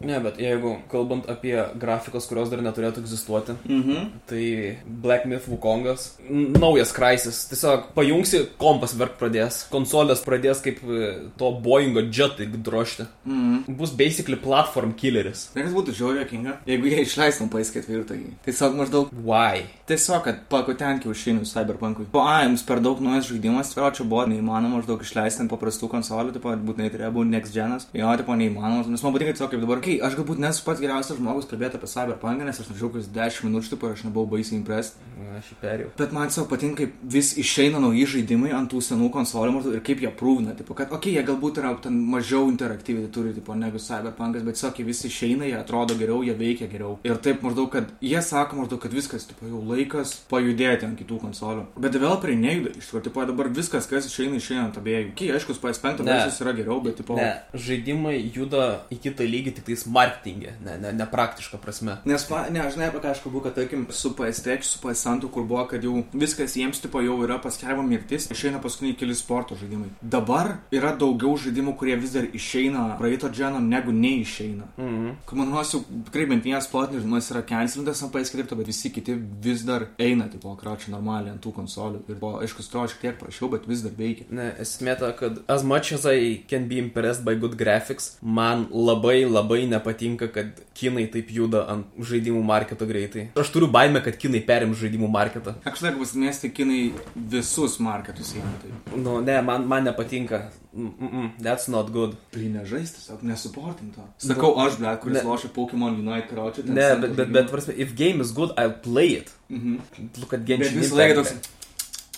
Ne, 0.03 0.19
bet 0.23 0.39
jeigu 0.41 0.75
kalbant 0.91 1.27
apie 1.31 1.55
grafikas, 1.79 2.27
kurios 2.29 2.51
dar 2.51 2.63
neturėtų 2.65 3.03
egzistuoti, 3.03 3.55
mhm. 3.67 4.09
tai 4.29 4.43
Black 4.85 5.27
Myth 5.29 5.47
Wukongas, 5.51 6.13
naujas 6.29 6.93
Crysis, 6.95 7.43
tiesiog 7.51 7.89
pajungsi, 7.95 8.43
kompas 8.61 8.95
verk 8.99 9.17
pradės, 9.21 9.63
konsolės 9.71 10.23
pradės 10.25 10.63
kaip 10.63 10.81
e, 10.83 11.11
to 11.39 11.51
Boeingo 11.63 12.03
jetai 12.03 12.49
drošti. 12.53 13.07
Mhm. 13.25 13.77
Bus 13.79 13.93
basically 13.95 14.39
platform 14.39 14.93
killeris. 14.99 15.47
Nes 15.57 15.71
būtų 15.73 15.95
žiauriai 15.97 16.25
jokinga, 16.25 16.57
jeigu 16.69 16.91
jie 16.91 17.03
išleistum 17.05 17.51
pais 17.53 17.71
ketvirtąjį. 17.73 18.35
Tiesiog 18.45 18.77
maždaug. 18.79 19.13
Why? 19.23 19.65
Tiesiog, 19.89 20.23
kad 20.27 20.43
pakutenki 20.51 21.09
užšinius 21.11 21.53
Cyberpunkui. 21.55 22.07
Po 22.13 22.23
A, 22.27 22.43
jums 22.45 22.63
per 22.67 22.81
daug 22.83 23.01
naujas 23.03 23.27
žaidimas, 23.29 23.73
o 23.77 23.89
čia 23.95 24.05
buvo 24.07 24.25
neįmanoma 24.29 24.79
maždaug 24.79 25.03
išleisti 25.03 25.43
ant 25.43 25.51
paprastų 25.51 25.89
konsolių, 25.91 26.35
pat 26.43 26.61
būtinai 26.63 26.91
turėjo 26.93 27.11
būti 27.17 27.33
next 27.33 27.55
genas. 27.55 27.87
Jo, 27.95 28.11
tipo 28.19 28.35
neįmanoma, 28.37 28.85
nes 28.89 29.03
man 29.05 29.15
patinka 29.15 29.35
tiesiog 29.35 29.51
kaip 29.53 29.63
dabar, 29.63 29.81
kai 29.83 29.92
aš 30.03 30.17
galbūt 30.19 30.41
nesu 30.41 30.63
pats 30.65 30.81
geriausias 30.81 31.19
žmogus 31.19 31.47
kalbėti 31.49 31.77
apie 31.79 31.89
Cyberpunk, 31.91 32.43
nes 32.45 32.59
aš 32.59 32.69
nežinau, 32.71 32.89
kokius 32.93 33.09
10 33.13 33.47
minučių, 33.47 33.73
tipo, 33.73 33.91
aš 33.93 34.05
nebuvau 34.07 34.29
baisiai 34.33 34.59
impressed. 34.59 34.99
Aš 35.37 35.51
jį 35.53 35.57
perėjau. 35.61 35.91
Bet 35.97 36.13
man 36.15 36.29
tiesiog 36.29 36.47
patinka, 36.51 36.83
kaip 36.83 36.97
vis 37.15 37.31
išeina 37.41 37.81
nauji 37.81 38.05
žaidimai 38.15 38.51
ant 38.53 38.69
tų 38.71 38.81
senų 38.85 39.09
konsolių 39.13 39.61
ir 39.73 39.83
kaip 39.85 40.03
jie 40.03 40.11
prūvina, 40.19 40.55
tipo, 40.57 40.75
kad, 40.77 40.91
okei, 40.91 41.13
okay, 41.13 41.17
jie 41.17 41.23
galbūt 41.27 41.61
yra 41.61 41.73
ten 41.81 41.97
mažiau 42.13 42.49
interaktyviai 42.51 43.09
turi, 43.13 43.33
tipo, 43.37 43.55
negu 43.57 43.81
Cyberpunkas, 43.81 44.45
bet 44.45 44.59
tiesiog 44.59 44.81
jie 44.81 44.87
visi 44.87 45.09
išeina, 45.09 45.47
jie 45.49 45.57
atrodo 45.57 45.97
geriau, 45.99 46.21
jie 46.25 46.35
veikia 46.37 46.69
geriau. 46.71 46.97
Ir 47.07 47.17
taip 47.23 47.41
maždaug, 47.45 47.71
kad 47.73 47.89
jie 48.03 48.21
sako 48.25 48.61
maždaug, 48.61 48.81
kad 48.83 48.93
viskas, 48.93 49.25
tipo, 49.29 49.47
jau 49.49 49.63
laikas 49.71 50.15
pajudėti 50.29 50.87
ant 50.89 50.99
kitų 50.99 51.19
konsolių. 51.23 51.65
Bet 51.77 51.97
developeriai 51.97 52.39
nejuda, 52.39 52.75
iš 52.77 52.89
tikrųjų, 52.89 53.07
tipo, 53.09 53.25
dabar 53.31 53.49
viskas, 53.53 53.89
kas 53.89 54.09
išeina, 54.09 54.37
išeina 54.37 54.67
ant 54.67 54.79
abiejų. 54.81 55.13
Kai, 55.17 55.31
aišku, 55.37 55.57
PS5 55.63 56.05
versijos 56.05 56.41
yra 56.45 56.55
geriau, 56.57 56.79
bet, 56.83 56.99
tipo... 57.01 57.17
Ne, 57.17 57.31
žaidimai 57.53 58.17
juda 58.33 58.83
į 58.93 58.99
kitą 59.03 59.27
lygį 59.27 59.55
tik 59.57 59.67
tais 59.73 59.85
marketingė, 59.89 60.55
ne, 60.63 60.77
ne, 60.81 60.91
ne 60.95 61.07
praktiška 61.09 61.59
prasme. 61.61 61.97
Nes, 62.09 62.25
ne, 62.53 62.65
žinai, 62.73 62.89
apie 62.91 63.01
ką 63.03 63.11
aš 63.13 63.23
kalbu, 63.25 63.43
kad, 63.45 63.55
tarkim, 63.57 63.85
su 63.93 64.13
PS3, 64.17 64.61
su 64.67 64.81
PS2, 64.83 65.29
kur 65.33 65.47
buvo, 65.49 65.65
kad 65.69 65.83
jau 65.83 66.03
viskas 66.13 66.55
jiems, 66.59 66.81
tipo, 66.83 67.01
jau 67.03 67.17
yra 67.25 67.39
paskelbama 67.43 67.89
mirtis, 67.89 68.29
išeina 68.33 68.61
paskutiniai 68.63 68.97
keli 68.99 69.15
sporto 69.17 69.57
žaidimai. 69.59 69.91
Dabar 70.01 70.57
yra 70.73 70.93
daugiau 70.99 71.35
žaidimų, 71.41 71.75
kurie 71.79 71.97
vis 71.99 72.13
dar 72.15 72.27
išeina 72.29 72.85
praeito 72.99 73.31
dženo, 73.33 73.61
negu 73.63 73.95
neišeina. 73.95 74.69
Mhm. 74.77 74.91
Mm 74.93 75.19
Kaip 75.23 75.39
man 75.39 75.49
nuosiu, 75.49 75.79
tikrai 76.07 76.25
bent 76.29 76.45
vienas 76.45 76.65
sportinis 76.67 77.03
žaidimas 77.03 77.29
yra 77.31 77.41
cancelintas 77.47 78.01
ant 78.03 78.13
PS3, 78.13 78.45
bet 78.59 78.67
visi 78.69 78.91
kiti 78.93 79.15
vis 79.43 79.63
dar 79.65 79.87
eina, 80.01 80.27
tipo, 80.31 80.51
kračia 80.59 80.91
normaliai 80.93 81.33
ant 81.33 81.41
tų 81.43 81.53
konsolių. 81.55 82.03
Ir, 82.11 82.17
po, 82.21 82.33
aišku, 82.43 82.65
atrodo 82.65 82.91
šiek 82.91 83.01
tiek 83.01 83.19
prašiau, 83.21 83.49
bet 83.53 83.67
vis 83.69 83.83
dar 83.85 83.95
veikia. 83.97 84.27
Ne, 84.35 84.49
esmė 84.61 84.97
ta, 84.99 85.13
kad 85.17 85.39
as 85.51 85.63
much 85.63 85.93
as 85.95 86.05
I 86.09 86.43
can 86.49 86.67
be 86.69 86.79
impressed 86.81 87.23
by 87.25 87.37
good 87.39 87.55
graphics, 87.59 88.13
man 88.21 88.67
labai 88.73 89.23
labai 89.25 89.62
nepatinka, 89.71 90.27
kad 90.33 90.59
kinai 90.77 91.05
taip 91.13 91.31
juda 91.33 91.63
ant 91.71 91.93
žaidimų 92.09 92.41
marketo 92.47 92.87
greitai. 92.89 93.27
Aš 93.39 93.51
turiu 93.53 93.69
baimę, 93.71 94.01
kad 94.05 94.17
kinai 94.19 94.41
perim 94.47 94.75
žaidimų 94.77 95.09
marketą. 95.13 95.55
Aš 95.69 95.85
laikau 95.85 96.03
pasimesti, 96.03 96.51
kinai 96.55 96.81
visus 97.15 97.79
marketus 97.83 98.33
įima 98.37 98.53
taip. 98.63 98.93
Nu, 98.97 99.19
ne, 99.25 99.39
man, 99.45 99.67
man 99.69 99.89
nepatinka. 99.89 100.43
Mm 100.73 100.93
-mm, 100.99 101.29
that's 101.39 101.67
not 101.69 101.91
good. 101.93 102.15
Tai 102.33 102.41
nežaisti, 102.41 102.97
tiesiog 102.97 103.23
nesuportinto. 103.23 104.07
Sakau, 104.17 104.55
aš, 104.65 104.77
ble, 104.79 104.97
kuris 105.01 105.17
ne. 105.17 105.23
lošia 105.29 105.49
Pokemon 105.53 105.99
Unite, 105.99 106.27
karočią. 106.29 106.63
Ne, 106.65 106.95
bet, 107.01 107.15
bet, 107.15 107.29
bet, 107.29 107.51
prasme, 107.51 107.73
if 107.77 107.93
game 107.95 108.21
is 108.21 108.31
good, 108.33 108.49
I'll 108.57 108.79
play 108.83 109.09
it. 109.19 109.31
Mhm. 109.49 109.79
Look 110.17 110.33
at 110.33 110.39
Genshin. 110.39 110.73
Bet 110.73 110.83
visą 110.83 110.95
laiką 110.95 111.15
toks. 111.21 111.35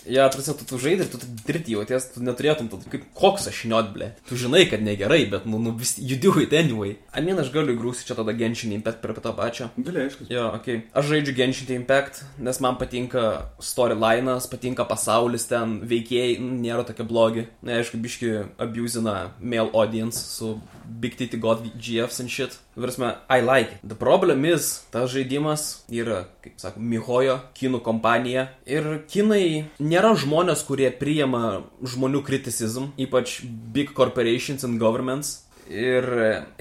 Ja, 0.05 0.27
tarsi 0.29 0.53
tu, 0.53 0.65
tu 0.69 0.77
žaidži 0.81 1.05
ir 1.05 1.09
tu 1.09 1.19
dirbti 1.47 1.73
jauties, 1.73 2.07
tu 2.13 2.21
neturėtum, 2.23 2.69
tu 2.69 2.79
kaip 2.91 3.05
koks 3.17 3.47
aš 3.49 3.63
šiniot, 3.63 3.91
ble. 3.95 4.11
Tu 4.29 4.37
žinai, 4.39 4.65
kad 4.69 4.83
negerai, 4.85 5.23
bet, 5.31 5.47
nu, 5.49 5.59
nu 5.61 5.73
vis, 5.77 5.95
you 5.97 6.17
do 6.21 6.33
it 6.41 6.53
anyway. 6.53 6.95
Amin, 7.15 7.39
aš 7.41 7.49
galiu 7.53 7.77
grūsti 7.79 8.09
čia 8.09 8.17
tada 8.17 8.35
Genshin 8.37 8.75
Impact 8.75 9.01
prie 9.01 9.15
to 9.17 9.33
pačio. 9.37 9.69
Gali, 9.77 10.05
aišku. 10.05 10.27
Jo, 10.29 10.51
okei. 10.59 10.81
Okay. 10.81 10.93
Aš 10.93 11.09
žaidžiu 11.13 11.35
Genshin 11.37 11.73
Impact, 11.79 12.21
nes 12.37 12.61
man 12.63 12.77
patinka 12.81 13.25
storylinas, 13.63 14.49
patinka 14.51 14.85
pasaulis 14.89 15.49
ten, 15.49 15.79
veikėjai 15.89 16.37
nu, 16.43 16.53
nėra 16.61 16.85
tokie 16.87 17.07
blogi. 17.07 17.47
Na, 17.65 17.79
aišku, 17.81 18.01
biški 18.01 18.35
abusina 18.61 19.31
male 19.41 19.73
audience 19.73 20.21
su 20.21 20.55
Big 20.85 21.17
Titty 21.17 21.41
God 21.41 21.65
GFs 21.75 22.21
and 22.21 22.29
shit. 22.31 22.59
Virsme, 22.75 23.15
I 23.29 23.39
like 23.39 23.71
it. 23.71 23.79
The 23.87 23.95
problem 23.95 24.43
is, 24.43 24.83
tas 24.91 25.07
žaidimas 25.13 25.85
yra, 25.87 26.25
kaip 26.43 26.59
sako, 26.59 26.81
Mihojo 26.83 27.37
kinų 27.55 27.79
kompanija. 27.85 28.49
Ir 28.67 29.05
kinai 29.07 29.69
nėra 29.79 30.11
žmonės, 30.19 30.65
kurie 30.67 30.89
priima 30.91 31.63
žmonių 31.79 32.19
kriticizm, 32.27 32.91
ypač 32.99 33.39
big 33.47 33.95
corporations 33.95 34.67
and 34.67 34.81
governments. 34.81 35.44
Ir 35.69 36.05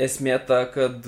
esmė 0.01 0.39
ta, 0.47 0.65
kad 0.73 1.05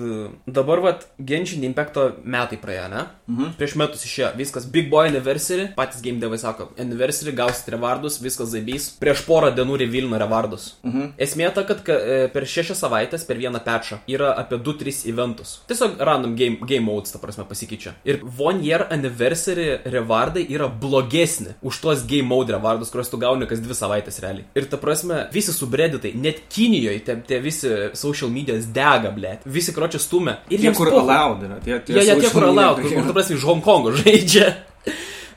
dabar, 0.46 0.82
vat, 0.84 1.06
Genshin 1.16 1.64
Impacto 1.64 2.10
metai 2.24 2.58
praėjo, 2.60 2.88
ne? 2.92 3.04
Mhm. 3.26 3.54
Prieš 3.58 3.76
metus 3.80 4.04
išėjo 4.06 4.30
viskas 4.38 4.66
Big 4.70 4.90
Boy 4.92 5.08
Anniversary, 5.10 5.70
patys 5.76 6.02
game 6.04 6.20
devai 6.22 6.38
sako, 6.38 6.68
Anniversary 6.80 7.34
gausit 7.36 7.68
revardus, 7.72 8.20
viskas 8.22 8.52
zaibys. 8.52 8.90
Prieš 9.00 9.24
porą 9.26 9.50
dienų 9.56 9.80
revilina 9.82 10.20
revardus. 10.22 10.74
Mhm. 10.84 11.14
Esmė 11.18 11.52
ta, 11.54 11.64
kad 11.68 11.82
ka, 11.86 11.96
e, 11.96 12.28
per 12.32 12.46
šešias 12.46 12.82
savaitės, 12.84 13.26
per 13.26 13.40
vieną 13.40 13.62
pečą 13.64 14.00
yra 14.06 14.34
apie 14.38 14.58
2-3 14.58 15.06
eventus. 15.10 15.60
Tiesiog 15.68 15.98
random 15.98 16.36
game, 16.36 16.60
game 16.66 16.84
modes, 16.84 17.12
ta 17.12 17.18
prasme, 17.22 17.46
pasikeičia. 17.48 17.94
Ir 18.04 18.20
One 18.38 18.62
Year 18.62 18.86
Anniversary 18.90 19.80
revardai 19.84 20.46
yra 20.50 20.68
blogesni 20.68 21.56
už 21.62 21.80
tuos 21.80 22.06
game 22.06 22.28
mode 22.28 22.52
revardus, 22.52 22.90
kuriuos 22.92 23.10
tu 23.10 23.18
gauni 23.18 23.48
kas 23.48 23.60
dvi 23.60 23.74
savaitės 23.74 24.20
realiai. 24.22 24.46
Ir 24.54 24.68
ta 24.70 24.76
prasme, 24.76 25.26
visi 25.32 25.54
subreditai, 25.54 26.14
net 26.14 26.44
Kinijoje, 26.52 27.00
tie, 27.04 27.16
tie 27.26 27.40
visi 27.42 27.68
social 27.94 28.30
medijas 28.32 28.66
dega, 28.74 29.12
blėt. 29.14 29.44
Visi 29.46 29.74
kročiai 29.76 30.02
stumia. 30.02 30.38
Ir 30.50 30.64
jie 30.64 30.72
kur 30.76 30.90
allowed 30.92 31.44
yra. 31.46 31.60
Tie, 31.64 31.78
tie, 31.86 31.98
ja, 31.98 32.06
ja, 32.12 32.16
tie 32.20 32.30
kur 32.32 32.48
allowed, 32.48 32.82
kur, 32.82 32.96
kur, 32.96 33.12
prasme, 33.16 33.36
iš 33.38 33.46
Hongkongo 33.46 33.94
žaidžia. 34.00 34.54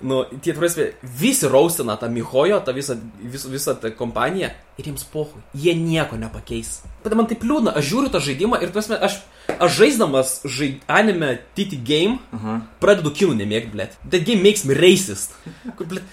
Nu, 0.01 0.23
tie, 0.39 0.53
prasme, 0.55 0.93
visi 1.03 1.47
raustina 1.51 1.97
tą 1.99 2.07
Mihojo, 2.11 2.61
tą 2.63 2.71
visą, 2.75 2.95
visą, 3.19 3.49
visą 3.51 3.75
tą 3.75 3.91
kompaniją 3.91 4.47
ir 4.79 4.87
jiems 4.87 5.03
pohui. 5.11 5.41
Jie 5.53 5.73
nieko 5.75 6.15
nepakeis. 6.19 6.79
Bet 7.03 7.15
man 7.19 7.27
taip 7.27 7.43
liūdna, 7.43 7.73
aš 7.75 7.89
žiūriu 7.91 8.13
tą 8.13 8.21
žaidimą 8.23 8.61
ir, 8.63 8.71
prasme, 8.75 8.95
aš, 8.95 9.19
aš 9.51 9.75
žaisdamas 9.75 10.37
žaid, 10.47 10.79
anime 10.87 11.33
TT 11.57 11.81
game, 11.83 12.19
uh 12.31 12.39
-huh. 12.39 12.61
pradedu 12.79 13.11
kinų 13.11 13.35
nemėgti, 13.43 13.75
blėt. 13.75 13.99
That 14.09 14.23
game 14.23 14.43
makes 14.43 14.63
me 14.63 14.73
racist. 14.73 15.35
Kur, 15.75 15.85
blėt. 15.85 16.03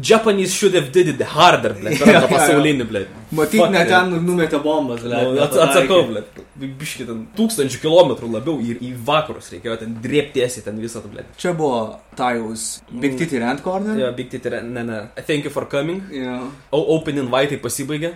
Japanese 0.00 0.54
should 0.54 0.74
have 0.74 0.92
did 0.92 1.08
it 1.08 1.22
harder, 1.22 1.74
blėt. 1.74 1.98
Per 2.04 2.20
tą 2.20 2.28
pasaulinį, 2.28 2.84
blėt. 2.84 3.08
Matyt, 3.34 3.62
net 3.74 3.88
ten 3.90 4.12
numetė 4.22 4.60
bombas, 4.62 5.02
blėt. 5.02 5.32
Nu, 5.34 5.42
ats 5.42 5.58
atsakau, 5.58 6.04
blėt. 6.10 6.42
Biški 6.56 7.06
ten 7.08 7.24
tūkstančių 7.36 7.80
kilometrų 7.82 8.30
labiau 8.32 8.60
į, 8.62 8.78
į 8.86 8.92
vakarus 9.06 9.50
reikėjo 9.54 9.76
ten 9.82 9.96
drėptiesi 10.04 10.62
ten 10.64 10.78
visą 10.80 11.02
tą, 11.02 11.10
blėt. 11.12 11.32
Čia 11.40 11.52
buvo 11.58 11.98
Tajus 12.16 12.80
Big 12.90 13.16
Titty 13.18 13.40
Rent 13.42 13.62
Corner. 13.64 13.98
Jo, 13.98 14.12
Big 14.16 14.30
Titty 14.32 14.52
Rent, 14.54 14.70
ne, 14.72 14.84
ne. 14.86 15.00
Thank 15.26 15.44
you 15.44 15.52
for 15.52 15.66
coming. 15.68 16.00
Yeah. 16.12 16.46
O 16.72 16.80
Open 16.96 17.18
Invite 17.20 17.58
pasibaigė. 17.62 18.14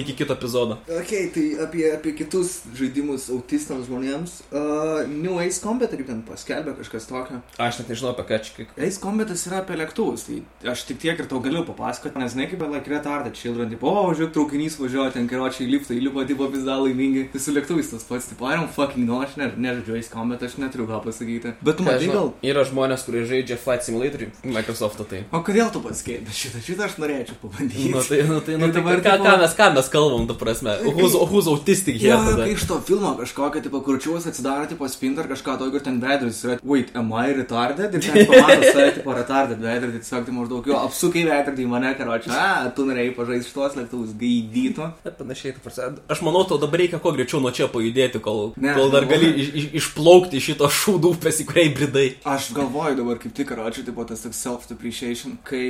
Iki 0.00 0.16
kito 0.18 0.36
epizodo. 0.36 0.80
Ok, 0.98 1.14
tai 1.34 1.46
apie, 1.64 1.86
apie 1.94 2.12
kitus 2.18 2.60
žaidimus 2.76 3.30
autistams 3.32 3.88
žmonėms. 3.88 4.36
Uh, 4.50 5.06
New 5.08 5.38
Ace 5.40 5.62
Combat, 5.62 5.94
kaip 5.94 6.10
ten 6.10 6.20
paskelbė 6.26 6.76
kažkas 6.82 7.08
tokio. 7.08 7.40
Aš 7.60 7.80
net 7.80 7.94
nežinau 7.94 8.12
apie 8.12 8.26
ką 8.28 8.40
čia. 8.44 8.68
Ace 8.76 9.00
Combatas 9.00 9.46
yra 9.48 9.62
apie 9.64 9.78
lėktuvus. 9.80 10.26
Tai 10.28 10.74
aš 10.74 10.84
tik 10.90 11.00
tiek 11.02 11.22
ir 11.22 11.30
tau 11.30 11.40
galiu 11.44 11.64
papasakoti, 11.68 12.20
nes 12.20 12.34
žinai, 12.34 12.50
kaip 12.50 12.66
like 12.70 12.92
retarded 12.92 13.38
children, 13.38 13.70
tipo, 13.72 13.88
o, 13.88 14.12
žiūrėk, 14.12 14.34
traukinys 14.50 14.78
važiuoja 14.78 15.12
ten, 15.14 15.28
karočiai, 15.30 15.68
lipta, 15.70 15.94
įlipo, 15.94 16.24
tipo, 16.26 16.46
pizda 16.50 16.76
laimingi. 16.80 17.28
Tai 17.30 17.40
su 17.40 17.52
lėktuvais 17.54 17.90
tas 17.92 18.02
pats, 18.06 18.26
tipo, 18.30 18.48
I 18.48 18.58
don't 18.58 18.72
fucking 18.74 19.06
know, 19.06 19.20
aš 19.22 19.36
ne, 19.38 19.50
nežaidžiu 19.56 19.98
Ace 19.98 20.24
bet 20.30 20.42
aš 20.42 20.56
neturiu 20.58 20.86
ką 20.88 21.00
pasakyti. 21.04 21.54
Bet 21.62 21.78
tu 21.78 21.86
matai 21.86 22.08
gal... 22.10 22.32
Yra 22.42 22.64
žmonės, 22.66 23.04
kurie 23.06 23.22
žaidžia 23.28 23.58
Flight 23.60 23.86
Simulator, 23.86 24.26
Microsoft 24.42 25.02
tai. 25.10 25.22
O 25.30 25.42
kodėl 25.46 25.70
tu 25.70 25.82
pasakėjai 25.84 26.34
šitą? 26.34 26.62
Šitą 26.66 26.86
aš 26.88 26.96
norėčiau 27.02 27.38
pabandyti. 27.42 27.90
Nu, 27.94 28.02
tai, 28.02 28.20
nu, 28.26 28.40
tai, 28.44 28.58
nu, 28.60 28.70
tai, 28.74 28.82
ką, 28.82 29.16
ką, 29.22 29.36
mes, 29.42 29.54
ką 29.58 29.70
mes 29.76 29.90
kalbam, 29.92 30.26
tu 30.28 30.36
prasme? 30.40 30.76
Who's, 30.86 31.14
who's 31.30 31.50
autistic 31.50 32.00
here? 32.00 32.16
Ja, 32.16 32.34
kai 32.38 32.50
iš 32.56 32.66
to 32.70 32.80
filmo 32.86 33.14
kažkokio, 33.20 33.62
tipo, 33.64 33.82
kurčiuos 33.86 34.26
atsidaro, 34.30 34.66
tipo, 34.70 34.88
spinta 34.90 35.24
ar 35.24 35.30
kažką, 35.30 35.56
to, 35.60 35.70
ir 35.70 35.86
ten 35.86 36.00
veidrodis 36.02 36.42
yra, 36.46 36.58
wait, 36.66 36.90
am 36.98 37.14
I 37.14 37.34
retarded? 37.36 37.96
Ir 37.98 38.04
ten 38.06 38.26
pamato 38.30 38.72
save, 38.72 38.90
tipo, 38.98 39.14
retarded 39.16 39.62
veidrodį, 39.62 40.02
tiesiog, 40.02 40.26
tai 40.26 40.36
maždaug 40.36 40.70
jo, 40.70 40.78
apsukai 40.88 41.26
veidrodį 41.28 41.66
į 41.66 41.70
mane, 41.70 41.92
karočią, 41.98 42.44
tu 42.76 42.86
norėjai 42.88 43.14
pažaisti 43.16 43.50
šitos 43.50 43.76
lėktuvus, 43.80 44.14
gaidyto. 44.30 44.90
Panašiai, 45.18 45.54
tu 45.56 45.62
prasme. 45.64 45.98
Aš 46.08 46.22
manau, 46.26 46.44
tau 46.48 46.58
dabar 46.60 46.82
reikia 46.82 47.00
kuo 47.02 47.12
greičiau 47.16 47.40
nuo 47.42 47.52
čia 47.54 47.68
pajudėti, 47.72 48.20
kol, 48.22 48.52
ne, 48.60 48.74
kol 48.76 48.90
dar 48.92 49.06
gali 49.10 49.30
iš, 49.42 49.50
iš, 49.60 49.66
išplaukti 49.80 50.38
iš 50.40 50.50
šito 50.52 50.70
šūdų 50.80 51.14
upės, 51.16 51.40
į 51.42 51.46
kurią 51.50 51.66
įbridai. 51.70 52.06
Aš 52.28 52.50
galvoju 52.56 52.98
dabar 53.00 53.20
kaip 53.22 53.34
tik, 53.36 53.50
karočią, 53.50 53.84
tipo, 53.86 54.04
tas 54.08 54.22
toks 54.24 54.40
self-depreciation, 54.44 55.38
kai 55.46 55.64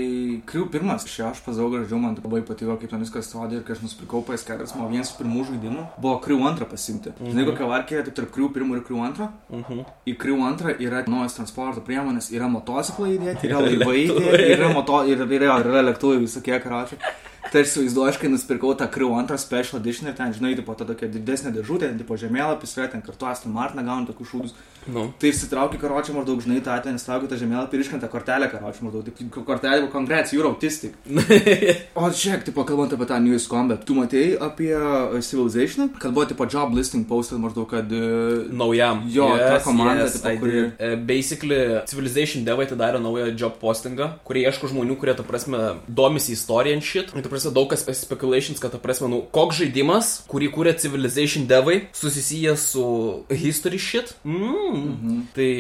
kriu 0.49 0.67
pirmas, 0.73 1.07
šio 1.11 1.31
aš 1.31 1.43
pazaugą 1.47 1.83
žodžiu, 1.85 2.01
man 2.03 2.19
labai 2.21 2.43
patiko, 2.47 2.77
kaip 2.81 2.93
ten 2.93 3.05
viskas 3.05 3.31
atrodė 3.31 3.61
ir 3.61 3.65
kai 3.67 3.77
aš 3.77 3.85
nusipirkau 3.87 4.23
PS4, 4.29 4.69
man 4.79 4.93
vienas 4.93 5.13
pirmų 5.19 5.47
žaidimų 5.51 5.87
buvo 6.01 6.19
kriu 6.25 6.41
antrą 6.49 6.69
pasimti. 6.71 7.15
Mhm. 7.17 7.33
Žinai, 7.33 7.47
kokia 7.51 7.71
varkė, 7.71 8.03
tai 8.09 8.17
tarp 8.21 8.35
kriu 8.35 8.51
pirmų 8.55 8.81
ir 8.81 8.85
kriu 8.87 9.01
antrą. 9.07 9.31
Mhm. 9.53 9.83
Į 10.11 10.17
kriu 10.21 10.41
antrą 10.47 10.77
yra 10.77 11.05
naujas 11.09 11.39
transporto 11.39 11.85
priemonės, 11.87 12.31
yra 12.35 12.51
motociklai 12.53 13.17
įdėti, 13.17 13.51
yra 13.51 13.65
laivai 13.65 13.99
įdėti, 14.07 14.47
yra, 14.57 14.71
moto, 14.75 15.03
yra, 15.09 15.27
yra, 15.27 15.59
yra 15.65 15.85
lėktuvai 15.91 16.23
visokie, 16.25 16.57
karočią. 16.63 17.01
Tai 17.51 17.65
aš 17.65 17.73
įsivaizduoju, 17.73 18.19
kai 18.23 18.29
nusipirkau 18.31 18.75
tą 18.79 18.87
Crew 18.95 19.15
antrą 19.19 19.35
Special 19.41 19.81
Edition 19.81 20.07
ir 20.07 20.15
ten, 20.15 20.31
žinai, 20.37 20.53
tipo, 20.59 20.75
ta 20.79 20.87
tokia 20.87 21.09
didesnė 21.11 21.51
dėžutė, 21.57 21.89
tipo 21.99 22.15
žemėlapis, 22.21 22.77
yra 22.79 22.87
ten 22.93 23.03
kartu 23.03 23.27
Aston 23.27 23.55
Martin 23.55 23.83
gauni 23.83 24.07
tokius 24.07 24.31
šūdus. 24.31 24.55
Nu. 24.87 25.11
Tai 25.21 25.29
išsitraukia 25.29 25.77
karočią 25.81 26.15
maždaug, 26.15 26.41
žinai, 26.41 26.61
tą 26.65 26.77
ten 26.85 26.97
įsitraukia 26.97 27.29
tą 27.29 27.37
žemėlapį 27.41 27.77
ir 27.77 27.83
iškrenta 27.85 28.09
kortelę 28.09 28.49
karočią 28.53 28.87
maždaug. 28.87 29.09
Taip, 29.11 29.41
kortelė, 29.49 29.89
congrats, 29.93 30.33
you're 30.33 30.49
autistic. 30.49 30.95
o 32.01 32.07
žiūrėk, 32.09 32.47
tipo, 32.47 32.65
kalbant 32.69 32.95
apie 32.97 33.09
tą 33.11 33.19
News 33.25 33.49
Combat, 33.51 33.83
tu 33.85 33.99
matėjai 33.99 34.39
apie 34.47 34.71
uh, 34.79 35.19
Civilization, 35.27 35.91
kad 36.01 36.15
buvo, 36.17 36.29
tipo, 36.31 36.47
job 36.49 36.73
listing 36.77 37.05
posted 37.11 37.43
maždaug, 37.43 37.67
kad... 37.75 37.91
Uh, 37.93 38.47
Naujam. 38.63 39.03
Jo, 39.13 39.29
yes, 39.37 39.45
ta 39.51 39.61
komanda, 39.67 40.07
yes, 40.07 40.17
tipo, 40.17 40.37
kuri... 40.47 40.65
Uh, 40.71 40.97
basically, 41.11 41.61
Civilization 41.91 42.47
devai 42.47 42.69
atidarė 42.71 43.03
naują 43.03 43.35
job 43.35 43.61
postingą, 43.61 44.15
kurie 44.25 44.47
ieško 44.49 44.73
žmonių, 44.73 44.97
kurie, 45.03 45.19
ta 45.19 45.27
prasme, 45.27 45.75
domisi 45.89 46.39
istoriją. 46.39 46.81
Ir, 46.81 47.07
ta 47.13 47.29
prasme, 47.29 47.40
daug 47.49 47.69
kas 47.73 47.87
speculations, 47.97 48.61
kad, 48.61 48.73
ta 48.75 48.79
prasme, 48.79 49.09
nu, 49.09 49.23
koks 49.33 49.63
žaidimas, 49.63 50.13
kurį 50.31 50.51
kūrė 50.53 50.77
Civilization 50.81 51.47
devai, 51.51 51.87
susijęs 51.97 52.67
su 52.75 52.85
history 53.31 53.79
shit. 53.81 54.15
Mm, 54.25 54.61
Mhm. 54.71 55.21
Tai 55.35 55.51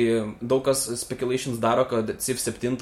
daug 0.40 0.62
kas 0.64 0.84
speculations 1.00 1.58
daro, 1.58 1.84
kad 1.88 2.12
CIF 2.20 2.38
7 2.40 2.76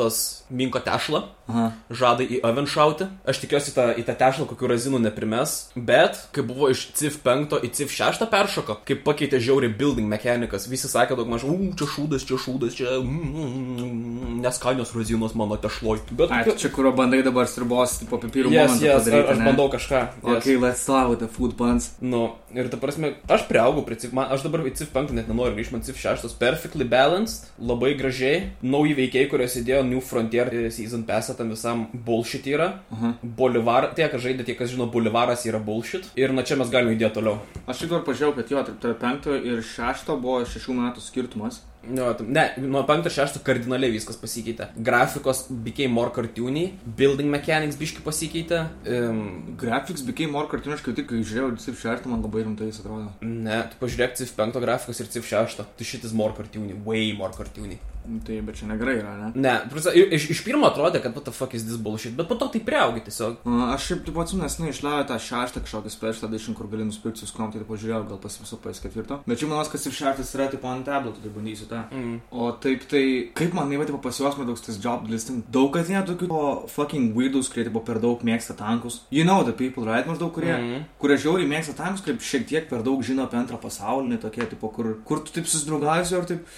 minko 0.51 0.81
tešlą, 0.81 1.23
Aha. 1.49 1.73
žada 1.91 2.25
į 2.25 2.41
oven 2.45 2.67
šauti. 2.67 3.07
Aš 3.29 3.41
tikiuosi 3.43 3.75
tą, 3.77 3.89
į 3.99 4.05
tą 4.07 4.15
tešlą 4.19 4.47
kokių 4.51 4.71
razinų 4.73 5.01
neprimes, 5.05 5.71
bet 5.77 6.19
kai 6.33 6.43
buvo 6.43 6.71
iš 6.73 6.89
CIF 6.99 7.19
5 7.25 7.61
į 7.65 7.71
CIF 7.77 7.93
6 7.93 8.27
peršoko, 8.31 8.79
kai 8.89 8.97
pakeitė 8.97 9.41
žiauriai 9.41 9.73
building 9.73 10.09
mechanikas, 10.09 10.69
visi 10.69 10.89
sakė 10.89 11.17
daug 11.19 11.29
maž, 11.29 11.45
u, 11.45 11.73
čia 11.77 11.89
šūdas, 11.89 12.27
čia 12.29 12.41
šūdas, 12.41 12.77
čia 12.79 12.99
mm, 13.01 13.29
mm, 13.33 13.79
mm, 13.79 14.41
neskanios 14.45 14.95
razinos 14.97 15.35
mano 15.39 15.57
tešloj. 15.61 16.05
Bet 16.11 16.33
Ai, 16.33 16.45
čia 16.57 16.73
kur 16.73 16.91
bandai 16.97 17.23
dabar 17.27 17.49
stribos, 17.49 17.99
tipo 18.03 18.19
pipirų 18.23 18.53
yes, 18.55 18.78
yes, 18.85 19.05
padaryti. 19.05 19.33
Aš, 19.33 19.39
aš 19.39 19.45
bandau 19.49 19.69
kažką. 19.73 20.03
Yes. 20.19 20.37
Ok, 20.37 20.47
let's 20.61 20.85
start 20.85 21.09
with 21.11 21.25
the 21.25 21.31
food 21.31 21.57
buns. 21.57 21.93
Nu, 22.01 22.37
ir 22.55 22.69
ta 22.69 22.77
prasme, 22.81 23.15
aš 23.29 23.49
prieaugau 23.49 23.87
prie 23.87 23.97
CIF, 24.01 24.13
man, 24.17 24.29
aš 24.35 24.45
dabar 24.45 24.67
į 24.69 24.75
CIF 24.79 24.93
5 24.95 25.15
net 25.17 25.31
nenoriu 25.31 25.57
grįžti, 25.57 25.77
man 25.77 25.87
CIF 25.87 25.97
6 25.97 26.19
šeštas 26.19 26.35
perfectly 26.39 26.85
balanced, 26.89 27.49
labai 27.61 27.95
gražiai, 27.99 28.51
nauji 28.63 28.97
veikiai, 28.99 29.29
kuriuos 29.31 29.57
įdėjo 29.61 29.85
New 29.87 30.03
Frontier 30.05 30.51
season 30.75 31.05
pass 31.09 31.31
tam 31.39 31.53
visam 31.53 31.87
bullshit 31.93 32.47
yra. 32.47 32.81
Uh 32.91 32.99
-huh. 32.99 33.13
Bolivar, 33.23 33.93
tie, 33.95 34.09
kas 34.09 34.23
žaidė, 34.23 34.45
tie, 34.45 34.55
kas 34.55 34.71
žino, 34.71 34.87
Bolivaras 34.87 35.47
yra 35.47 35.59
bullshit. 35.59 36.11
Ir 36.17 36.33
nuo 36.33 36.43
čia 36.43 36.57
mes 36.57 36.71
galime 36.71 36.95
judėti 36.95 37.15
toliau. 37.15 37.39
Aš 37.67 37.79
tik 37.79 37.91
dar 37.91 38.01
pažiūrėjau, 38.01 38.35
kad 38.35 38.51
jo, 38.51 38.65
tarp 38.81 39.01
penkto 39.01 39.35
ir 39.35 39.63
šešto 39.63 40.17
buvo 40.21 40.45
šešių 40.45 40.75
metų 40.75 41.01
skirtumas. 41.01 41.63
Jo, 41.87 42.11
ne, 42.27 42.43
nuo 42.59 42.83
5-6 42.89 43.39
kardinaliai 43.47 43.93
viskas 43.95 44.19
pasikeitė. 44.21 44.67
Grafikos 44.85 45.45
became 45.65 45.95
more 45.95 46.11
cartoony, 46.15 46.65
building 46.99 47.31
mechanics 47.33 47.79
biški 47.81 48.03
pasikeitė. 48.05 48.65
Um, 48.91 49.21
Graphics 49.61 50.03
became 50.07 50.35
more 50.35 50.51
cartoony, 50.51 50.77
aš 50.77 50.83
kaip 50.85 50.99
tik 50.99 51.15
žiūrėjau 51.15 51.55
CIF 51.63 51.79
6, 51.85 52.09
man 52.11 52.25
labai 52.27 52.43
rimtai 52.45 52.73
jis 52.73 52.83
atrodo. 52.83 53.13
Ne, 53.23 53.63
tu 53.71 53.79
pažiūrėk 53.81 54.19
CIF 54.19 54.35
5 54.41 54.59
grafikos 54.65 55.05
ir 55.05 55.13
CIF 55.15 55.31
6, 55.31 55.63
tai 55.79 55.89
šitas 55.93 56.17
more 56.19 56.37
cartoony, 56.37 56.77
way 56.89 57.15
more 57.17 57.33
cartoony. 57.37 57.79
Tai, 58.09 58.39
bet 58.47 58.57
čia 58.57 58.69
negerai 58.71 58.95
yra, 59.03 59.13
ne? 59.19 59.29
Ne, 59.37 59.55
prasa, 59.69 59.93
iš, 59.93 60.29
iš 60.33 60.41
pirmo 60.47 60.69
atrodė, 60.69 61.03
kad 61.05 61.13
what 61.17 61.27
the 61.29 61.35
fuck 61.35 61.55
is 61.57 61.67
this 61.67 61.77
bullshit, 61.81 62.15
bet 62.17 62.29
po 62.31 62.39
to 62.41 62.49
tai 62.55 62.61
priaugi 62.65 63.03
tiesiog. 63.05 63.43
Aš 63.69 63.89
šiaip, 63.91 64.05
taip 64.07 64.21
atsimenu, 64.23 64.47
nesnai 64.47 64.71
išleido 64.73 65.05
tą 65.11 65.19
šeštą 65.21 65.63
kažkokį 65.65 65.93
special 65.93 66.29
edition, 66.31 66.57
kur 66.57 66.71
gali 66.73 66.87
nusipirkti 66.89 67.21
su 67.21 67.29
skrom, 67.29 67.53
tai 67.53 67.61
pažiūrėjau, 67.69 68.07
gal 68.09 68.21
pas 68.23 68.39
visų 68.41 68.61
pas 68.65 68.81
ketvirto. 68.81 69.21
Bet 69.29 69.43
čia 69.43 69.51
manas, 69.51 69.69
kas 69.73 69.85
ir 69.89 69.97
šeštas 69.99 70.33
yra, 70.39 70.49
tipo 70.53 70.71
ant 70.71 70.89
tabletų, 70.89 71.25
tai 71.25 71.33
bandysiu 71.35 71.69
tą. 71.69 71.83
Mm. 71.93 72.15
O 72.33 72.49
taip, 72.65 72.87
tai 72.89 73.03
kaip 73.37 73.57
man, 73.59 73.69
ne, 73.69 73.81
tipo 73.85 74.01
pas 74.05 74.23
juos 74.23 74.41
man 74.41 74.49
toks 74.49 74.65
tas 74.71 74.81
job 74.81 75.05
listing. 75.11 75.45
Daug 75.53 75.77
ne 75.77 76.03
tokių 76.09 76.31
o, 76.33 76.43
fucking 76.73 77.13
weirdos, 77.19 77.53
kurie 77.53 77.67
tipo 77.69 77.85
per 77.85 78.01
daug 78.01 78.25
mėgsta 78.25 78.57
tankus. 78.57 79.03
You 79.13 79.29
know 79.29 79.45
the 79.45 79.53
people, 79.53 79.85
right? 79.85 80.09
Maždaug, 80.09 80.33
kurie, 80.37 80.55
mm. 80.57 80.89
kurie 81.03 81.21
žiauriai 81.21 81.51
mėgsta 81.51 81.77
tankus, 81.77 82.07
kaip 82.07 82.25
šiek 82.25 82.49
tiek 82.49 82.73
per 82.73 82.85
daug 82.87 83.05
žino 83.05 83.29
apie 83.29 83.41
antrą 83.41 83.61
pasaulinį, 83.61 84.21
tokie, 84.25 84.47
tipo, 84.49 84.73
kur, 84.73 84.95
kur 85.05 85.25
tu 85.25 85.35
taip 85.37 85.49
susidraugausi 85.51 86.17
ar 86.17 86.29
taip 86.29 86.49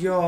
Jo, 0.00 0.20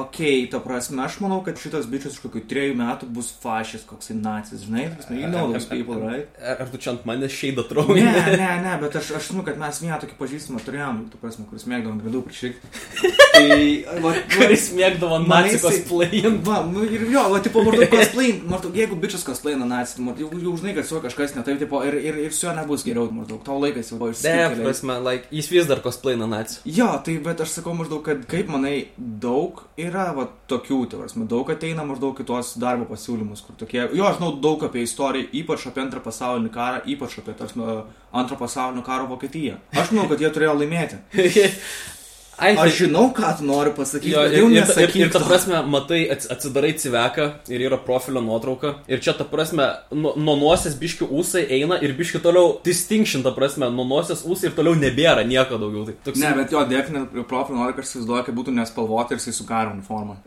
okei, 0.00 0.44
okay, 0.44 0.50
ta 0.50 0.60
prasme, 0.62 1.02
aš 1.02 1.16
manau, 1.24 1.40
kad 1.42 1.58
šitas 1.58 1.86
bičias 1.90 2.14
iš 2.14 2.22
kokių 2.22 2.42
trejų 2.46 2.74
metų 2.78 3.08
bus 3.16 3.30
fašis, 3.42 3.82
koks 3.88 4.12
nacis, 4.14 4.66
žinai, 4.68 4.84
you 5.10 5.26
know 5.26 5.50
those 5.50 5.66
people, 5.66 5.98
right? 5.98 6.28
Ar, 6.38 6.68
tu 6.70 6.78
čia 6.78 6.92
ant 6.92 7.06
manęs 7.08 7.34
šeidą 7.34 7.64
trauki? 7.66 7.96
Ne, 7.98 8.12
ne, 8.38 8.50
ne, 8.62 8.74
bet 8.82 8.94
aš, 9.00 9.10
aš 9.18 9.32
žinau, 9.32 9.42
kad 9.46 9.58
mes 9.58 9.80
vieną 9.82 9.98
tokį 10.04 10.18
pažįstamą 10.20 10.62
turėjom, 10.62 11.00
tu 11.10 11.18
prasme, 11.22 11.46
kuris 11.50 11.66
mėgdavo 11.70 11.96
ant 11.96 12.04
grindų 12.04 12.22
prišikti. 12.28 12.70
Tai, 13.34 13.56
va, 14.04 14.12
kuris 14.36 14.68
mėgdavo 14.78 15.18
naci 15.24 15.58
cosplaying. 15.64 16.38
Va, 16.46 16.60
nu 16.68 16.86
ir 16.86 17.08
jo, 17.10 17.24
va, 17.32 17.42
tipo, 17.42 17.64
maždaug 17.66 17.90
cosplaying, 17.96 18.46
maždaug, 18.52 18.78
jeigu 18.78 19.00
bičias 19.02 19.26
cosplaying 19.26 19.66
naci, 19.66 19.98
jau, 20.22 20.30
jau 20.30 20.54
žinai, 20.60 20.76
kad 20.78 20.86
su 20.86 21.02
kažkas 21.02 21.34
ne 21.34 21.42
taip, 21.42 21.58
tipo, 21.64 21.82
ir, 21.82 21.98
ir, 21.98 22.20
ir 22.28 22.36
su 22.36 22.46
juo 22.46 22.54
nebus 22.54 22.86
geriau, 22.86 23.10
maždaug, 23.10 23.42
tau 23.42 23.58
laikas 23.58 23.90
jau 23.90 23.98
buvo 23.98 24.14
išsiskirti. 24.14 24.60
Ne, 24.60 24.68
prasme, 24.68 25.00
like, 25.02 25.26
jis 25.34 25.50
vis 25.50 25.66
dar 25.66 25.82
cosplaying 25.82 26.22
naci. 26.30 26.60
Jo, 26.78 26.92
tai, 27.02 27.18
bet 27.26 27.42
aš 27.42 27.58
sakau 27.58 27.74
maždaug, 27.74 28.04
kad 28.06 28.22
kaip 28.30 28.52
manai, 28.54 28.83
daug 28.96 29.64
yra 29.80 30.10
va, 30.16 30.28
tokių, 30.50 30.80
tai 30.90 31.00
prasme, 31.02 31.26
daug 31.30 31.50
ateina 31.52 31.86
maždaug 31.86 32.14
kitos 32.18 32.54
darbo 32.60 32.86
pasiūlymus, 32.90 33.42
kur 33.46 33.58
tokie, 33.60 33.82
jo, 33.84 34.04
aš 34.06 34.20
žinau 34.20 34.30
daug 34.44 34.62
apie 34.66 34.84
istoriją, 34.86 35.30
ypač 35.42 35.66
apie 35.70 35.84
antrą 35.84 36.04
pasaulinį 36.04 36.52
karą, 36.54 36.84
ypač 36.94 37.18
apie, 37.22 37.36
tarsi, 37.38 37.66
antrą 38.14 38.38
pasaulinio 38.40 38.86
karo 38.86 39.10
Vokietiją. 39.10 39.58
Aš 39.74 39.92
manau, 39.94 40.08
kad 40.12 40.22
jie 40.22 40.32
turėjo 40.34 40.56
laimėti. 40.60 41.02
Ai, 42.36 42.54
tai... 42.56 42.66
Aš 42.66 42.78
žinau, 42.82 43.08
ką 43.14 43.30
tu 43.38 43.46
nori 43.46 43.70
pasakyti. 43.76 44.10
Jo, 44.10 44.24
ir, 44.26 44.46
ir, 44.50 44.70
ir, 44.82 44.94
ir 45.04 45.12
ta 45.14 45.20
prasme, 45.22 45.60
matai, 45.70 46.00
atsidarai 46.10 46.72
civeką 46.80 47.26
ir 47.52 47.62
yra 47.68 47.78
profilio 47.78 48.22
nuotrauka. 48.24 48.74
Ir 48.90 49.02
čia 49.04 49.14
ta 49.14 49.26
prasme, 49.28 49.68
nuo 49.94 50.14
nu 50.18 50.34
nosies 50.40 50.74
biški 50.80 51.06
ūsai 51.06 51.44
eina 51.54 51.78
ir 51.84 51.94
biški 51.98 52.20
toliau 52.24 52.56
distinction, 52.66 53.22
ta 53.26 53.30
prasme, 53.36 53.68
nuo 53.74 53.86
nosies 53.86 54.24
ūsai 54.26 54.50
ir 54.50 54.56
toliau 54.58 54.74
nebėra 54.78 55.22
nieko 55.28 55.60
daugiau. 55.62 55.86
Tai 55.88 55.94
toks... 56.08 56.22
Ne, 56.22 56.32
bet 56.38 56.54
jo, 56.54 56.64
definit 56.70 57.14
profilio 57.30 57.60
nuotrauka, 57.60 57.84
aš 57.84 57.92
įsivaizduoju, 57.92 58.26
kad 58.26 58.38
būtų 58.40 58.56
nespalvota 58.58 59.14
ir 59.14 59.22
jisai 59.22 59.36
su 59.38 59.46
karo 59.48 59.74
uniforma. 59.76 60.18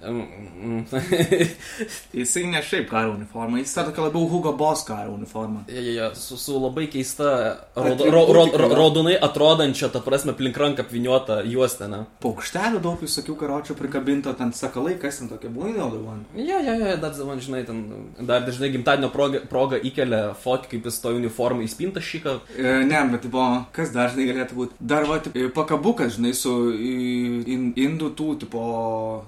jisai 2.21 2.45
ne 2.53 2.63
šiaip 2.63 2.87
karo 2.91 3.17
uniforma, 3.17 3.59
jis 3.59 3.75
tokia 3.75 4.07
labiau 4.07 4.29
Hugo 4.31 4.55
Boss 4.57 4.87
karo 4.87 5.17
uniforma. 5.17 5.65
Ja, 5.67 5.83
ja, 5.83 5.97
ja, 5.99 6.09
su, 6.15 6.39
su 6.39 6.55
labai 6.61 6.87
keista, 6.91 7.35
raudonai 7.75 9.17
atrodančia, 9.27 9.91
ta 9.91 9.99
prasme, 10.05 10.37
plink 10.37 10.57
ranką 10.57 10.87
apviniota 10.87 11.41
juostena 11.47 11.96
ne? 11.97 12.05
Paukštelių 12.23 12.81
daug 12.83 13.01
visokių 13.03 13.35
karočių 13.41 13.75
prikabinto, 13.77 14.33
ten 14.37 14.53
sakalai, 14.55 14.95
kas 15.01 15.21
ten 15.21 15.31
tokie 15.31 15.51
būna, 15.53 15.75
jau 15.81 15.89
dabar. 15.93 16.21
Ja, 16.37 16.59
ja, 16.63 16.75
ja, 16.79 16.95
dar 17.01 17.17
man, 17.27 17.41
žinai, 17.43 17.63
ten 17.67 17.83
dar 18.19 18.45
dažnai 18.47 18.71
gimtadienio 18.73 19.09
proga, 19.13 19.41
proga 19.49 19.79
įkelia 19.79 20.33
fotį, 20.43 20.71
kaip 20.73 20.89
jis 20.89 20.99
to 21.03 21.13
uniformą 21.17 21.65
įspinta 21.65 22.03
šyką. 22.03 22.35
E, 22.57 22.75
ne, 22.87 23.01
bet 23.13 23.25
tipo, 23.27 23.45
kas 23.75 23.93
dažnai 23.95 24.27
galėtų 24.29 24.59
būti? 24.59 24.77
Dar 24.93 25.07
va, 25.09 25.19
tipo, 25.23 25.47
pakabukas, 25.57 26.15
žinai, 26.17 26.33
su 26.37 26.53
in, 26.77 27.71
indų 27.77 28.11
tų, 28.17 28.29
tipo, 28.45 28.65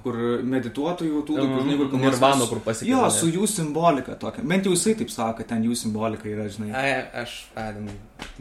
kur 0.06 0.20
medituotojų, 0.44 1.24
tų, 1.28 1.40
kur, 1.40 1.58
žinai, 1.64 1.80
kur 1.82 2.04
Nirvano, 2.04 2.50
kur 2.50 2.64
pasikeitė. 2.66 2.94
Jo, 2.94 3.08
su 3.14 3.32
jų 3.32 3.50
simbolika 3.50 4.18
tokia. 4.20 4.46
Bent 4.48 4.68
jau 4.68 4.76
jisai 4.76 4.96
taip 5.00 5.14
sako, 5.14 5.48
ten 5.48 5.66
jų 5.68 5.78
simbolika 5.80 6.30
yra, 6.30 6.48
žinai. 6.52 6.72
Ai, 6.78 6.94
aš, 7.24 7.42
ai, 7.60 7.74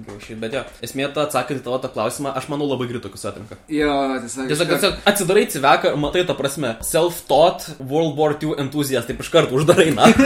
gaušiai, 0.07 0.39
bet 0.41 0.57
jo, 0.57 0.63
esmė 0.85 1.09
ta 1.15 1.25
atsakyti 1.27 1.63
tavo 1.65 1.79
tą 1.83 1.91
klausimą, 1.95 2.33
aš 2.39 2.49
manau 2.53 2.69
labai 2.71 2.89
gritokius 2.91 3.27
atrinka. 3.31 3.59
Jo, 3.73 3.95
tiesiog. 4.25 4.51
Tiesiog, 4.51 4.73
tiesiog 4.75 5.09
atsidarai 5.13 5.47
civeką 5.55 5.93
ir 5.93 6.01
matai, 6.01 6.25
ta 6.29 6.37
prasme, 6.39 6.75
self-taught 6.87 7.69
World 7.81 8.19
War 8.19 8.37
II 8.39 8.57
enthusiast, 8.65 9.11
taip 9.11 9.23
iš 9.25 9.33
karto 9.35 9.59
uždarai, 9.59 9.91
na. 9.97 10.11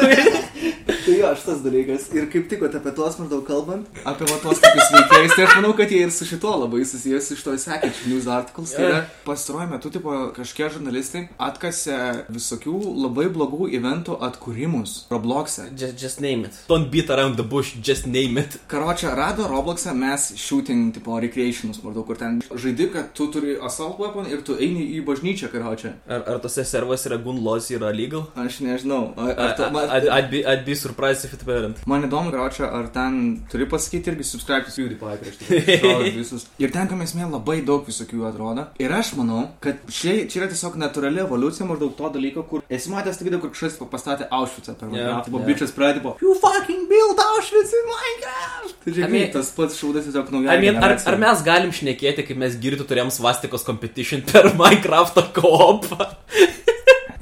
karštas 1.32 1.62
dalykas. 1.64 2.08
Ir 2.12 2.28
kaip 2.32 2.48
tik 2.50 2.62
apie 2.68 2.92
tuos 2.96 3.16
maždaug 3.20 3.44
kalbant, 3.48 3.88
apie 4.04 4.28
va 4.28 4.38
tuos 4.42 4.60
tokius 4.60 4.90
veikėjus, 4.92 5.34
tai 5.36 5.46
aš 5.46 5.56
manau, 5.58 5.72
kad 5.78 5.92
jie 5.92 6.02
ir 6.04 6.12
su 6.12 6.28
šituo 6.28 6.52
labai 6.64 6.84
susijęs 6.88 7.30
iš 7.36 7.44
to 7.46 7.54
sekančių 7.64 8.12
news 8.12 8.28
articles. 8.28 8.74
Tai 8.76 8.84
yra 8.88 9.00
pastaruoju 9.26 9.70
metu, 9.72 9.92
tipo, 9.94 10.16
kažkiek 10.36 10.74
žurnalistai 10.76 11.24
atkasė 11.40 11.98
visokių 12.32 12.74
labai 13.04 13.28
blogų 13.32 13.70
eventų 13.78 14.18
atkūrimus 14.28 14.96
Roblox'e. 15.12 15.70
Just, 15.78 15.96
just 16.02 16.20
name 16.24 16.48
it. 16.48 16.58
Don't 16.68 16.90
beat 16.92 17.10
around 17.10 17.40
the 17.40 17.46
bush, 17.46 17.74
just 17.80 18.06
name 18.06 18.40
it. 18.42 18.58
Karočią 18.68 19.14
rado 19.16 19.48
Roblox'e 19.48 19.94
mes 19.96 20.32
shooting, 20.36 20.92
tipo, 20.96 21.16
recreationus 21.22 21.80
maždaug, 21.84 22.06
kur 22.10 22.20
ten 22.20 22.42
žaidi, 22.52 22.90
kad 22.92 23.12
tu 23.16 23.30
turi 23.32 23.56
assault 23.56 24.00
weapon 24.02 24.28
ir 24.28 24.44
tu 24.44 24.58
eini 24.60 24.84
į 24.98 25.02
bažnyčią, 25.08 25.52
karočią. 25.54 25.94
Ar, 26.08 26.26
ar 26.34 26.44
tose 26.44 26.66
servas 26.68 27.06
yra 27.08 27.20
gun 27.22 27.40
laws 27.44 27.70
yra 27.72 27.92
legal? 27.94 28.28
Aš 28.36 28.60
nežinau. 28.64 29.02
Ar, 29.16 29.32
ar 29.32 29.56
tu, 29.58 29.70
man, 29.72 29.88
I'd, 29.88 30.08
I'd, 30.08 30.30
be, 30.32 30.44
I'd 30.44 30.66
be 30.68 30.76
surprised 30.76 31.21
if 31.24 31.34
it 31.34 31.44
weren't. 31.46 31.80
man 31.86 32.04
įdomu, 32.06 32.30
karočią, 32.34 32.68
ar 32.78 32.88
ten 32.94 33.42
turi 33.52 33.66
pasakyti 33.70 34.12
irgi 34.12 34.24
subscribe 34.26 34.64
to 34.66 34.72
PewDiePie 34.74 35.16
prieš 35.22 35.36
tai. 35.40 36.10
Visus. 36.18 36.46
Ir 36.62 36.72
ten, 36.74 36.88
kam 36.90 37.02
esmė, 37.04 37.28
labai 37.30 37.60
daug 37.66 37.86
visokių 37.88 38.24
atrodo. 38.28 38.66
Ir 38.82 38.92
aš 38.96 39.12
manau, 39.18 39.44
kad 39.64 39.80
čia, 39.92 40.16
čia 40.30 40.42
yra 40.42 40.48
tiesiog 40.52 40.76
natūrali 40.80 41.22
evoliucija 41.24 41.66
maždaug 41.68 41.94
to 41.98 42.10
dalyko, 42.16 42.44
kur 42.50 42.64
esi 42.72 42.90
matęs 42.92 43.20
tik 43.20 43.28
video, 43.30 43.40
kur 43.42 43.52
kažkas 43.54 43.78
pastatė 43.92 44.28
Auschwitzą 44.32 44.74
per 44.78 44.88
Yeah, 44.92 45.12
Minecraft, 45.22 45.32
yeah, 45.38 45.46
bičias 45.48 45.72
pradėjo, 45.76 46.02
po, 46.04 46.14
you 46.24 46.34
fucking 46.42 46.86
build 46.90 47.20
Auschwitz 47.26 47.72
in 47.78 47.86
Minecraft. 47.90 48.74
Tai 48.82 48.90
I 48.90 48.94
žiūrėk, 48.96 49.12
mean- 49.14 49.32
tas 49.36 49.50
pats 49.56 49.78
šaudas 49.78 50.08
tiesiog 50.08 50.32
nauja. 50.34 50.56
I 50.56 50.60
mean, 50.64 50.78
ar, 50.82 50.96
ar 51.12 51.18
mes 51.22 51.44
galim 51.46 51.72
šnekėti, 51.74 52.26
kaip 52.28 52.40
mes 52.42 52.56
girdi 52.62 52.84
turėjom 52.88 53.12
svastikos 53.14 53.64
competition 53.66 54.24
per 54.26 54.50
Minecraft 54.60 55.20
koopą? 55.36 56.10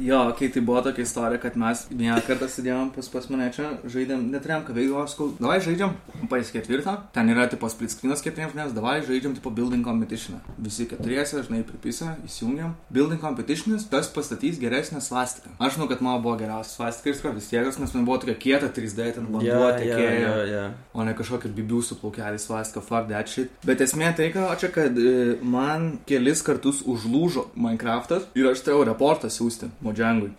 Jo, 0.01 0.21
kai 0.39 0.49
tai 0.49 0.63
buvo 0.65 0.81
tokia 0.85 1.05
istorija, 1.05 1.41
kad 1.43 1.57
mes 1.61 1.83
vieną 1.91 2.21
kartą 2.25 2.49
sėdėjom 2.49 2.93
pas, 2.95 3.09
pas 3.13 3.27
mane 3.33 3.51
čia, 3.53 3.75
žaidėm, 3.85 4.23
neturėjom 4.33 4.63
ką 4.65 4.77
veikti, 4.77 4.95
aš 4.97 5.15
sakau, 5.15 5.27
davai 5.37 5.59
žaidžiam, 5.65 5.93
paės 6.31 6.53
ketvirtą, 6.55 6.95
ten 7.13 7.29
yra 7.33 7.45
tipo 7.53 7.69
split 7.69 7.93
screenas 7.93 8.25
keturiems 8.25 8.55
žmonėms, 8.55 8.73
davai 8.77 8.97
žaidžiam 9.05 9.35
tipo 9.37 9.53
building 9.53 9.85
competition. 9.85 10.39
Visi 10.57 10.87
keturiese, 10.89 11.43
žinai, 11.45 11.61
pripisa, 11.69 12.15
įsijungiam. 12.25 12.73
Building 12.95 13.21
competitionas, 13.21 13.85
kas 13.93 14.09
pastatys 14.15 14.61
geresnę 14.63 15.03
svastiką. 15.05 15.53
Aš 15.61 15.77
žinau, 15.77 15.91
kad 15.91 16.01
mano 16.05 16.23
buvo 16.25 16.39
geriausias 16.41 16.79
svastika 16.79 17.13
ir 17.13 17.19
skra 17.19 17.35
vis 17.37 17.51
tiek, 17.53 17.69
nes 17.69 17.95
man 17.99 18.09
buvo 18.09 18.21
tokia 18.25 18.39
kieta 18.41 18.73
3D, 18.73 19.11
ten 19.19 19.29
vanduo 19.29 19.69
tekėjo. 19.77 20.33
yeah. 20.49 20.73
O 20.97 21.05
ne 21.05 21.13
kažkokia 21.19 21.53
bibių 21.61 21.83
su 21.85 21.99
plaukeliais 22.01 22.49
svastika, 22.49 22.81
fuck 22.85 23.11
that 23.13 23.29
shit. 23.29 23.53
Bet 23.69 23.85
esmė 23.85 24.15
tai, 24.17 24.31
ką 24.35 24.49
čia, 24.61 24.73
kad 24.75 24.97
e, 24.97 25.37
man 25.45 25.91
kelis 26.09 26.41
kartus 26.47 26.81
užlūžo 26.89 27.51
Minecraftas 27.61 28.27
ir 28.39 28.49
aš 28.51 28.65
turėjau 28.65 28.89
reportą 28.89 29.31
siūsti 29.33 29.71
Mojangui. 29.91 30.33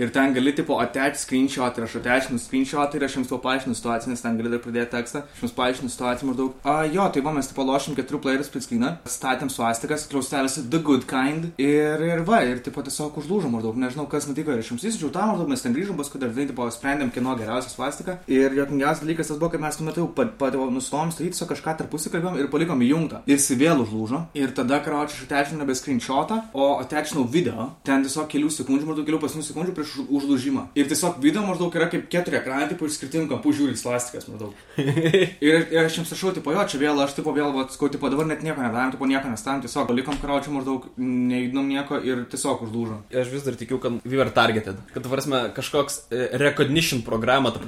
Ir 0.00 0.08
ten 0.08 0.32
gali, 0.32 0.54
tipo, 0.56 0.78
attach 0.80 1.18
screenshot 1.20 1.76
ir 1.76 1.84
aš 1.84 1.98
attachinu 1.98 2.40
screenshot 2.40 2.94
ir 2.96 3.04
aš 3.04 3.18
jums 3.18 3.32
paaiškinu 3.44 3.76
situaciją, 3.76 4.14
nes 4.14 4.22
ten 4.24 4.38
gali 4.38 4.48
dar 4.48 4.62
pridėti 4.64 4.94
tekstą. 4.94 5.20
Aš 5.34 5.42
jums 5.44 5.52
paaiškinu 5.58 5.92
situaciją 5.92 6.28
maždaug. 6.30 6.54
A, 6.64 6.76
jo, 6.88 7.04
tai 7.12 7.20
va, 7.26 7.34
mes, 7.36 7.50
tipo, 7.50 7.66
lošim 7.68 7.96
keturių 7.98 8.20
playerių 8.24 8.46
split 8.46 8.64
screeną, 8.64 8.92
statėm 9.04 9.50
svastikas, 9.52 10.06
klaustelis 10.08 10.56
The 10.62 10.80
Good 10.86 11.04
Kind 11.10 11.60
ir, 11.60 12.00
ir 12.06 12.24
va, 12.24 12.40
ir, 12.48 12.62
tipo, 12.64 12.80
tiesiog 12.86 13.18
užlūžo 13.20 13.50
maždaug. 13.52 13.76
Nežinau, 13.82 14.06
kas 14.08 14.28
nutiko 14.30 14.54
ir 14.54 14.62
aš 14.64 14.72
jums 14.72 14.86
įsičiau 14.88 15.12
tą 15.12 15.26
maždaug, 15.28 15.52
mes 15.52 15.66
ten 15.66 15.76
grįžom, 15.76 16.00
paskui 16.00 16.22
dar, 16.22 16.32
žinai, 16.32 16.48
tipo, 16.48 16.70
sprendėm, 16.72 17.12
kieno 17.12 17.36
geriausia 17.36 17.74
svastika. 17.74 18.16
Ir 18.32 18.56
jokingiausias 18.56 19.04
dalykas 19.04 19.32
tas 19.34 19.42
buvo, 19.42 19.52
kad 19.52 19.64
mes 19.66 19.76
tuo 19.76 19.88
metu 19.90 20.06
pat, 20.16 20.32
pat, 20.40 20.56
nustom 20.72 21.12
statyti, 21.12 21.36
tiesiog 21.36 21.52
kažką 21.52 21.76
tarpusį 21.82 22.14
kalbėjom 22.16 22.40
ir 22.40 22.50
palikom 22.52 22.86
įjungtą. 22.88 23.20
Ir 23.28 23.36
jis 23.36 23.52
vėl 23.60 23.84
užlūžo. 23.84 24.24
Ir 24.40 24.56
tada, 24.56 24.80
karočiui, 24.80 25.20
aš 25.20 25.28
attachinau 25.28 25.60
nebe 25.60 25.76
screenshotą, 25.76 26.40
o 26.56 26.72
attachinau 26.80 27.28
video. 27.28 27.70
Ten 27.84 28.06
tiesiog 28.06 28.32
kelių 28.32 28.48
sekundžių, 28.60 28.86
maždaug 28.92 29.06
kelių 29.08 29.20
pasinių 29.24 29.44
sekundžių 29.48 29.74
prieš 29.76 29.94
už- 29.98 30.10
užlūžimą. 30.20 30.62
Ir 30.78 30.88
tiesiog 30.92 31.18
video 31.24 31.42
maždaug 31.48 31.74
yra 31.80 31.88
kaip 31.92 32.06
keturi 32.12 32.38
ekranai, 32.40 32.68
tipo 32.70 32.86
iš 32.86 32.98
skirtingų 33.00 33.28
kampų 33.34 33.54
žiūri 33.58 33.74
į 33.76 33.82
plastikas 33.82 34.28
maždaug. 34.30 34.54
ir, 35.48 35.66
ir 35.72 35.80
aš 35.84 35.98
jums 36.00 36.12
sašau, 36.14 36.32
tipo, 36.36 36.52
jo, 36.54 36.64
čia 36.70 36.80
vėl, 36.82 37.00
aš 37.04 37.16
tipo 37.18 37.32
vėl, 37.36 37.50
va, 37.56 37.66
skau, 37.72 37.88
tipo, 37.92 38.10
dabar 38.12 38.28
net 38.30 38.44
nieko 38.46 38.62
nedarėm, 38.62 38.94
tipo, 38.94 39.08
nieko 39.10 39.30
nestavėm, 39.32 39.62
tiesiog 39.66 39.88
palikom 39.90 40.18
karočiui 40.22 40.54
maždaug, 40.58 40.86
neįdom 41.00 41.68
nieko 41.70 42.00
ir 42.04 42.24
tiesiog 42.32 42.64
užlūžo. 42.68 43.00
Aš 43.22 43.32
vis 43.32 43.46
dar 43.46 43.56
tikiu, 43.60 43.80
kad 43.82 43.98
we 44.04 44.16
were 44.20 44.30
targeted. 44.30 44.78
Kad, 44.94 45.06
prasme, 45.10 45.42
kažkoks 45.56 46.02
e, 46.10 46.28
recognition 46.42 47.02
programa. 47.06 47.50
ta- 47.56 47.64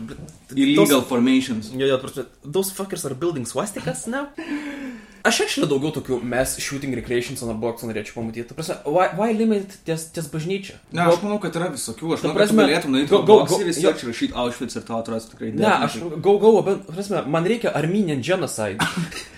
Illegal 0.55 1.01
formations. 1.09 1.71
Jo, 1.73 1.87
jo, 1.89 1.99
prasme, 2.03 2.27
those 2.45 2.71
fuckers 2.77 3.07
are 3.09 3.15
building 3.17 3.47
swastikas 3.49 4.07
now? 4.13 4.27
Aš 5.23 5.37
actually 5.45 5.69
daugiau 5.71 5.93
tokių 5.95 6.17
mes 6.27 6.57
shooting 6.59 6.95
recreations 6.99 7.43
on 7.47 7.51
a 7.53 7.55
box 7.55 7.85
norėčiau 7.87 8.17
pamatyti. 8.17 8.47
Ta 8.49 8.57
prasme, 8.59 8.77
why, 8.91 9.07
why 9.19 9.29
limit 9.39 9.77
ties, 9.87 10.09
ties 10.15 10.27
bažnyčia? 10.33 10.79
Ne, 10.91 11.05
aš 11.07 11.21
manau, 11.23 11.39
kad 11.43 11.55
yra 11.61 11.69
visokių, 11.71 12.15
aš 12.17 12.25
manau, 12.25 12.33
kad 12.35 12.41
prasme, 12.41 12.65
galėtum 12.67 12.97
nueiti 12.97 13.13
go- 13.13 13.23
go- 13.29 13.61
ir 13.61 13.69
vis 13.71 13.79
tiek 13.79 14.03
rašyti 14.09 14.35
Auschwitz 14.35 14.77
ir 14.81 14.87
to 14.89 14.97
atrodo 14.99 15.31
tikrai 15.31 15.53
Ne, 15.55 15.71
aš 15.87 16.01
go, 16.27 16.39
go, 16.43 16.55
bet, 16.67 16.83
prasme, 16.91 17.23
man 17.31 17.47
reikia 17.47 17.71
Armenian 17.79 18.23
genocide. 18.23 18.83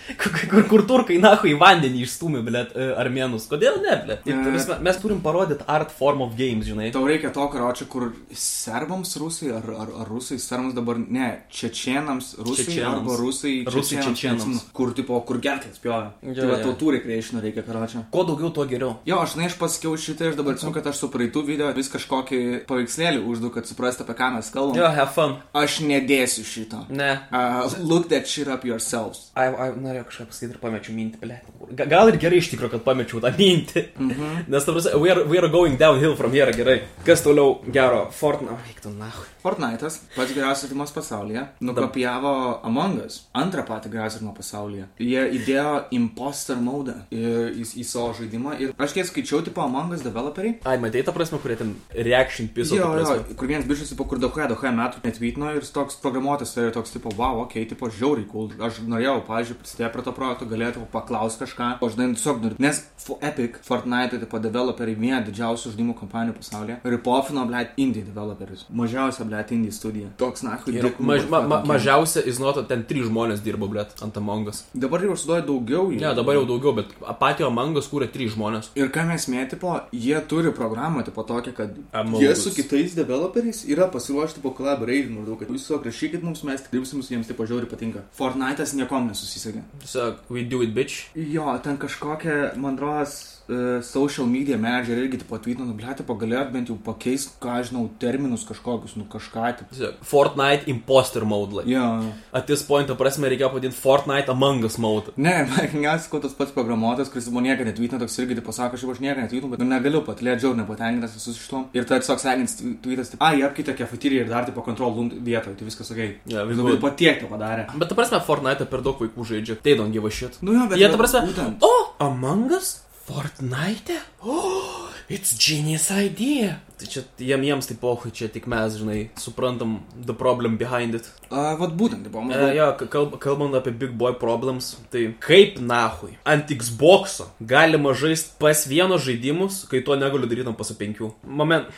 kur, 0.51 0.63
kur, 0.69 0.83
turkai, 0.89 1.17
na, 1.23 1.35
į 1.49 1.55
vandenį 1.61 2.03
išstumė, 2.05 2.43
blėt, 2.47 2.75
e, 2.77 2.91
armenus. 3.01 3.47
Kodėl 3.51 3.79
ne, 3.85 3.95
blėt? 4.05 4.27
Ir, 4.29 4.37
ta 4.45 4.53
prasme, 4.53 4.79
mes 4.85 4.99
turim 5.03 5.21
parodyti 5.25 5.65
art 5.71 5.93
form 5.95 6.23
of 6.27 6.35
games, 6.39 6.67
žinai. 6.69 6.91
Tau 6.95 7.05
reikia 7.09 7.31
to 7.35 7.47
karočią, 7.53 7.87
kur 7.93 8.11
serbams 8.37 9.15
rusai 9.21 9.51
ar, 9.57 9.65
ar, 9.85 9.93
ar 10.05 10.11
rusai 10.13 10.39
serbams 10.43 10.75
dabar, 10.77 10.99
ne, 10.99 11.31
čečienams 11.53 12.35
rusai 12.45 12.67
Čečėnams. 12.69 12.99
arba 13.01 13.17
rusai 13.21 13.55
čečėnams. 13.65 14.25
neatsimenu, 14.25 14.61
Kur 14.77 14.93
tipo, 14.97 15.19
kur 15.27 15.41
gerklės 15.43 15.81
pjovė. 15.83 16.11
Jo, 16.23 16.35
Tai 16.45 16.51
va, 16.51 16.59
tautų 16.65 16.93
recreation 16.99 17.41
reikia 17.45 17.65
karočią. 17.67 18.05
Kuo 18.13 18.25
daugiau, 18.29 18.51
tuo 18.55 18.65
geriau. 18.69 18.97
Jo, 19.09 19.21
aš, 19.25 19.37
na, 19.39 19.47
aš 19.49 19.57
pasakiau 19.61 19.97
šitą 20.01 20.31
ir 20.31 20.37
dabar 20.39 20.57
atsimenu, 20.57 20.75
kad 20.77 20.87
aš 20.91 21.01
su 21.05 21.09
praeitų 21.13 21.45
video 21.47 21.71
vis 21.77 21.89
kažkokį 21.93 22.41
paveikslėlį 22.69 23.23
uždu, 23.31 23.51
kad 23.55 23.69
suprastų, 23.71 24.05
apie 24.07 24.17
ką 24.21 24.31
mes 24.37 24.51
kalbam. 24.55 24.77
Jo, 24.79 24.91
have 24.97 25.13
fun. 25.15 25.37
Aš 25.57 25.81
nedėsiu 25.87 26.45
šito. 26.49 26.85
Ne. 26.91 27.11
Uh, 27.33 27.65
look 27.81 28.09
that 28.13 28.27
shit 28.29 28.49
up 28.49 28.65
yourselves. 28.69 29.31
Ai, 29.35 29.49
ai, 29.55 29.71
norėjau 29.95 30.09
kažką 30.11 30.27
pasakyti 30.31 30.53
ir 30.57 30.61
pamečiau 30.63 30.95
mintį, 30.99 31.21
ble. 31.23 31.41
Ga- 31.79 31.87
Gal 31.95 32.11
ir 32.13 32.19
gerai 32.21 32.39
iš 32.43 32.51
tikrųjų, 32.53 32.71
kad 32.77 32.85
pamečiau 32.85 33.21
tą 33.23 33.31
mintį. 33.39 33.85
Mhm. 33.99 34.45
Nes, 34.51 34.65
ta 34.67 34.73
prasme, 34.75 34.99
we 35.01 35.11
are, 35.15 35.25
we 35.31 35.39
are 35.39 35.49
going 35.49 35.77
downhill 35.79 36.17
from 36.17 36.33
here, 36.33 36.51
gerai. 36.53 36.81
Kas 37.07 37.23
toliau 37.23 37.61
gero? 37.73 38.09
Fortnite. 38.11 38.91
Na. 38.99 39.09
Fortnite'as, 39.45 39.99
pats 40.17 40.33
geriausias 40.33 40.65
žaidimas 40.69 40.91
pasaulyje, 40.93 41.43
nukopijavo 41.61 42.61
Among 42.65 43.01
Us, 43.05 43.27
antrą 43.37 43.65
patį 43.69 43.91
geriausią 43.93 44.19
žaidimą 44.21 44.33
pasaulyje. 44.37 44.87
Jie 45.05 45.25
įdėjo 45.39 45.73
imposter 45.99 46.57
mode 46.61 46.95
į, 47.13 47.25
į, 47.61 47.67
į 47.81 47.85
savo 47.85 48.15
žaidimą 48.17 48.55
ir 48.61 48.73
aš 48.81 48.95
kiek 48.97 49.09
skaičiau, 49.09 49.43
tipo 49.45 49.61
Among 49.65 49.93
Us 49.97 50.05
developeriai. 50.05 50.57
Ai, 50.65 50.79
matai 50.81 51.03
tą 51.05 51.13
prasme, 51.17 51.39
kurie 51.43 51.57
ten 51.61 51.75
reaction 51.93 52.49
piso. 52.49 52.77
Jo, 52.79 52.95
jo, 53.01 53.19
kur 53.37 53.49
vienas 53.51 53.69
bišas, 53.69 53.93
tipo, 53.93 54.07
kur 54.09 54.19
daug, 54.23 54.33
daug 54.35 54.65
metų 54.65 55.05
netvitino 55.05 55.53
ir 55.57 55.69
toks 55.77 55.99
programuotas 56.01 56.57
ir 56.57 56.73
toks, 56.75 56.95
tipo, 56.97 57.13
wow, 57.19 57.43
ok, 57.45 57.59
tipo, 57.69 57.91
žiauriai 57.93 58.29
cool. 58.33 58.49
Aš 58.65 58.81
norėjau, 58.89 59.19
pavyzdžiui, 59.29 59.59
prisidėti 59.61 59.84
prie 59.93 60.03
to 60.07 60.13
projekto, 60.17 60.47
galėtų 60.47 60.85
paklausti 60.93 61.45
kažką, 61.45 61.69
o 61.83 61.89
žinai, 61.93 62.11
tiesiog 62.15 62.41
noriu. 62.43 62.57
Nes 62.63 62.81
F- 62.99 63.19
Epic, 63.21 63.59
Fortnite, 63.67 64.19
tipo, 64.23 64.39
developeriai, 64.39 64.97
viena 64.99 65.21
didžiausių 65.27 65.73
žaidimų 65.75 65.95
kompanijų 65.99 66.37
pasaulyje, 66.39 66.79
ripofino, 66.85 67.45
blėt, 67.49 67.75
indie 67.81 68.03
developerius. 68.07 68.67
Mažiausia, 68.71 69.25
blėt, 69.29 69.53
indie 69.57 69.73
studija. 69.73 70.09
Toks, 70.19 70.43
na, 70.47 70.59
Ir 70.71 70.91
maž, 70.99 71.27
ma, 71.31 71.41
ma, 71.47 71.61
mažiausia 71.67 72.23
iznuoto 72.29 72.63
ten 72.69 72.85
trys 72.89 73.07
žmonės 73.09 73.43
dirbo, 73.45 73.69
blėt, 73.69 73.95
ant 74.05 74.17
amangas. 74.17 74.65
Dabar 74.75 75.03
jau 75.05 75.13
užsiduoja 75.17 75.45
daugiau. 75.47 75.91
Ne, 75.93 76.15
dabar 76.17 76.35
jau 76.39 76.45
daugiau, 76.49 76.75
bet 76.79 76.93
patį 77.21 77.47
amangas 77.49 77.89
kūrė 77.91 78.09
trys 78.13 78.35
žmonės. 78.35 78.71
Ir 78.79 78.89
ką 78.95 79.07
mes 79.09 79.27
mėtypo, 79.29 79.75
jie 79.93 80.17
turi 80.31 80.53
programą, 80.57 81.05
tipo 81.05 81.23
tokią, 81.27 81.55
kad 81.55 81.75
Among 81.93 82.23
jie 82.23 82.35
su 82.37 82.51
kitais 82.55 82.95
developeriais 82.97 83.65
yra 83.69 83.89
pasiruošti 83.93 84.41
po 84.45 84.51
collaborate, 84.57 85.11
maždaug, 85.13 85.39
kad 85.41 85.49
jūs 85.53 85.65
tiesiog 85.67 85.87
rašykit 85.89 86.23
mums, 86.25 86.43
mes 86.47 86.63
dirbsim 86.73 87.03
su 87.03 87.15
jiems, 87.15 87.27
tipo 87.31 87.47
žiauriai 87.47 87.71
patinka. 87.71 88.03
Fortnite'as 88.19 88.75
niekom 88.79 89.09
nesusisegė. 89.11 89.63
Tiesiog, 89.81 90.15
we 90.31 90.43
do 90.43 90.63
it, 90.63 90.71
bitch. 90.75 91.09
Jo, 91.15 91.59
ten 91.63 91.77
kažkokia, 91.77 92.53
man 92.57 92.79
rodos, 92.79 93.43
uh, 93.49 93.83
social 93.85 94.27
media 94.27 94.57
manager 94.61 94.99
irgi, 94.99 95.21
tipo, 95.23 95.39
tweetino, 95.39 95.67
nu, 95.69 95.75
blėt, 95.79 95.99
tipo, 96.01 96.17
galėjot 96.21 96.53
bent 96.55 96.71
jau 96.73 96.77
pakeisti, 96.87 97.35
ką 97.43 97.59
aš 97.61 97.71
žinau, 97.71 97.85
terminus 98.01 98.47
kažkokius, 98.49 98.97
nu, 98.99 99.07
kažką. 99.11 99.51
Tiesiog, 99.61 99.99
Fortnite 100.07 100.69
imposter 100.73 101.27
mode. 101.29 101.61
Like. 101.61 101.71
Jo. 101.71 101.85
At 102.33 102.49
this 102.51 102.65
point, 102.67 102.89
ta 102.89 102.97
prasme, 102.99 103.29
reikėjo 103.33 103.51
pavadinti 103.53 103.79
Fortnite 103.79 104.33
Among 104.33 104.65
Us 104.69 104.79
mode. 104.83 105.15
Ne, 105.17 105.37
man 105.51 105.87
ko 106.11 106.21
tas 106.23 106.37
pats 106.37 106.55
programuotojas, 106.55 107.11
kuris 107.13 107.29
man 107.35 107.47
niekada 107.49 107.71
netvitino, 107.71 108.01
toks 108.03 108.19
irgi, 108.23 108.39
tipo, 108.41 108.55
sako, 108.55 108.79
aš 108.79 109.03
niekada 109.03 109.27
netvitinu, 109.27 109.53
bet 109.53 109.63
nu, 109.63 109.69
negaliu 109.71 110.05
pat, 110.07 110.23
lėdžiau, 110.25 110.55
nepatenkintas 110.59 111.17
visus 111.19 111.41
iš 111.41 111.51
to. 111.51 111.65
Ir 111.77 111.89
tai 111.89 112.01
tiesiog 112.03 112.23
sekantis 112.23 112.59
tweetas, 112.85 113.15
ai, 113.21 113.43
apkeitė 113.47 113.77
kefeteriją 113.79 114.25
ir 114.25 114.33
dar, 114.33 114.49
tipo, 114.49 114.65
kontrol 114.67 114.95
room 114.97 115.11
vietoje, 115.25 115.59
tai 115.59 115.69
viskas 115.69 115.91
sakai. 115.93 116.11
Jo, 116.31 116.45
Vis 116.49 116.55
viskas 116.55 116.63
daugiau 116.63 116.83
patiekti 116.85 117.29
padarė. 117.31 117.67
Bet 117.75 117.91
ta 117.91 117.99
prasme, 117.99 118.21
Fortnite 118.25 118.69
per 118.71 118.85
daug 118.85 119.01
vaikų 119.03 119.29
žaidžia. 119.31 119.59
Tai 119.65 119.77
don't 119.81 119.95
give 119.95 120.09
a 120.09 120.13
shit. 120.15 120.39
Nu 120.45 120.57
jo, 120.57 120.67
bet 120.71 120.81
Jie 120.81 120.89
ta 120.93 121.01
prasme, 121.01 121.27
būtent. 121.31 121.65
o, 121.65 121.73
Among 122.05 122.53
Us? 122.55 122.84
Fortnite? 123.07 124.01
Oh, 124.25 124.89
it's 125.09 125.35
genius 125.37 125.91
idea. 125.91 126.61
Tai 126.79 126.87
čia 126.91 127.03
jiem, 127.21 127.43
jiems 127.47 127.69
tai 127.69 127.77
pohui, 127.79 128.11
čia 128.11 128.29
tik 128.33 128.47
mes, 128.51 128.79
žinai, 128.81 129.11
suprantam 129.21 129.77
the 129.95 130.15
problem 130.17 130.57
behind 130.59 130.97
it. 130.99 131.07
A, 131.31 131.55
vat 131.61 131.75
būtent, 131.79 132.03
tipo, 132.07 132.19
E, 132.23 132.27
maždaug. 132.31 132.55
jo, 132.57 132.69
ka- 132.81 132.89
kalb, 132.95 133.19
kalbant 133.23 133.55
apie 133.55 133.71
Big 133.77 133.93
Boy 134.01 134.17
Problems, 134.19 134.73
tai 134.91 135.15
kaip 135.21 135.61
nahui 135.61 136.17
ant 136.25 136.49
Xbox'o 136.49 137.29
galima 137.41 137.93
žaisti 137.95 138.35
pas 138.41 138.65
vieno 138.67 138.97
žaidimus, 138.99 139.67
kai 139.71 139.83
to 139.87 139.95
negaliu 140.01 140.27
daryti 140.31 140.49
ant 140.51 140.59
pas 140.59 140.73
penkių. 140.73 141.13
Moment. 141.27 141.69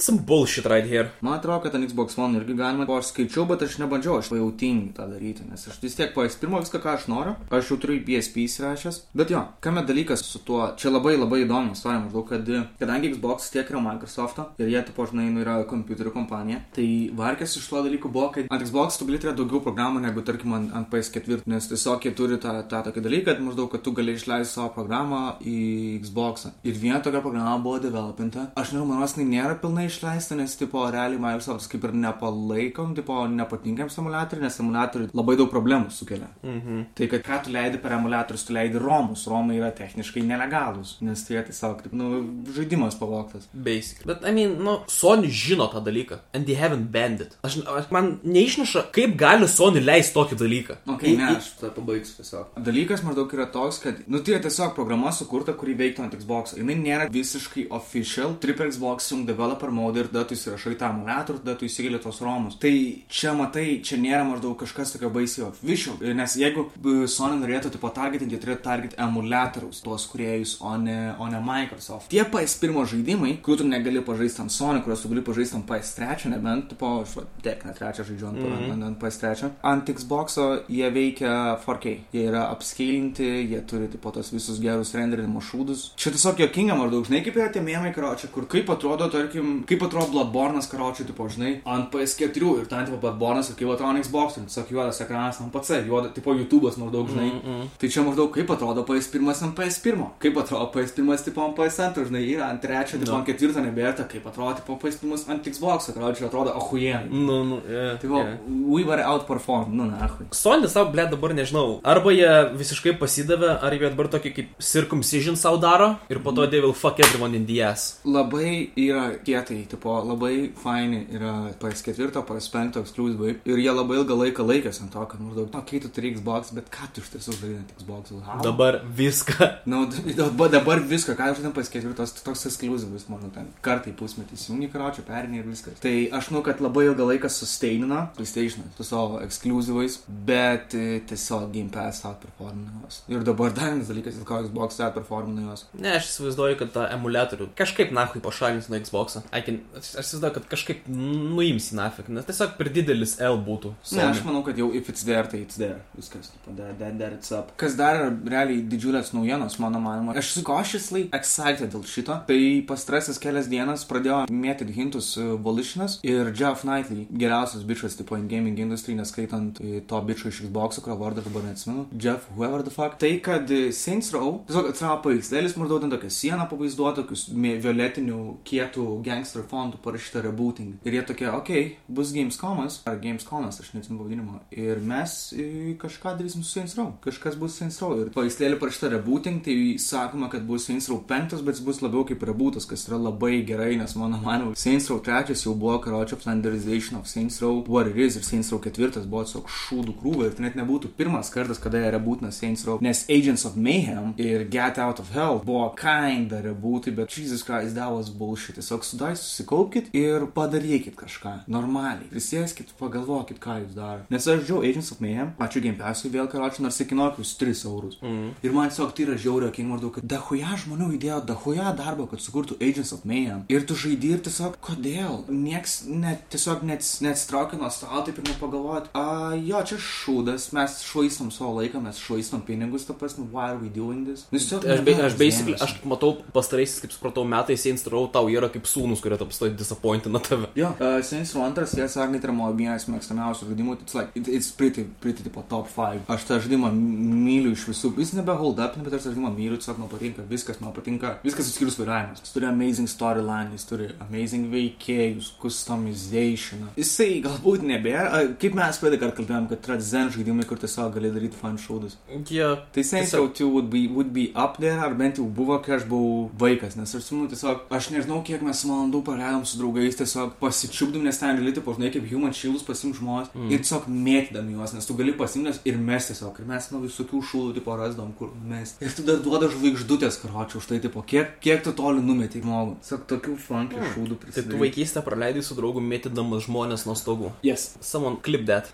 Some 0.00 0.24
bullshit 0.24 0.64
right 0.64 0.86
here. 0.86 1.10
Man 1.20 1.38
atrodo, 1.38 1.60
kad 1.60 1.74
ant 1.74 1.84
Xbox 1.84 2.16
One 2.18 2.38
irgi 2.38 2.54
galima, 2.56 2.86
o 2.88 2.94
aš 2.96 3.10
skaičiau, 3.10 3.42
bet 3.44 3.60
aš 3.66 3.74
nebandžiau, 3.82 4.14
aš 4.22 4.30
jau 4.32 4.46
tingiu 4.56 4.94
tą 4.96 5.04
daryti, 5.10 5.44
nes 5.44 5.60
aš 5.68 5.76
vis 5.82 5.96
tiek 5.98 6.14
PS 6.14 6.38
pirmo 6.40 6.56
viską, 6.62 6.78
ką 6.80 6.94
aš 6.94 7.04
noriu, 7.12 7.34
aš 7.52 7.68
jau 7.68 7.76
turiu 7.82 7.98
PSP 8.06 8.46
įsirašęs. 8.46 9.00
Bet 9.12 9.28
jo, 9.34 9.42
kame 9.60 9.82
dalykas 9.84 10.22
su 10.24 10.40
tuo, 10.46 10.70
čia 10.80 10.88
labai 10.88 11.18
labai 11.18 11.42
įdomu 11.42 11.76
istorija, 11.76 12.00
maždaug, 12.06 12.32
kad 12.32 12.48
kadangi 12.80 13.10
Xbox 13.12 13.50
tiek 13.52 13.68
yra 13.68 13.82
Microsoft'o 13.84 14.46
ir 14.56 14.70
jie, 14.72 14.80
tipo, 14.88 15.04
žinai, 15.10 15.26
nu, 15.34 15.42
yra 15.44 15.58
kompiuterių 15.68 16.14
kompanija, 16.16 16.62
tai 16.72 16.88
varkės 17.20 17.58
iš 17.60 17.68
to 17.68 17.84
dalykų 17.84 18.14
buvo, 18.16 18.30
kad 18.38 18.48
ant 18.48 18.64
Xbox 18.64 18.96
tu 18.96 19.10
gali 19.10 19.20
turėti 19.20 19.42
daugiau 19.42 19.60
programų 19.68 20.00
negu, 20.06 20.24
tarkim, 20.24 20.56
ant, 20.56 20.72
ant 20.80 20.88
PS4, 20.88 21.42
nes 21.44 21.68
tiesiog 21.74 22.08
jie 22.08 22.14
turi 22.16 22.40
tą, 22.40 22.56
tą 22.72 22.80
tokį 22.88 23.04
dalyką, 23.04 23.34
kad 23.34 23.44
maždaug, 23.50 23.68
kad 23.76 23.84
tu 23.84 23.92
gali 24.00 24.16
išleisti 24.16 24.56
savo 24.56 24.72
programą 24.80 25.36
į 25.44 26.00
Xbox. 26.06 26.48
Ir 26.64 26.80
viena 26.80 27.04
tokia 27.04 27.20
programa 27.20 27.60
buvo 27.60 27.84
developinta. 27.84 28.48
Aš 28.56 28.72
nežinau, 28.72 28.88
manos 28.94 29.18
jinai 29.18 29.28
nėra 29.36 29.60
pilnai 29.60 29.89
išleista, 29.90 30.36
nes, 30.38 30.54
tipo, 30.56 30.82
realiai 30.90 31.20
Microsoft 31.20 31.68
kaip 31.70 31.84
ir 31.88 31.94
nepalaikom, 32.06 32.94
tipo, 32.96 33.18
nepatinkam 33.28 33.90
simuliatoriui, 33.92 34.44
nes 34.46 34.56
simuliatoriui 34.58 35.10
labai 35.16 35.36
daug 35.40 35.50
problemų 35.52 35.90
sukelia. 35.94 36.30
Mhm. 36.42 36.80
Tai, 36.96 37.06
kad 37.12 37.26
ką 37.26 37.40
tu 37.44 37.54
leidi 37.54 37.78
per 37.82 37.92
emulatorius, 37.98 38.46
tu 38.46 38.54
leidi 38.56 38.78
romus. 38.80 39.26
Romai 39.30 39.58
yra 39.60 39.70
techniškai 39.76 40.22
nelegalūs, 40.26 40.96
nes 41.06 41.24
tai 41.26 41.42
tiesiog, 41.48 41.82
taip, 41.84 41.92
nu, 41.96 42.22
žaidimas 42.56 42.96
pavoktas. 42.98 43.48
Basic. 43.52 44.04
Bet, 44.06 44.24
I 44.24 44.32
mean, 44.32 44.56
nu, 44.64 44.78
Sony 44.90 45.30
žino 45.30 45.68
tą 45.72 45.82
dalyką. 45.84 46.20
And 46.34 46.46
they 46.46 46.56
haven't 46.56 46.90
banned 46.92 47.20
it. 47.20 47.36
Aš, 47.46 47.60
aš 47.66 47.90
man 47.90 48.18
neišneša, 48.24 48.86
kaip 48.94 49.16
gali 49.20 49.48
Sony 49.50 49.82
leisti 49.84 50.14
tokį 50.16 50.38
dalyką. 50.40 50.76
Okay, 50.96 51.14
I- 51.14 51.16
ne, 51.16 51.36
aš 51.36 51.52
tada 51.60 51.72
pabaigsiu 51.76 52.20
tiesiog. 52.20 52.54
Dalykas 52.66 53.02
maždaug 53.06 53.32
yra 53.36 53.46
toks, 53.52 53.80
kad, 53.82 54.02
nu, 54.06 54.20
tai 54.20 54.34
yra 54.36 54.42
tiesiog 54.46 54.74
programa 54.74 55.12
sukurta, 55.12 55.54
kuri 55.56 55.74
veiktų 55.74 56.04
ant 56.06 56.14
Xbox. 56.18 56.54
Jis 56.56 56.64
nėra 56.80 57.10
visiškai 57.10 57.66
official. 57.70 58.34
Turi 58.40 58.54
per 58.56 58.70
Xbox 58.70 59.10
jung 59.10 59.26
developer 59.26 59.69
mode 59.74 60.02
ir 60.02 60.10
tada 60.10 60.24
tu 60.28 60.36
įsirašai 60.36 60.76
tą 60.80 60.90
emulatorių, 60.94 61.42
tada 61.44 61.56
tu 61.58 61.66
įsigili 61.68 62.00
tos 62.02 62.20
romus. 62.24 62.58
Tai 62.60 62.72
čia 63.08 63.34
matai, 63.38 63.80
čia 63.84 63.98
nėra 64.00 64.24
maždaug 64.28 64.56
kažkas 64.60 64.94
tokio 64.94 65.10
baisiai 65.14 65.46
official. 65.48 65.98
Nes 66.00 66.36
jeigu 66.38 66.66
e, 66.70 67.06
Sony 67.10 67.38
norėtų 67.40 67.72
tipo 67.76 67.90
targetinti, 67.94 68.36
jie 68.36 68.42
turėtų 68.42 68.64
target 68.64 68.96
emulatorius, 69.00 69.82
tuos 69.84 70.06
kuriejus, 70.10 70.56
o 70.60 70.76
ne, 70.80 71.14
o 71.18 71.28
ne 71.30 71.40
Microsoft. 71.44 72.10
Tie 72.12 72.22
PS1 72.24 72.86
žaidimai, 72.94 73.36
kurių 73.44 73.62
tu 73.62 73.68
negali 73.68 74.02
pažaisti 74.04 74.44
ant 74.44 74.54
Sony, 74.54 74.82
kuriuos 74.84 75.04
tu 75.04 75.12
gali 75.12 75.24
pažaisti 75.26 75.58
ant 75.58 75.68
PS3, 75.68 76.30
nebent, 76.34 76.68
tipo, 76.72 76.92
aš 77.04 77.16
tiek 77.44 77.64
net 77.66 77.78
trečią 77.80 78.06
žaidžiu 78.08 78.30
ant, 78.30 78.40
mm 78.40 78.52
-hmm. 78.52 78.72
ant, 78.74 78.88
ant 78.90 79.00
PS3. 79.02 79.50
Ant 79.62 79.90
Xbox'o 80.00 80.46
jie 80.68 80.90
veikia 80.90 81.58
4K. 81.66 81.96
Jie 82.12 82.26
yra 82.28 82.50
upscalinti, 82.52 83.28
jie 83.50 83.60
turi, 83.66 83.88
tipo, 83.88 84.10
tos 84.10 84.32
visus 84.32 84.60
gerus 84.60 84.94
renderinimo 84.94 85.40
šūdus. 85.40 85.90
Čia 85.96 86.10
tiesiog 86.10 86.40
jokinga 86.40 86.74
maždaug, 86.74 87.06
žinai, 87.06 87.22
kaip 87.24 87.36
yra 87.36 87.48
tie 87.52 87.62
mėmai 87.62 87.94
karočią, 87.94 88.30
kur 88.34 88.46
kaip 88.46 88.70
atrodo, 88.70 89.08
tarkim, 89.08 89.59
kaip 89.66 89.82
atrodo 89.82 90.08
Bloodborne'as 90.12 90.68
karočią, 90.70 91.04
tipo, 91.06 91.28
žinai, 91.28 91.60
ant 91.64 91.90
PS4 91.92 92.60
ir 92.60 92.66
ten, 92.66 92.84
tipo, 92.86 92.98
Bloodborne'as 93.02 93.50
ir 93.50 93.56
kaip 93.56 93.70
atrodo 93.74 93.90
ant 93.90 94.04
Xbox, 94.04 94.36
ir 94.38 94.44
tiesiog 94.48 94.70
juodas 94.74 95.00
ekranas 95.00 95.40
ant 95.40 95.52
PC, 95.52 95.82
juodas, 95.86 96.12
tipo, 96.14 96.34
YouTube'as 96.34 96.76
maždaug, 96.80 97.08
žinai. 97.10 97.30
Mm 97.32 97.40
-mm. 97.44 97.66
Tai 97.78 97.88
čia 97.88 98.02
maždaug 98.02 98.30
kaip 98.34 98.50
atrodo 98.50 98.82
PS1 98.84 99.42
ant 99.44 99.54
PS1, 99.58 100.04
kaip 100.18 100.36
atrodo 100.38 100.70
PS1 100.74 101.24
tipo 101.24 101.44
ant 101.44 101.56
PS2, 101.56 102.04
žinai, 102.08 102.22
yra 102.34 102.44
ant 102.50 102.60
trečio, 102.62 102.98
tipo, 102.98 103.10
No. 103.12 103.16
ant 103.18 103.26
ketvirto 103.26 103.60
nebėra, 103.60 104.04
kaip 104.08 104.26
atrodo, 104.26 104.54
tipo, 104.54 104.76
PS1 104.82 105.30
ant 105.30 105.46
Xbox, 105.46 105.90
karočią, 105.94 106.26
atrodo, 106.26 106.50
ahujen. 106.50 107.08
Nu, 107.10 107.44
nu, 107.44 107.60
yeah, 107.70 107.98
Tipo, 108.00 108.16
yeah. 108.16 108.38
we 108.68 108.84
were 108.84 109.02
outperformed, 109.04 109.72
nu, 109.74 109.84
nahui. 109.84 110.26
Sony 110.30 110.68
savo, 110.68 110.90
ble, 110.92 111.06
dabar 111.10 111.30
nežinau. 111.34 111.80
Arba 111.84 112.10
jie 112.12 112.30
visiškai 112.56 112.98
pasidavė, 112.98 113.58
ar 113.62 113.72
jie 113.72 113.90
dabar 113.90 114.06
tokį 114.08 114.30
kaip 114.34 114.48
circumcision 114.58 115.36
savo 115.36 115.56
daro 115.56 115.96
ir 116.10 116.18
po 116.22 116.32
to 116.32 116.46
they 116.46 116.60
will 116.60 116.72
fuck 116.72 116.98
everyone 117.00 117.34
in 117.36 117.46
the 117.46 117.62
ass. 117.62 118.00
Labai 118.04 118.70
yra 118.76 119.18
kietai, 119.50 119.66
tipo, 119.68 119.92
labai 120.04 120.52
faini 120.56 121.06
yra 121.14 121.50
PS4, 121.60 122.22
PS5 122.26 122.80
ekskluzyvai 122.80 123.34
ir 123.44 123.58
jie 123.58 123.72
labai 123.72 123.98
ilgą 124.00 124.16
laiką 124.18 124.46
laikėsi 124.46 124.84
ant 124.84 124.92
to, 124.94 125.04
kad 125.10 125.20
maždaug, 125.22 125.50
na, 125.52 125.62
kai 125.66 125.80
tu 125.82 125.90
turi 125.92 126.14
Xbox, 126.14 126.52
bet 126.56 126.70
ką 126.72 126.88
tu 126.94 127.02
iš 127.02 127.10
tiesų 127.14 127.36
žaidži 127.38 127.58
ant 127.58 127.74
Xbox? 127.78 128.14
How? 128.26 128.40
Dabar 128.44 128.80
viską. 128.84 129.48
Na, 129.66 129.82
nu, 129.82 130.14
dabar, 130.16 130.52
dabar 130.52 130.82
viską, 130.92 131.16
ką 131.18 131.30
aš 131.32 131.40
žinau 131.40 131.52
PS4, 131.56 131.94
tos, 131.98 132.14
toks 132.24 132.46
ekskluzyvus, 132.50 133.08
manau, 133.10 133.30
ten 133.34 133.50
kartai 133.64 133.94
pusmetį 133.96 134.38
įsijungi 134.38 134.70
karočią, 134.72 135.04
perinė 135.08 135.42
ir 135.42 135.48
viskas. 135.50 135.80
Tai 135.82 135.94
aš 136.16 136.30
manau, 136.30 136.44
kad 136.46 136.62
labai 136.62 136.86
ilgą 136.90 137.08
laiką 137.12 137.30
susteinino 137.32 138.06
PlayStation 138.16 138.66
su 138.76 138.86
savo 138.86 139.20
ekskluzyvais, 139.24 140.00
bet 140.08 140.76
e, 140.78 141.00
tiesiog 141.10 141.50
Game 141.54 141.72
Pass 141.74 142.04
outperformino 142.08 142.82
juos. 142.82 143.02
Ir 143.10 143.24
dabar 143.26 143.54
dar 143.56 143.74
vienas 143.74 143.90
dalykas, 143.90 144.18
dėl 144.18 144.28
ko 144.28 144.40
Xbox 144.46 144.80
outperformino 144.86 145.48
juos. 145.48 145.66
Ne, 145.78 145.96
aš 145.98 146.10
įsivaizduoju, 146.12 146.58
kad 146.62 146.74
tą 146.74 146.86
emulatorių 146.96 147.50
kažkaip 147.58 147.94
nahui 147.96 148.22
pašalins 148.24 148.70
nuo 148.70 148.80
Xbox. 148.82 149.20
Can, 149.20 149.39
aš, 149.48 149.92
aš 150.00 150.06
įsivaizduoju, 150.06 150.34
kad 150.36 150.48
kažkaip 150.54 150.86
nuims 150.90 151.70
į 151.72 151.78
nafik, 151.78 152.10
nes 152.12 152.26
tiesiog 152.28 152.56
per 152.58 152.70
didelis 152.74 153.16
L 153.22 153.38
būtų. 153.46 153.72
Ne, 153.96 154.04
aš 154.10 154.22
manau, 154.26 154.42
kad 154.46 154.58
jau 154.60 154.70
if 154.76 154.90
it's 154.92 155.04
there, 155.06 155.24
tai 155.30 155.42
it's 155.44 155.58
there. 155.60 155.80
Viskas, 155.96 156.30
that, 156.46 156.78
that, 156.78 156.98
that 156.98 157.16
it's 157.16 157.32
up. 157.34 157.52
Kas 157.60 157.76
dar 157.78 157.98
yra 157.98 158.10
realiai 158.34 158.62
didžiulės 158.70 159.12
naujienos, 159.16 159.58
mano 159.62 159.80
manimo. 159.82 160.14
Aš 160.18 160.32
cautiously 160.46 161.06
excited 161.16 161.72
dėl 161.72 161.84
šito. 161.88 162.18
Tai 162.28 162.40
pastrasis 162.68 163.20
kelias 163.22 163.48
dienas 163.50 163.86
pradėjo 163.88 164.22
mėtyti 164.30 164.74
hintus 164.76 165.12
uh, 165.20 165.34
Volitionas 165.40 165.98
ir 166.06 166.32
Jeff 166.36 166.64
Knightley, 166.66 167.06
geriausias 167.10 167.64
bičias, 167.66 167.96
tipo, 167.98 168.18
in 168.18 168.28
gaming 168.30 168.58
industry, 168.62 168.96
neskaitant 168.98 169.60
uh, 169.62 169.78
to 169.86 170.02
bičio 170.06 170.30
iš 170.30 170.42
Xbox, 170.46 170.80
kurio 170.84 170.98
vardą 171.00 171.24
dabar 171.26 171.46
neatsimenu. 171.48 171.86
Jeff, 171.96 172.28
whoever 172.36 172.64
the 172.66 172.74
fuck. 172.74 172.98
Tai, 173.00 173.12
kad 173.24 173.50
uh, 173.50 173.68
Saints 173.74 174.12
Row, 174.14 174.40
tiesiog 174.48 174.70
atsirado 174.72 175.00
paveikslėlis, 175.06 175.56
maždaug 175.60 175.84
ten 175.84 175.94
tokią 175.94 176.12
sieną 176.14 176.48
pavaizduotą, 176.50 177.04
tokius 177.04 177.28
violetinių 177.64 178.20
kietų 178.46 178.86
gangster 179.30 179.44
fondų 179.46 179.78
parašyta 179.82 180.22
rebooting. 180.24 180.78
Ir 180.84 180.94
jie 180.94 181.02
tokie, 181.06 181.28
okei, 181.30 181.62
okay, 181.64 181.76
bus 181.88 182.12
Gamescomas, 182.12 182.80
ar 182.86 182.98
Gamescomas, 183.00 183.60
aš 183.60 183.72
neatsimenu 183.74 184.00
pavadinimo. 184.00 184.40
Ir 184.50 184.80
mes 184.82 185.32
e, 185.32 185.74
kažką 185.78 186.16
darysim 186.18 186.42
su 186.42 186.50
Saints 186.50 186.76
Row. 186.78 186.92
Kažkas 187.04 187.36
bus 187.38 187.56
Saints 187.58 187.80
Row. 187.82 187.94
Ir 188.00 188.10
paveikslėlį 188.14 188.58
parašyta 188.60 188.90
rebooting, 188.96 189.42
tai 189.44 189.56
sakoma, 189.82 190.30
kad 190.32 190.46
bus 190.46 190.66
Saints 190.66 190.88
Row 190.90 191.00
5, 191.06 191.36
bet 191.46 191.58
jis 191.58 191.64
bus 191.66 191.82
labiau 191.84 192.04
kaip 192.08 192.24
rebootas, 192.26 192.66
kas 192.68 192.86
yra 192.88 192.98
labai 193.00 193.42
gerai, 193.46 193.76
nes 193.80 193.94
mano 193.98 194.20
manimo, 194.22 194.54
Saints 194.58 194.90
Row 194.90 195.00
3 195.04 195.36
jau 195.38 195.54
buvo 195.58 195.78
karočio 195.84 196.18
standardization 196.20 196.98
of 196.98 197.08
Saints 197.08 197.40
Row 197.42 197.62
What 197.68 197.90
It 197.90 198.00
Is 198.00 198.18
ir 198.18 198.26
Saints 198.26 198.50
Row 198.52 198.60
4 198.62 199.06
buvo 199.06 199.24
tiesiog 199.26 199.50
šūdų 199.50 199.96
krūva 200.00 200.28
ir 200.28 200.36
tai 200.36 200.48
net 200.48 200.58
nebūtų 200.58 200.92
pirmas 200.98 201.30
kartas, 201.32 201.60
kada 201.62 201.80
jie 201.82 201.94
rebootina 201.94 202.32
Saints 202.34 202.66
Row, 202.66 202.80
nes 202.82 203.04
Agents 203.10 203.46
of 203.48 203.56
Mayhem 203.56 204.14
ir 204.20 204.46
Get 204.50 204.80
Out 204.82 205.02
of 205.02 205.12
Hell 205.14 205.40
buvo 205.44 205.70
kinda 205.78 206.42
rebootai, 206.44 206.94
bet 206.96 207.14
Jesus 207.14 207.44
Christ, 207.46 207.76
that 207.78 207.92
was 207.92 208.10
bullshit. 208.10 208.58
Tiesiog 208.60 208.84
sudai 208.84 209.14
susikaupkit 209.22 209.90
ir 209.96 210.26
padarykit 210.34 210.96
kažką 210.98 211.34
normaliai. 211.50 212.08
Prisėskit, 212.10 212.72
pagalvokit, 212.80 213.40
ką 213.42 213.60
jūs 213.62 213.76
darote. 213.76 214.08
Nes 214.12 214.26
aš 214.26 214.44
žiau 214.48 214.62
Agents 214.66 214.92
of 214.94 215.02
Mayhem, 215.04 215.34
ačiū 215.38 215.62
Game 215.64 215.78
Passui 215.78 216.10
vėl 216.12 216.28
karočiui, 216.30 216.64
nors 216.66 216.80
įkinokius 216.84 217.34
3 217.40 217.64
eurus. 217.70 217.98
Mm. 218.02 218.32
Ir 218.46 218.56
man 218.56 218.72
tiesiog 218.72 218.94
tai 218.96 219.06
yra 219.06 219.18
žiaurio, 219.20 219.50
kai 219.54 219.66
maždaug, 219.68 219.94
kad 219.98 220.08
dahuja 220.10 220.56
žmonių 220.64 220.90
įdėjo 220.96 221.20
dahuja 221.28 221.74
darbo, 221.78 222.08
kad 222.10 222.24
sukurtų 222.24 222.58
Agents 222.58 222.94
of 222.96 223.04
Mayhem. 223.08 223.44
Ir 223.52 223.66
tu 223.68 223.76
žaidži 223.78 224.14
ir 224.16 224.24
tiesiog, 224.26 224.58
kodėl? 224.64 225.24
Niekas 225.28 225.80
net, 225.86 226.26
tiesiog 226.32 226.64
net, 226.66 226.86
net 227.04 227.20
straukia 227.20 227.60
nuo 227.60 227.70
stalo, 227.74 228.02
taip 228.06 228.18
ir 228.22 228.28
nepagalvojot, 228.32 228.90
a, 228.96 229.36
jo, 229.36 229.62
čia 229.68 229.80
šūdas, 229.84 230.50
mes 230.56 230.80
švaistom 230.88 231.30
savo 231.34 231.56
laiką, 231.60 231.82
mes 231.84 232.00
švaistom 232.00 232.44
pinigus, 232.46 232.88
ta 232.88 232.96
prasme, 232.96 233.28
why 233.30 233.52
are 233.52 233.60
we 233.60 233.70
doing 233.72 234.06
this? 234.08 234.26
Nu, 234.30 234.38
tiesiog 234.38 234.66
Aš, 234.70 234.84
be, 234.86 234.94
aš 235.02 235.16
basically, 235.18 235.56
aš 235.60 235.74
matau 235.88 236.14
pastaraisiais, 236.34 236.80
kaip 236.84 236.94
supratau, 236.94 237.24
metais 237.28 237.62
Saints 237.62 237.86
Row 237.90 238.06
tau 238.12 238.28
yra 238.32 238.50
kaip 238.52 238.68
sūnus, 238.68 239.02
kurie 239.10 239.18
tapstoja 239.18 239.52
disappointina 239.52 240.18
tave. 240.18 240.46
Jo, 240.54 240.68
uh, 240.68 241.04
Saints 241.04 241.34
Row 241.34 241.42
2, 241.50 241.66
tiesą 241.74 241.88
sakant, 241.88 242.24
yra 242.24 242.34
mano 242.34 242.54
vienas 242.54 242.86
mėgstamiausių 242.90 243.48
žaidimų. 243.50 243.76
It's 243.82 243.96
like, 243.96 244.14
it, 244.14 244.28
it's 244.28 244.50
pretty, 244.54 244.84
pretty 245.02 245.24
tipo 245.26 245.42
top 245.50 245.68
5. 245.74 246.06
Aš 246.10 246.26
tą 246.28 246.38
žaidimą 246.44 246.70
myliu 246.70 247.54
iš 247.56 247.66
visų. 247.70 247.92
Jis 247.98 248.14
nebe 248.14 248.34
hold 248.38 248.60
up, 248.62 248.76
bet 248.78 248.94
aš 248.94 249.08
tą 249.08 249.14
žaidimą 249.14 249.32
myliu, 249.34 249.58
tiesiog 249.58 249.80
man 249.82 249.90
patinka, 249.90 250.26
viskas 250.30 250.60
man 250.62 250.74
patinka. 250.76 251.16
Viskas 251.24 251.50
išskyrus 251.50 251.78
vairavimas. 251.80 252.22
Jis 252.22 252.34
turi 252.36 252.48
amazing 252.50 252.90
storyline, 252.90 253.50
jis 253.56 253.66
turi 253.66 253.90
amazing 254.06 254.50
veikėjus, 254.52 255.32
customization. 255.42 256.68
Jisai 256.78 257.18
galbūt 257.24 257.66
nebėra, 257.66 258.22
kaip 258.40 258.54
mes 258.58 258.80
praeitą 258.82 259.00
kartą 259.02 259.20
kalbėjom, 259.20 259.50
kad 259.50 259.70
yra 259.70 259.80
zen 259.90 260.12
žaidimai, 260.14 260.46
kur 260.46 260.60
tiesiog 260.62 260.94
gali 260.94 261.10
daryti 261.14 261.40
fan 261.40 261.58
šaudus. 261.60 261.98
Jie. 262.30 262.46
Tai 262.70 262.86
Saints 262.86 263.16
Row 263.16 263.26
2 263.26 263.50
would 263.50 263.70
be, 263.72 263.86
would 263.90 264.14
be 264.14 264.30
up 264.38 264.60
there, 264.62 264.78
ar 264.78 264.94
bent 264.98 265.18
jau 265.18 265.26
buvo, 265.26 265.58
kai 265.64 265.78
aš 265.80 265.86
buvau 265.90 266.28
vaikas, 266.40 266.76
nes 266.78 266.94
aš 266.94 267.06
simenu 267.08 267.30
tiesiog, 267.32 267.66
aš 267.74 267.90
nežinau, 267.94 268.20
kiek 268.26 268.44
mes 268.44 268.62
valandų 268.66 268.99
praleidom 269.06 269.44
su 269.48 269.58
draugais, 269.60 269.98
tiesiog 269.98 270.36
pasičiupdum, 270.40 271.04
nes 271.06 271.18
ten 271.20 271.38
gali, 271.40 271.54
tipo, 271.56 271.74
žinai, 271.76 271.90
kaip 271.94 272.06
human 272.10 272.34
shieldus 272.36 272.64
pasim 272.66 272.94
žmonės 272.96 273.32
mm. 273.34 273.50
ir 273.50 273.64
tiesiog 273.64 273.88
mėtydami 273.90 274.56
juos, 274.56 274.74
nes 274.76 274.88
tu 274.88 274.96
gali 274.98 275.14
pasimtis 275.18 275.60
ir 275.68 275.80
mes 275.80 276.10
tiesiog, 276.10 276.40
ir 276.40 276.48
mes 276.50 276.70
nuo 276.72 276.82
visokių 276.84 277.22
šūdų, 277.30 277.56
tipo, 277.58 277.76
rasdom, 277.80 278.12
kur 278.18 278.32
mes. 278.46 278.76
Ir 278.84 278.94
tu 278.96 279.04
dar 279.06 279.20
duoda 279.24 279.50
žvaigždutės, 279.52 280.20
karočiui, 280.22 280.62
už 280.62 280.70
tai, 280.70 280.80
tipo, 280.84 281.04
kiek, 281.06 281.36
kiek 281.42 281.64
tu 281.66 281.74
toli 281.76 282.04
numetei 282.04 282.44
žmogų. 282.44 282.78
Tiesiog 282.84 283.06
tokių 283.14 283.36
funky 283.40 283.80
mm. 283.80 283.92
šūdų 283.94 284.20
Tai 284.20 284.26
prisidėjo. 284.26 284.52
tu 284.52 284.60
vaikystę 284.60 285.04
praleidai 285.06 285.42
su 285.44 285.56
draugu 285.58 285.82
mėtydamas 285.84 286.46
žmonės 286.46 286.86
nuo 286.88 286.96
stogų. 286.98 287.32
Yes. 287.46 287.70
Someone 287.80 288.20
clip 288.22 288.46
that. 288.46 288.70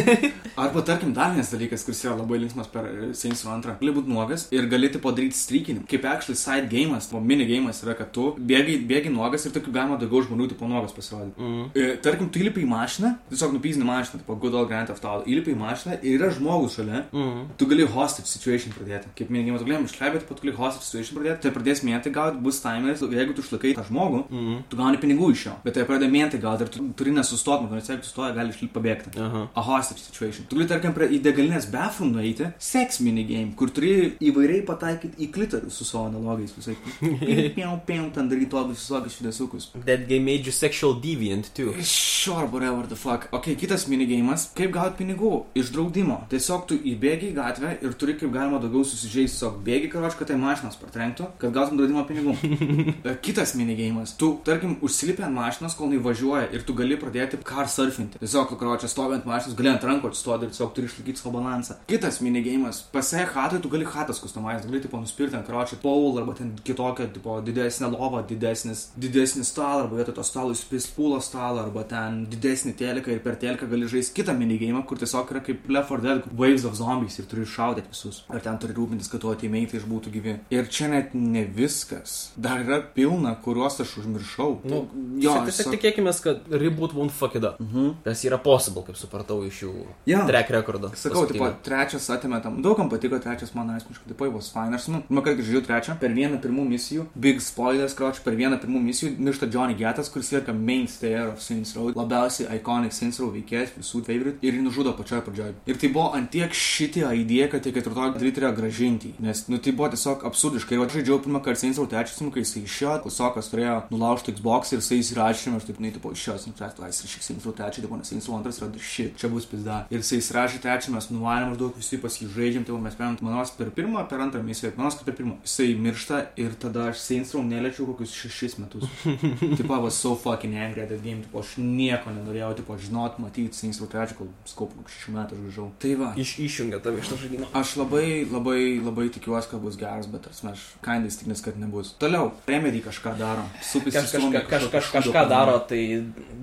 Arba 0.62 0.82
tarkim 0.86 1.14
dar 1.16 1.32
vienas 1.32 1.52
dalykas, 1.52 1.84
kuris 1.86 2.02
yra 2.04 2.16
labai 2.18 2.40
linksmas 2.42 2.68
per 2.72 2.88
e, 2.88 3.10
Saints 3.16 3.44
Row 3.46 3.56
2. 3.64 3.78
Gali 3.80 3.94
būti 3.96 4.12
nuogas 4.12 4.46
ir 4.54 4.68
gali 4.70 4.90
tipo 4.92 5.12
daryti 5.14 5.38
streakinį. 5.38 5.84
Kaip 5.90 6.06
actually 6.10 6.38
side 6.38 6.68
game'as, 6.72 7.08
o 7.12 7.20
mini 7.20 7.46
game'as 7.48 7.82
yra, 7.86 7.96
kad 7.98 8.12
tu 8.14 8.32
bėgi, 8.38 8.78
bėgi 8.88 9.12
nuogas 9.14 9.46
ir 9.46 9.54
tu 9.54 9.61
kaip 9.66 9.74
galima 9.74 9.98
daugiau 10.00 10.22
žmonių 10.26 10.48
tipo 10.52 10.68
nuogas 10.68 10.92
pasirodyti. 10.96 11.38
Mm. 11.40 11.70
E, 11.74 11.96
tarkim, 12.04 12.28
tu 12.32 12.40
įlipi 12.42 12.62
į 12.64 12.68
mašiną, 12.70 13.12
tiesiog 13.30 13.54
nupyzni 13.56 13.84
mašiną, 13.88 14.20
tipo 14.22 14.36
Good 14.42 14.54
Old 14.58 14.68
Grand 14.70 14.88
Theft 14.90 15.04
Auto, 15.04 15.26
įlipi 15.30 15.54
į 15.54 15.58
mašiną 15.60 15.98
ir 16.02 16.18
yra 16.20 16.30
žmogus 16.34 16.76
šalia, 16.78 17.04
Mm. 17.12 17.46
tu 17.58 17.66
gali 17.66 17.86
hostage 17.86 18.26
situation 18.30 18.72
pradėti. 18.72 19.10
Kaip 19.18 19.28
minėjau, 19.30 19.58
tu 19.58 19.64
gali 19.70 19.84
išleibėti, 19.84 20.26
pat 20.28 20.40
tu 20.40 20.46
gali 20.46 20.56
hostage 20.56 20.84
situation 20.88 21.16
pradėti, 21.18 21.40
tai 21.42 21.50
pradės 21.54 21.82
mėnti 21.84 22.12
gauti, 22.12 22.40
bus 22.42 22.60
timeris, 22.60 23.00
jeigu 23.02 23.34
tu 23.34 23.42
išlaikai 23.42 23.74
tą 23.76 23.84
žmogų, 23.88 24.24
Mm. 24.30 24.62
tu 24.68 24.76
gauni 24.76 24.98
pinigų 24.98 25.32
iš 25.32 25.44
jo, 25.46 25.52
bet 25.64 25.74
tai 25.74 25.84
pradeda 25.84 26.10
mėti 26.10 26.40
gauti 26.40 26.62
ir 26.62 26.68
tu 26.68 26.88
turi 26.96 27.10
nesustoti, 27.12 27.70
nes 27.72 27.88
jeigu 27.88 28.02
tu 28.02 28.08
stoji, 28.08 28.34
gali 28.34 28.50
išlipti 28.50 28.74
pabėgti. 28.78 29.16
Aha. 29.20 29.48
A 29.54 29.60
hostage 29.60 30.00
situation. 30.00 30.46
Tu 30.48 30.56
gali, 30.56 30.68
tarkim, 30.68 30.92
prie 30.94 31.08
į 31.08 31.20
degalinės 31.22 31.70
bathroom 31.70 32.12
nueiti, 32.12 32.52
sex 32.58 33.00
minigame, 33.00 33.54
kur 33.56 33.68
turi 33.68 34.16
įvairiai 34.20 34.64
pataikyti 34.66 35.16
į 35.26 35.30
klitorių 35.32 35.70
su 35.70 35.84
savo 35.84 36.06
analogais, 36.10 36.52
visai. 36.56 36.76
Piau, 37.56 37.80
piau, 37.86 38.10
ten 38.14 38.28
daryti 38.30 38.50
tokius 38.50 38.82
visokius 38.82 39.16
šviesiukus. 39.42 39.84
That 39.84 40.08
game 40.08 40.24
made 40.24 40.46
you 40.46 40.52
sexual 40.52 40.94
deviant 40.94 41.54
too. 41.54 41.74
Sure, 41.82 42.46
whatever 42.46 42.86
the 42.86 42.96
fuck. 42.96 43.28
Ok, 43.32 43.56
kitas 43.56 43.86
minigamas. 43.88 44.50
Kaip 44.54 44.72
gauti 44.72 45.02
pinigų? 45.02 45.32
Iš 45.54 45.72
draudimo. 45.74 46.22
Tiesiog 46.30 46.66
tu 46.68 46.76
įbėgi 46.76 47.32
į 47.32 47.36
gatvę 47.36 47.74
ir 47.82 47.94
turi 47.98 48.16
kaip 48.18 48.32
galima 48.32 48.60
daugiau 48.62 48.84
susižeisti. 48.84 49.38
Tiesiog 49.38 49.58
bėgi 49.66 49.90
karoč, 49.92 50.16
kad 50.18 50.30
tai 50.30 50.38
mašinas 50.40 50.78
partrenktų, 50.80 51.28
kad 51.40 51.54
gautum 51.54 51.80
draudimo 51.80 52.06
pinigų. 52.08 52.36
E, 53.02 53.12
kitas 53.24 53.54
minigamas. 53.58 54.12
Tu, 54.18 54.28
tarkim, 54.46 54.76
užsilipi 54.84 55.24
ant 55.26 55.34
mašinos, 55.34 55.74
kol 55.74 55.90
jinai 55.90 56.02
važiuoja 56.04 56.50
ir 56.54 56.62
tu 56.66 56.74
gali 56.76 56.94
pradėti 57.00 57.38
car 57.46 57.66
surfinti. 57.70 58.20
Tiesiog, 58.22 58.52
karoč, 58.60 58.84
stovi 58.90 59.16
ant 59.16 59.26
mašinos, 59.26 59.56
gali 59.58 59.72
ant 59.72 59.86
rankų 59.86 60.12
atstoti 60.12 60.46
ir 60.46 60.52
tiesiog 60.52 60.74
turi 60.76 60.90
išlaikyti 60.90 61.18
savo 61.18 61.34
balansą. 61.38 61.78
Kitas 61.90 62.20
minigamas. 62.22 62.82
Pasai 62.94 63.24
hatai, 63.26 63.58
tu 63.64 63.72
gali 63.72 63.88
hatas 63.88 64.20
kustomizuoti, 64.22 64.70
gali, 64.70 64.82
tipo, 64.84 65.00
nuspirti 65.02 65.38
ant 65.38 65.48
karoč, 65.48 65.74
paul 65.82 66.20
arba 66.20 66.36
ten 66.38 66.52
kitokią, 66.62 67.08
tipo, 67.16 67.40
didesnę 67.42 67.90
lovą, 67.96 68.22
didesnis, 68.28 68.92
didesnį 69.32 69.46
stalą, 69.48 69.84
arba 69.86 69.96
vietoj 70.00 70.14
to 70.18 70.24
stalo 70.26 70.52
įspės 70.52 70.86
pūlo 70.92 71.18
stalą, 71.22 71.64
arba 71.66 71.84
ten 71.88 72.24
didesnį 72.30 72.74
teleką 72.76 73.12
ir 73.14 73.20
per 73.24 73.36
teleką 73.40 73.68
gali 73.70 73.88
žaisti 73.88 74.14
kitą 74.20 74.34
minigamą, 74.36 74.82
kur 74.86 74.98
tiesiog 75.00 75.30
yra 75.32 75.40
kaip 75.44 75.68
Left 75.72 75.88
4 75.88 76.02
Dead, 76.02 76.26
Waves 76.36 76.66
of 76.68 76.76
Zombies 76.76 77.18
ir 77.18 77.28
turi 77.30 77.46
šaudyti 77.48 77.88
visus. 77.92 78.22
Ir 78.32 78.42
ten 78.44 78.58
turi 78.60 78.76
rūpintis, 78.76 79.08
kad 79.10 79.22
tuo 79.24 79.32
teimeitai 79.38 79.80
išbūtų 79.80 80.12
gyvi. 80.12 80.34
Ir 80.52 80.68
čia 80.72 80.90
net 80.92 81.14
ne 81.16 81.44
viskas. 81.44 82.32
Dar 82.36 82.62
yra 82.64 82.80
pilna, 82.94 83.34
kuriuos 83.44 83.80
aš 83.84 83.94
užmiršau. 84.02 84.50
Nu, 84.68 84.82
jo, 85.22 85.32
Tiesiog 85.32 85.48
tiesiog... 85.48 85.76
tikėkime, 85.76 86.14
kad 86.22 86.52
reboot 86.52 86.96
won't 86.96 87.14
fuck 87.16 87.36
it 87.38 87.46
up. 87.48 87.60
Mhm. 87.62 88.02
Tas 88.04 88.24
yra 88.28 88.38
possible, 88.42 88.84
kaip 88.86 89.00
supratau 89.00 89.40
iš 89.48 89.62
jų 89.64 89.72
Jo. 90.10 90.24
track 90.28 90.52
rekordo. 90.52 90.92
Sakau, 90.98 91.24
tipo, 91.30 91.48
trečias 91.64 92.10
atėmė 92.12 92.42
tam. 92.44 92.60
Daugam 92.64 92.90
patiko 92.92 93.20
trečias, 93.22 93.54
man 93.56 93.72
asmeniškai, 93.76 94.12
taip 94.12 94.20
pat 94.20 94.34
bus 94.34 94.52
fine. 94.52 94.76
Aš, 94.76 94.90
nu, 94.92 95.02
man 95.08 95.24
kai 95.24 95.36
žiūrėjau 95.38 95.66
trečią, 95.68 95.96
per 96.00 96.12
vieną 96.16 96.40
pirmų 96.42 96.66
misijų, 96.74 97.06
big 97.14 97.40
spoilers, 97.44 97.94
kroč, 97.98 98.20
per 98.24 98.36
vieną 98.38 98.58
pirmų 98.62 98.82
misijų 98.88 99.12
miršta 99.24 99.48
Johnny 99.52 99.76
Getas, 99.78 100.10
kuris 100.12 100.32
yra 100.34 100.54
mainstayer 100.56 101.32
of 101.32 101.42
Saints 101.42 101.74
Row, 101.76 101.92
labiausiai 101.96 102.58
iconic 102.58 102.94
Saints 102.96 103.20
Row 103.22 103.30
veikėjas, 103.34 103.74
visų 103.78 104.02
favorite, 104.06 104.38
ir 104.44 104.58
jį 104.58 104.64
nužudo 104.66 104.94
pačioje 104.98 105.22
pradžioje. 105.26 105.54
Ir 105.70 105.80
tai 105.80 105.90
buvo 105.94 106.10
antiek 106.18 106.54
šitį 106.56 107.04
idėją, 107.22 107.48
kad 107.52 107.64
tie 107.64 107.74
ketvirtoji 107.76 108.16
dalykai 108.16 108.36
turėjo 108.38 108.52
gražinti. 108.58 109.12
Nes, 109.22 109.44
nu, 109.52 109.60
tai 109.62 109.74
buvo 109.76 109.90
tiesiog 109.92 110.26
absurdiškai. 110.28 110.76
Ir 110.78 110.84
aš 110.86 110.96
žaidžiau 110.98 111.20
pirmą 111.24 111.42
kartą 111.44 111.62
Saints 111.64 111.80
Row 111.80 111.88
trečias, 111.90 112.20
kai 112.32 112.44
jisai 112.44 112.64
išėjo, 112.66 112.96
klasiokas 113.06 113.50
turėjo 113.52 113.78
nulaužti 113.92 114.34
Xbox 114.36 114.74
ir 114.74 114.82
jisai 114.82 115.00
įsirašė, 115.02 115.54
aš 115.58 115.68
taip, 115.68 115.80
na, 115.82 115.92
tipo, 115.94 116.12
išėjęs, 116.14 116.46
nu, 116.48 116.56
trečias, 116.58 116.80
laisvas, 116.82 117.12
šis 117.12 117.28
Saints 117.30 117.48
Row 117.48 117.56
trečias, 117.56 117.84
tipo, 117.84 117.98
nes 117.98 118.12
Saints 118.12 118.28
Row 118.30 118.38
antras 118.38 118.60
yra 118.62 118.70
shit, 118.82 119.16
čia 119.20 119.30
bus 119.32 119.48
pizda. 119.50 119.82
Ir 119.92 120.02
jisai 120.02 120.20
įsirašė 120.22 120.62
trečią, 120.64 120.94
mes 120.96 121.08
nuvalėm 121.12 121.52
maždaug 121.52 121.76
visi 121.78 122.00
pas 122.02 122.18
jį 122.18 122.30
žaidžiam, 122.32 122.66
tai 122.66 122.78
mes 122.86 122.98
perėmėm, 122.98 123.20
manos 123.26 123.52
per 123.58 123.72
pirmą, 123.76 124.04
per 124.10 124.22
antrą 124.24 124.42
misiją, 124.46 124.72
manos 124.78 124.98
per 125.00 125.16
pirmą. 125.18 125.38
Jisai 125.46 125.72
miršta 125.78 126.22
ir 126.40 126.56
tada 126.62 126.88
aš 126.92 127.02
Saints 127.04 127.34
Row 127.36 127.44
neliečiau 127.46 127.88
kokius 127.90 128.14
šešis 128.22 128.58
metus. 128.62 128.88
tipo, 129.58 129.74
I 129.74 129.80
was 129.82 129.94
so 129.98 130.14
fucking 130.16 130.56
angry 130.56 130.82
at 130.82 130.88
that 130.92 131.02
game, 131.04 131.22
tipo, 131.24 131.40
aš 131.42 131.56
nieko 131.60 132.12
nenorėjau, 132.14 132.52
tipo, 132.62 132.76
žinot, 132.80 133.18
matyti 133.22 133.56
Saints 133.56 133.80
Row 133.82 133.90
trečią, 133.92 134.18
kol 134.18 134.30
skaupu 134.48 134.84
šešių 134.88 135.14
metų 135.16 135.40
grįžau. 135.42 135.68
Tai 135.82 135.94
va. 136.00 136.10
Iš, 136.22 136.34
išjungia 136.46 136.80
tave 136.84 137.02
iš 137.02 137.12
to 137.12 137.20
žaidimo. 137.22 137.48
Aš 137.58 137.76
labai, 137.80 138.06
labai, 138.30 138.60
labai 138.82 139.08
tikiuosi, 139.14 139.50
kad 139.52 139.64
bus 139.64 139.78
geras, 139.80 140.08
bet 140.12 140.28
aš 140.32 140.64
kinda 140.84 141.10
įstikinęs, 141.10 141.44
kad 141.44 141.58
nebus. 141.60 141.94
Toliau, 142.02 142.32
Remedy 142.48 142.82
kažką 142.84 143.14
daro. 143.20 143.44
Supis 143.64 143.94
Kaž, 143.96 144.10
kažka, 144.16 144.44
kaž, 144.50 144.68
kaž, 144.72 144.90
kažką 144.96 145.24
daro, 145.30 145.58
tai 145.68 145.82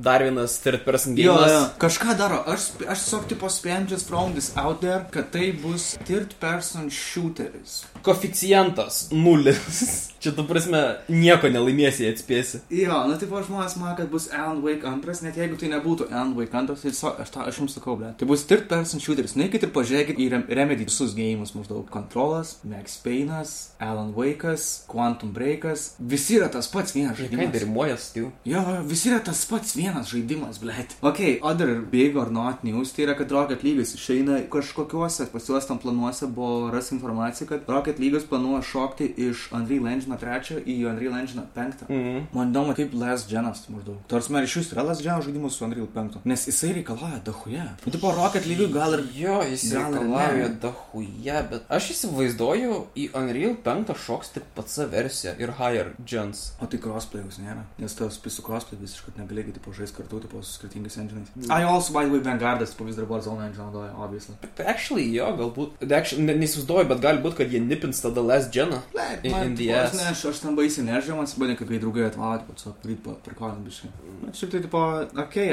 dar 0.02 0.24
vienas 0.24 0.60
third 0.64 0.86
person 0.86 1.18
Jo, 1.18 1.36
game'as. 1.36 1.54
jo, 1.54 1.64
kažką 1.82 2.18
daro. 2.20 2.44
Aš, 2.48 2.72
aš 2.88 3.06
tiesiog 3.06 3.28
tipo 3.28 3.48
just 3.90 4.08
from 4.08 4.34
this 4.34 4.52
out 4.58 4.82
there, 4.82 5.06
kad 5.12 5.32
tai 5.32 5.52
bus 5.52 5.98
third 6.06 6.36
person 6.40 6.90
shooteris. 6.90 7.86
Koficijantas 8.02 9.10
nulis. 9.12 10.10
Čia, 10.20 10.34
tu 10.36 10.44
prasme, 10.44 10.80
nieko 11.08 11.48
nelaimėsi, 11.48 12.04
jei 12.04 12.12
atspėsi. 12.12 12.60
Jo, 12.76 12.98
nu 13.08 13.16
tipo 13.22 13.40
žmonės 13.40 13.78
man, 13.80 13.94
kad 13.96 14.10
bus 14.12 14.28
Alan 14.36 14.60
Wake 14.66 14.84
antras, 14.90 15.22
net 15.24 15.38
jeigu 15.40 15.56
tai 15.60 15.70
nebūtų 15.72 16.10
Alan 16.12 16.34
Wake 16.36 16.58
antras, 16.60 16.84
tai 16.84 16.92
so, 16.96 17.14
aš, 17.24 17.32
ta, 17.32 17.46
aš 17.48 17.62
jums 17.62 17.78
sakau, 17.78 17.96
ble. 18.00 18.12
Tai 18.20 18.28
bus 18.28 18.44
third 18.50 18.66
person 18.68 19.00
shooteris. 19.00 19.38
Nueikit 19.40 19.64
ir 19.64 19.72
pažiūrėkit 19.76 20.20
į 20.20 20.28
Rem 20.34 20.44
Remedy 20.60 20.88
visus 20.90 21.14
gėjimus 21.16 21.54
maždaug. 21.56 21.86
Controlas, 21.94 22.58
Max 22.68 22.98
Payne'as, 23.06 23.54
Alan 23.80 24.12
Wake'as, 24.18 24.66
Quantum 24.92 25.32
Break'as. 25.36 25.94
Visi 26.00 26.36
yra 26.42 26.52
tas 26.52 26.68
pats 26.68 26.92
vienas 26.98 27.16
žaidimas. 27.22 27.54
dirimuojas, 27.56 28.10
tu? 28.18 28.28
Jo, 28.50 28.66
visi 28.84 29.14
yra 29.14 29.22
tas 29.24 29.46
pats 29.48 29.72
vienas 29.80 30.12
žaidimas, 30.12 30.60
blėt. 30.60 30.98
Ok, 31.00 31.40
other 31.42 31.80
big 31.80 32.20
or 32.20 32.28
not 32.28 32.68
news, 32.68 32.92
tai 32.92 33.08
yra, 33.08 33.16
kad 33.16 33.32
Rocket 33.32 33.64
League 33.64 33.88
išeina 33.88 34.42
kažkokiuose 34.52 35.30
pas 35.32 35.48
juos 35.48 35.68
tam 35.70 35.80
planuose 35.80 36.28
buvo 36.28 36.68
ras 36.76 36.92
informacija, 36.92 37.48
kad 37.48 37.64
Rocket 37.72 38.04
League 38.04 38.20
planuoja 38.28 38.62
šokti 38.68 39.14
iš 39.30 39.48
Unreal 39.56 39.88
Engine 39.88 40.09
3 40.18 40.64
į 40.66 40.76
Unreal 40.90 41.18
Engine 41.20 41.44
5. 41.56 41.86
Mhm. 41.90 42.28
Man 42.34 42.54
įdomu, 42.54 42.76
kaip 42.76 42.94
Last 42.94 43.30
Genas 43.30 43.66
maždaug. 43.70 44.00
Tarsi, 44.08 44.32
man 44.32 44.44
iš 44.44 44.58
jūsų 44.58 44.74
yra 44.78 44.84
Last 44.90 45.02
Genas 45.04 45.26
žaidimas 45.26 45.54
su 45.54 45.66
Unreal 45.66 45.88
5. 45.88 46.20
Nes 46.26 46.46
jisai 46.48 46.74
reikalauja 46.80 47.22
dahuje. 47.26 47.68
Nu, 47.86 47.92
tipo, 47.92 48.12
Rocket 48.16 48.46
League 48.46 48.72
gal 48.74 48.94
ir... 48.94 49.06
Jo, 49.14 49.42
jis 49.44 49.68
reikalauja 49.74 50.48
ne. 50.48 50.56
dahuja, 50.62 51.44
bet 51.52 51.64
aš 51.70 51.92
įsivaizduoju 51.96 52.80
į 52.96 53.10
Unreal 53.20 53.56
5 53.66 53.94
šoks 54.06 54.34
tik 54.34 54.44
pats 54.56 54.78
versiją 54.92 55.36
ir 55.40 55.54
Higher 55.60 55.94
Gens. 56.06 56.54
O 56.62 56.66
tai 56.70 56.80
crossplay'us 56.82 57.40
nėra. 57.44 57.64
Nes 57.80 57.96
tas 57.96 58.20
su 58.20 58.44
crossplay 58.46 58.80
visiškai 58.80 59.16
negalėjai, 59.20 59.54
tipo, 59.58 59.74
žaisti 59.76 59.98
kartu, 60.00 60.22
tipo, 60.26 60.42
su 60.44 60.58
skirtingais 60.60 60.98
enginais. 61.02 61.32
I 61.50 61.64
also, 61.64 61.94
by 61.94 62.06
the 62.06 62.12
way, 62.14 62.22
Vanguardas, 62.24 62.76
dar 62.78 63.06
buvo 63.06 63.22
Zone 63.22 63.46
Engine 63.48 63.66
naudoja, 63.66 63.94
obviously. 63.98 64.36
Bet 64.42 64.62
actually, 64.66 65.08
jo, 65.16 65.28
galbūt. 65.40 65.82
Actually, 65.90 66.26
ne, 66.28 66.36
neįsivaizduoju, 66.44 66.88
bet 66.94 67.02
gali 67.04 67.24
būti, 67.24 67.40
kad 67.42 67.54
jie 67.54 67.62
nipins 67.64 68.02
tada 68.04 68.24
Last 68.26 68.54
Geną. 68.56 68.82
In- 69.24 69.32
man, 69.32 69.48
in 69.48 69.56
the 69.60 69.72
ass. 69.74 69.99
Ne, 70.00 70.10
aš, 70.14 70.24
aš 70.32 70.42
ten 70.44 70.56
baisiai 70.58 70.86
nežinau, 70.88 71.20
man 71.20 71.56
kad 71.60 71.70
kai 71.70 71.80
draugai 71.82 72.06
atvalė, 72.08 72.42
tipo, 72.44 72.56
tiesiog 72.58 72.88
ryt 72.90 73.10
prikolinam 73.26 73.64
biškai. 73.68 73.90
Na, 74.24 74.34
šiaip 74.36 74.54
tai, 74.56 74.62
tipo, 74.66 74.84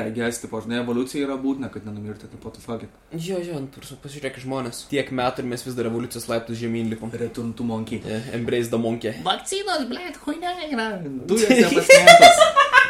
I 0.06 0.14
guess, 0.16 0.40
tipo, 0.42 0.60
žinai, 0.64 0.80
evoliucija 0.84 1.26
yra 1.26 1.36
būtina, 1.40 1.70
kad 1.72 1.86
nenumirti, 1.88 2.30
tipo, 2.32 2.52
tu 2.54 2.62
fuck 2.64 2.86
it. 2.86 2.96
Jo, 3.12 3.40
jo, 3.42 3.60
nu, 3.62 3.70
tarsi 3.74 3.98
pasižiūrėk 4.02 4.40
žmonės. 4.44 4.84
Tiek 4.92 5.10
metų 5.10 5.44
ir 5.44 5.50
mes 5.52 5.66
vis 5.66 5.78
dar 5.78 5.90
evoliucijos 5.90 6.28
laiptus 6.30 6.60
žemyn 6.62 6.90
lipom. 6.92 7.12
Return 7.16 7.52
to 7.56 7.64
monkey. 7.64 8.02
Yeah, 8.04 8.26
embrace 8.36 8.68
the 8.68 8.78
monkey. 8.78 9.14
Vakcinos, 9.24 9.86
blėt, 9.90 10.20
huina 10.26 10.52
yra. 10.68 10.90
Dujas 11.30 11.50
nepasmėtas. 11.50 12.44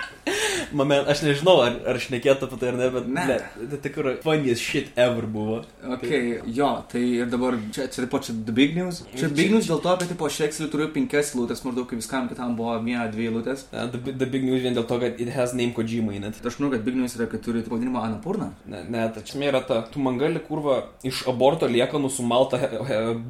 Mame, 0.77 0.97
aš 1.07 1.21
nežinau, 1.23 1.61
ar, 1.63 1.77
ar 1.87 1.99
šnekėtų 2.03 2.49
apie 2.49 2.57
tai 2.59 2.71
ar 2.73 2.79
ne, 2.81 2.89
bet 2.91 3.07
Ne. 3.07 3.25
ne. 3.31 3.67
Tai 3.71 3.79
tikrai 3.85 4.15
funniest 4.25 4.63
shit 4.65 4.89
ever 4.99 5.27
buvo. 5.31 5.61
Ok, 5.87 6.09
jo, 6.51 6.71
tai 6.91 7.03
ir 7.23 7.31
dabar 7.31 7.55
čia, 7.71 7.87
čia, 7.87 8.03
tipo, 8.05 8.19
čia 8.19 8.35
the 8.47 8.55
big 8.57 8.75
news. 8.77 9.05
Čia 9.15 9.31
big 9.31 9.53
news 9.55 9.69
dėl 9.71 9.81
to, 9.85 9.95
kad, 10.01 10.11
tipo, 10.11 10.27
šekselį 10.39 10.69
turiu 10.73 10.89
penkias 10.95 11.31
lūtės, 11.47 11.62
maždaug 11.64 11.86
kaip 11.88 12.01
viskam 12.03 12.28
kitam 12.30 12.57
buvo 12.59 12.74
viena, 12.84 13.07
dvi 13.12 13.30
lūtės. 13.32 13.66
Uh, 13.72 13.86
the, 13.92 14.12
the 14.12 14.26
big 14.26 14.44
news 14.44 14.62
vien 14.64 14.76
dėl 14.76 14.86
to, 14.88 14.99
kad 15.03 15.20
it 15.22 15.30
has 15.34 15.55
name 15.55 15.72
Kojima 15.76 16.14
in 16.16 16.28
it. 16.28 16.40
Aš 16.44 16.59
manau, 16.61 16.72
kad 16.74 16.84
big 16.86 16.99
news 16.99 17.16
yra, 17.16 17.28
kad 17.30 17.42
turi 17.44 17.62
pavadinimą 17.66 18.03
Anapurna. 18.03 18.51
Ne, 18.66 18.82
ne, 18.90 19.07
ta 19.14 19.22
čia 19.26 19.40
yra 19.51 19.62
ta, 19.66 19.82
tu 19.92 20.03
man 20.03 20.18
gali 20.20 20.42
kurva 20.42 20.82
iš 21.07 21.22
aborto 21.30 21.68
liekanų 21.70 22.11
sumaltą 22.12 22.61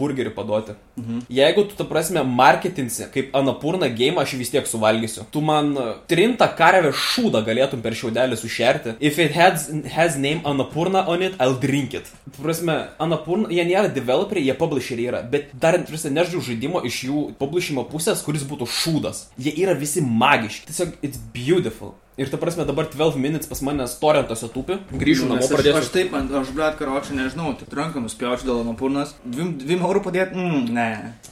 burgerį 0.00 0.32
paduoti. 0.36 0.76
Mhm. 0.96 1.26
Jeigu 1.32 1.66
tu, 1.68 1.76
ta 1.78 1.86
prasme, 1.88 2.24
marketinsi 2.24 3.10
kaip 3.14 3.34
Anapurna 3.36 3.90
game, 3.92 4.20
aš 4.22 4.34
jį 4.34 4.40
vis 4.42 4.52
tiek 4.54 4.68
suvalgysiu. 4.70 5.26
Tu 5.32 5.42
man 5.44 5.74
trintą 6.10 6.48
karvę 6.58 6.92
šūdą 6.96 7.42
galėtum 7.46 7.82
per 7.84 7.96
šiaudelį 7.98 8.38
sušerti. 8.40 8.96
If 9.00 9.20
it 9.22 9.36
has, 9.36 9.68
has 9.92 10.16
name 10.16 10.42
Anapurna 10.48 11.04
on 11.06 11.26
it, 11.26 11.36
I'll 11.40 11.58
drink 11.60 11.94
it. 11.98 12.08
Prasme, 12.38 12.78
Anapurna, 13.02 13.50
jie 13.52 13.64
nėra 13.68 13.90
developeriai, 13.92 14.46
jie 14.48 14.56
publisheriai 14.56 15.10
yra, 15.10 15.22
bet 15.30 15.52
dar, 15.60 15.78
prasme, 15.88 16.12
nežinau 16.16 16.44
žaidimo 16.46 16.82
iš 16.86 17.02
jų 17.08 17.22
publishimo 17.40 17.82
pusės, 17.90 18.05
kuris 18.26 18.44
būtų 18.46 18.68
šūdas. 18.70 19.26
Jie 19.42 19.52
yra 19.62 19.74
visi 19.78 20.02
magiški. 20.04 20.70
Tiesiog, 20.70 20.96
it's 21.02 21.18
beautiful. 21.34 21.94
Ir 22.16 22.30
ta 22.32 22.38
prasme 22.40 22.64
dabar 22.64 22.86
12 22.88 23.18
minutes 23.20 23.44
pas 23.44 23.60
mane 23.60 23.84
torrentose 24.00 24.48
tūpi. 24.48 24.78
Grįžu 24.96 25.26
Nu, 25.26 25.34
namo, 25.34 25.42
nes 25.42 25.50
aš, 25.50 25.52
pradėsiu. 25.52 25.80
aš 25.82 25.88
taip, 25.92 26.14
aš 26.16 26.52
blėt, 26.56 26.78
karočią, 26.78 27.12
nežinau, 27.18 27.50
tai 27.60 27.66
ranką 27.76 28.00
nuspjaučiu 28.00 28.46
dėl 28.48 28.60
anapurnas. 28.62 29.10
Dvim, 29.24 29.50
dvim 29.60 29.82
eurų 29.84 30.00
padėti? 30.06 30.32
Mm, 30.32 30.70
ne, 30.72 30.86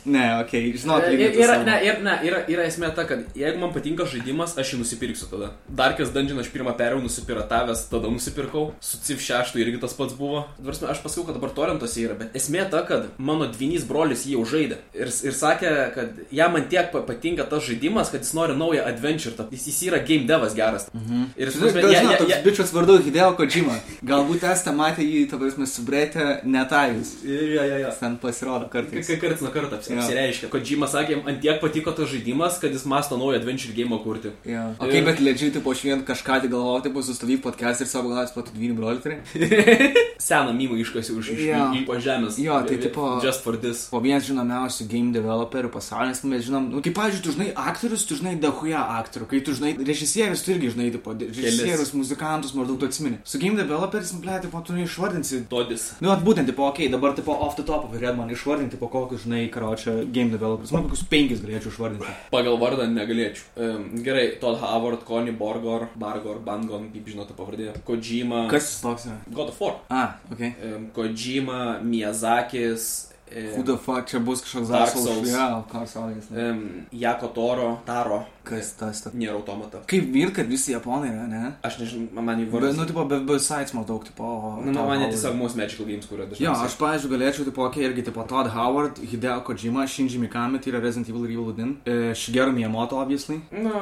ne, 0.04 0.24
okei, 0.42 0.66
okay, 0.68 0.82
žinot, 0.82 1.06
lygiai 1.08 1.30
Yra, 1.40 1.56
ne, 1.64 1.78
yra, 1.88 2.00
ne, 2.04 2.16
yra, 2.28 2.42
yra 2.52 2.66
esmė 2.68 2.90
ta, 2.94 3.06
kad 3.08 3.24
jeigu 3.38 3.62
man 3.62 3.72
patinka 3.72 4.04
žaidimas, 4.04 4.58
aš 4.60 4.74
jį 4.74 4.82
nusipirksiu 4.82 5.30
tada. 5.30 5.48
Darkės 5.72 6.12
Dungeon 6.12 6.42
aš 6.44 6.50
pirmą 6.52 6.76
perėjau 6.76 7.00
nusipiratavęs, 7.06 7.86
tada 7.88 8.12
nusipirkau. 8.12 8.66
Su 8.84 9.00
CIV 9.00 9.24
6 9.24 9.56
irgi 9.64 9.80
tas 9.80 9.96
pats 9.96 10.12
buvo. 10.18 10.44
Tvarsime, 10.60 10.90
aš 10.92 11.00
pasakiau, 11.00 11.24
kad 11.30 11.38
dabar 11.40 11.54
torrentuose 11.56 12.04
yra, 12.04 12.18
bet 12.20 12.36
esmė 12.36 12.68
ta, 12.68 12.84
kad 12.84 13.08
mano 13.16 13.48
dvinys 13.48 13.88
brolis 13.88 14.26
jį 14.28 14.36
jau 14.36 14.44
žaidė. 14.52 14.82
Ir, 14.92 15.08
ir 15.08 15.32
sakė, 15.40 15.72
kad 15.96 16.20
jam 16.28 16.52
man 16.58 16.68
tiek 16.68 16.92
pa- 16.92 17.06
patinka 17.08 17.48
tas 17.48 17.64
žaidimas, 17.64 18.12
kad 18.12 18.20
jis 18.20 18.36
nori 18.36 18.52
naują 18.60 18.84
adventure. 18.84 19.48
Jis, 19.50 19.66
jis 19.72 19.82
yra 19.88 20.04
game 20.04 20.28
devas 20.28 20.52
geras. 20.52 20.73
Mhm. 20.94 21.24
Ir 21.36 21.46
jis 21.50 21.58
gal 21.74 21.92
ja, 21.92 22.02
ja, 22.02 22.16
toks 22.18 22.30
ja, 22.30 22.38
bičias 22.44 22.72
vardu 22.74 22.98
Hideo 23.04 23.30
Kojima. 23.38 23.76
Galbūt 24.04 24.44
esate 24.50 24.72
matę 24.76 25.02
jį, 25.06 25.24
ta 25.30 25.38
prasme, 25.40 25.66
subrėtę 25.70 26.40
netavus. 26.44 27.14
ja, 27.24 27.64
ja, 27.64 27.78
ja. 27.84 27.90
Ten 28.00 28.16
pasirodo 28.18 28.68
kartais. 28.72 29.06
Kai 29.06 29.16
karts 29.22 29.40
nuo 29.44 29.50
karto 29.54 29.76
apsireiškia. 29.78 30.50
Džimas 30.64 30.94
sakė, 30.96 31.18
ant 31.28 31.40
tiek 31.44 31.60
patiko 31.60 31.92
tas 31.92 32.08
žaidimas, 32.08 32.58
kad 32.60 32.72
jis 32.72 32.84
masto 32.88 33.16
naują 33.20 33.38
adventure 33.40 33.74
game 33.76 33.98
kurti. 34.02 34.30
Ja. 34.48 34.70
O 34.80 34.86
kaip 34.88 35.04
bet 35.04 35.20
leidžiai, 35.20 35.52
tipo, 35.52 35.70
aš 35.74 35.82
vien 35.84 36.02
kažką 36.08 36.40
tai 36.44 36.48
galvojau, 36.48 36.82
tipo, 36.88 37.02
sustabdyti 37.04 37.42
podcast 37.44 37.84
ir 37.84 37.88
savo 37.90 38.08
galvojus, 38.08 38.32
pat 38.34 38.48
dvynį 38.54 38.76
brolių 38.78 39.02
turi. 39.04 39.18
Seną 40.24 40.52
mymą 40.56 40.78
iškasiu 40.80 41.18
už 41.20 41.28
iš, 41.34 41.42
iš, 41.52 41.84
po 41.86 41.98
žemės. 42.00 42.38
Jo, 42.40 42.60
tai 42.66 42.78
tipo- 42.80 43.20
Just 43.24 43.42
for 43.44 43.56
this. 43.60 43.84
Po 43.92 44.00
vienas 44.00 44.24
žinomiausių 44.28 44.86
game 44.88 45.12
developerių 45.12 45.68
pasaulyje, 45.74 46.24
mes 46.30 46.44
žinom, 46.46 46.70
nu, 46.72 46.80
kaip, 46.84 46.94
pavyzdžiui, 46.96 47.22
tu 47.26 47.34
žinai 47.36 47.48
aktorius, 47.54 48.06
tu 48.08 48.16
žinai 48.16 48.34
dahuja 48.40 48.80
aktorių, 49.00 49.26
kai 49.28 49.40
tu 49.44 49.52
žinai 49.52 49.74
režisierius, 49.84 50.44
tu 50.44 50.54
irgi 50.54 50.63
žinai, 50.72 50.90
tipo, 50.94 51.12
režisierius, 51.20 51.92
muzikantus, 51.96 52.54
maždaug 52.56 52.80
tu 52.80 52.88
atsimeni. 52.90 53.20
Su 53.24 53.40
game 53.42 53.58
developeris, 53.58 54.12
nu, 54.14 54.22
ble, 54.24 54.38
tipo, 54.42 54.60
tu 54.66 54.76
neišvardinsi. 54.76 55.44
Todis. 55.50 55.86
Nu, 56.04 56.12
at 56.14 56.24
būtent, 56.24 56.48
tipo, 56.50 56.66
okei, 56.68 56.86
okay, 56.86 56.92
dabar, 56.92 57.14
tipo, 57.16 57.34
off 57.34 57.56
the 57.58 57.66
top 57.66 57.86
of 57.88 57.96
head 57.96 58.18
man 58.18 58.32
išvardinti, 58.32 58.80
po 58.80 58.88
kokius, 58.92 59.24
žinai, 59.26 59.46
karočią 59.54 59.96
game 60.14 60.34
developerius. 60.34 60.74
Man 60.74 60.88
kokius 60.88 61.04
penkis 61.10 61.42
galėčiau 61.44 61.72
išvardinti. 61.72 62.16
Pagal 62.34 62.58
vardą 62.60 62.88
negalėčiau. 62.90 63.46
Um, 63.56 63.86
gerai, 64.04 64.26
Todd 64.42 64.60
Howard, 64.62 65.06
Connie 65.08 65.34
Borgor, 65.36 65.88
Bargor, 66.00 66.40
Bangon, 66.44 66.90
kaip 66.94 67.08
žinote 67.14 67.36
pavardė. 67.36 67.72
Kojima. 67.86 68.46
Kas 68.52 68.76
toks 68.84 69.08
yra? 69.08 69.18
God 69.30 69.54
of 69.54 69.60
War. 69.62 69.80
A, 69.88 70.04
okei. 70.30 70.54
Okay. 70.54 70.72
Um, 70.74 70.86
Kojima, 70.94 71.64
Miyazakis. 71.84 73.13
Who 73.34 73.62
the 73.66 73.76
fuck, 73.76 74.06
čia 74.06 74.18
bus 74.20 74.42
kažkoks 74.44 74.68
Dark 74.70 74.90
Souls. 74.94 75.28
Ja, 75.28 75.64
Dark 75.72 75.88
Souls. 75.88 76.30
um, 76.30 76.86
Jako 76.92 77.28
Toro, 77.28 77.78
Taro. 77.86 78.24
Kas 78.44 78.72
tas? 78.76 79.00
ta- 79.02 79.10
Nėra 79.10 79.34
automata. 79.40 79.78
Kaip 79.86 80.04
vyr, 80.12 80.30
kad 80.36 80.46
visi 80.46 80.72
japonai 80.72 81.08
yra, 81.10 81.26
ne? 81.26 81.52
Aš 81.64 81.78
nežinau, 81.80 82.22
man 82.22 82.38
jį 82.40 82.50
Bet, 82.60 82.76
nu, 82.76 82.84
tipo, 82.86 83.04
be, 83.08 83.18
be 83.20 83.38
sites 83.40 83.72
maždaug, 83.72 84.04
tipo... 84.04 84.60
Nu, 84.64 84.72
Todd 84.72 84.86
man 84.86 85.00
tiesiog 85.10 85.34
mūsų 85.40 85.56
Magical 85.56 85.86
Games, 85.86 86.06
kurio 86.06 86.26
dažnai. 86.28 86.44
Jo, 86.46 86.52
aš, 86.52 86.76
pavyzdžiui, 86.78 87.10
galėčiau, 87.14 87.44
tipo, 87.48 87.64
okei, 87.66 87.84
irgi, 87.88 88.04
tipo, 88.10 88.22
Todd 88.28 88.50
Howard, 88.54 88.98
Hideo 89.00 89.40
Kojima, 89.48 89.86
Shinji 89.88 90.18
Mikami, 90.20 90.60
tai 90.60 90.70
yra 90.74 90.82
Resident 90.84 91.08
Evil 91.08 91.24
ir 91.24 91.30
Evil 91.38 91.48
Within, 91.50 91.76
e, 91.86 92.12
Shigeru 92.14 92.52
Miyamoto, 92.52 93.00
obviously, 93.00 93.40
Nu, 93.50 93.72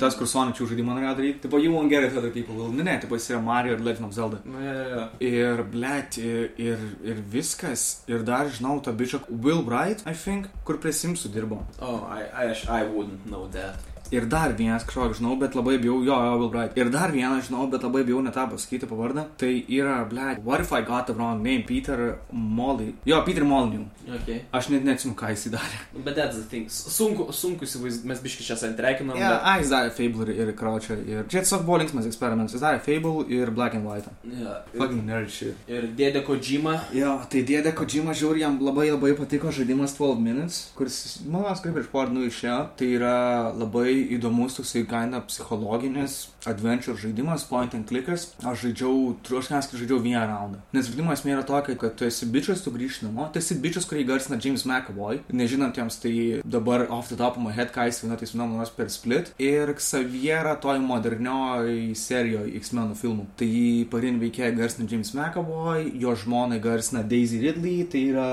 tas, 0.00 0.16
kur 0.18 0.28
Sonic 0.30 0.60
žaidimą 0.60 0.96
norėjo 0.96 1.14
daryti, 1.18 1.42
tipo, 1.44 1.60
you 1.62 1.72
won't 1.74 1.92
get 1.92 2.06
it 2.06 2.16
other 2.16 2.32
people 2.34 2.56
will, 2.56 2.72
ne, 2.72 2.86
ne, 2.86 2.96
tipo, 3.02 3.18
jis 3.18 3.30
yra 3.34 3.42
Mario 3.44 3.76
ir 3.76 3.84
Legend 3.84 4.08
of 4.08 4.16
Zelda. 4.16 4.40
nu, 4.44 4.62
ja, 4.64 4.72
ja, 4.72 4.88
ja. 4.94 5.04
Ir, 5.20 5.64
blėt, 5.74 6.18
ir, 6.22 6.50
ir, 6.60 6.88
ir 7.04 7.22
viskas, 7.34 8.04
ir 8.10 8.24
dar 8.26 8.50
žinau 8.50 8.78
tą 8.84 8.96
bičią 8.96 9.22
Will 9.28 9.62
Bright, 9.66 10.04
I 10.06 10.16
think, 10.16 10.50
kur 10.64 10.80
prie 10.82 10.92
Simsų 10.96 11.32
dirbo. 11.34 11.62
Oh, 11.80 12.02
I, 12.08 12.24
I, 12.48 12.56
I 12.80 12.82
wouldn't 12.88 13.28
know 13.28 13.46
that. 13.54 13.89
Ir 14.10 14.26
dar 14.26 14.54
vienas, 14.58 14.82
kažkokį 14.88 15.20
žinau, 15.20 15.36
bet 15.38 15.54
labai 15.54 15.76
bijau, 15.78 16.00
jo, 16.02 16.16
jo, 16.26 16.38
Will 16.40 16.50
Bright. 16.50 16.78
Ir 16.78 16.90
dar 16.90 17.12
vieną 17.14 17.38
žinau, 17.46 17.68
bet 17.70 17.84
labai 17.86 18.02
bijau 18.08 18.22
netą 18.24 18.48
pasakyti 18.50 18.88
pavardą. 18.90 19.26
Tai 19.38 19.50
yra, 19.70 20.00
blėt, 20.10 20.40
what 20.42 20.60
if 20.64 20.72
I 20.74 20.80
got 20.82 21.06
the 21.06 21.14
wrong 21.14 21.42
name, 21.44 21.62
Peter 21.68 22.18
Molly. 22.32 22.94
Jo, 23.06 23.22
Peter 23.26 23.44
Molyneux. 23.46 23.86
Okay. 24.20 24.40
Aš 24.52 24.70
net 24.74 24.82
neatsimenu, 24.86 25.14
ką 25.18 25.30
jis 25.30 25.46
darė. 25.54 25.78
Bet 25.94 26.16
that's 26.18 26.40
the 26.40 26.46
thing. 26.50 26.66
Sunku, 26.66 27.28
sunku 27.36 27.66
įsivaizduoti, 27.68 28.10
mes 28.10 28.22
biški 28.24 28.46
čia 28.48 28.56
santrekinam. 28.58 29.18
Ja, 29.20 29.36
a, 29.38 29.54
jis 29.62 29.70
darė 29.70 29.94
Fable 29.94 30.34
ir, 30.34 30.50
Crouchą. 30.58 30.98
Ir 31.06 31.28
čia 31.30 31.44
tiesiog 31.44 31.62
buvo 31.68 31.78
linksmas 31.84 32.08
eksperimentas. 32.10 32.56
Jis 32.56 32.64
darė 32.64 32.82
Fable 32.82 33.28
ir 33.30 33.54
Black 33.54 33.78
and 33.78 33.86
White. 33.86 34.10
Bet... 34.24 34.40
Ja. 34.42 34.56
Fucking 34.74 35.06
nerd 35.06 35.30
shit. 35.30 35.54
Ir 35.70 35.86
dėdė 35.98 36.24
Kojima. 36.26 36.74
Jo, 36.96 37.14
tai 37.30 37.44
dėdė 37.46 37.74
Kojima 37.78 38.16
žiūri, 38.18 38.42
jam 38.42 38.58
labai 38.64 38.88
labai 38.90 39.14
patiko 39.18 39.54
žaidimas 39.54 39.94
12 39.98 40.18
Minutes, 40.24 40.60
kuris, 40.74 40.98
manau, 41.30 41.54
kaip 41.54 41.76
prieš 41.76 41.90
porą 41.94 42.10
dienų 42.10 42.26
išėjo. 42.32 42.58
Tai 42.80 42.90
yra 42.98 43.16
labai 43.54 43.99
įdomus 44.16 44.56
toksai 44.58 44.84
kaina 44.88 45.20
psichologinis 45.28 46.26
adventure 46.46 46.96
žaidimas, 46.96 47.44
point 47.48 47.74
and 47.74 47.88
clickers. 47.88 48.30
Aš 48.44 48.66
žaidžiau, 48.66 49.16
aš 49.38 49.50
neskai 49.52 49.80
žaidžiau 49.80 50.00
vieną 50.02 50.24
raundą. 50.28 50.60
Nes 50.72 50.88
žaidimo 50.88 51.12
esmė 51.14 51.36
yra 51.36 51.44
tokia, 51.46 51.76
kad 51.80 51.96
tu 51.98 52.06
esi 52.08 52.28
bičias, 52.30 52.64
tu 52.64 52.72
grįžti 52.74 53.06
namo, 53.08 53.28
tu 53.32 53.40
esi 53.40 53.56
bičias, 53.60 53.88
kurį 53.88 54.06
garsina 54.08 54.38
James 54.40 54.64
McAvoy. 54.68 55.22
Nežinantiems, 55.32 56.00
tai 56.02 56.14
dabar 56.44 56.86
off 56.88 57.10
the 57.10 57.18
top 57.18 57.36
of 57.36 57.44
my 57.44 57.52
head, 57.56 57.72
ką 57.74 57.88
jis 57.88 58.02
viena 58.04 58.18
tais 58.20 58.34
nuomonės 58.36 58.72
per 58.76 58.88
split. 58.92 59.32
Ir 59.40 59.74
Xaviera 59.76 60.56
toj 60.60 60.80
modernioji 60.84 61.94
serijoje 61.98 62.54
X-Men 62.60 62.94
filmų. 62.98 63.26
Tai 63.40 63.50
pagrindinį 63.92 64.24
veikėją 64.26 64.56
garsina 64.58 64.88
James 64.90 65.12
McAvoy, 65.16 65.90
jo 66.00 66.14
žmonai 66.16 66.60
garsina 66.62 67.04
Daisy 67.06 67.42
Ridley, 67.44 67.84
tai 67.90 68.06
yra 68.12 68.30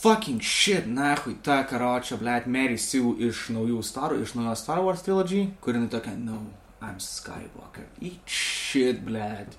fucking 0.00 0.42
shit, 0.44 0.86
nahui, 0.86 1.36
ta 1.44 1.62
karočia, 1.68 2.18
blėt, 2.20 2.48
Mary 2.50 2.78
Sue 2.78 3.16
iš 3.28 3.48
naujų 3.54 3.82
Star, 3.86 4.16
iš 4.18 4.34
naujos 4.38 4.64
Star 4.64 4.82
Wars 4.84 5.04
trilogy, 5.06 5.48
kuri 5.64 5.84
tokia, 5.90 6.14
no, 6.18 6.40
I'm 6.80 6.98
Skywalker. 6.98 7.86
Eat 8.00 8.28
shit, 8.28 9.04
blėt. 9.04 9.56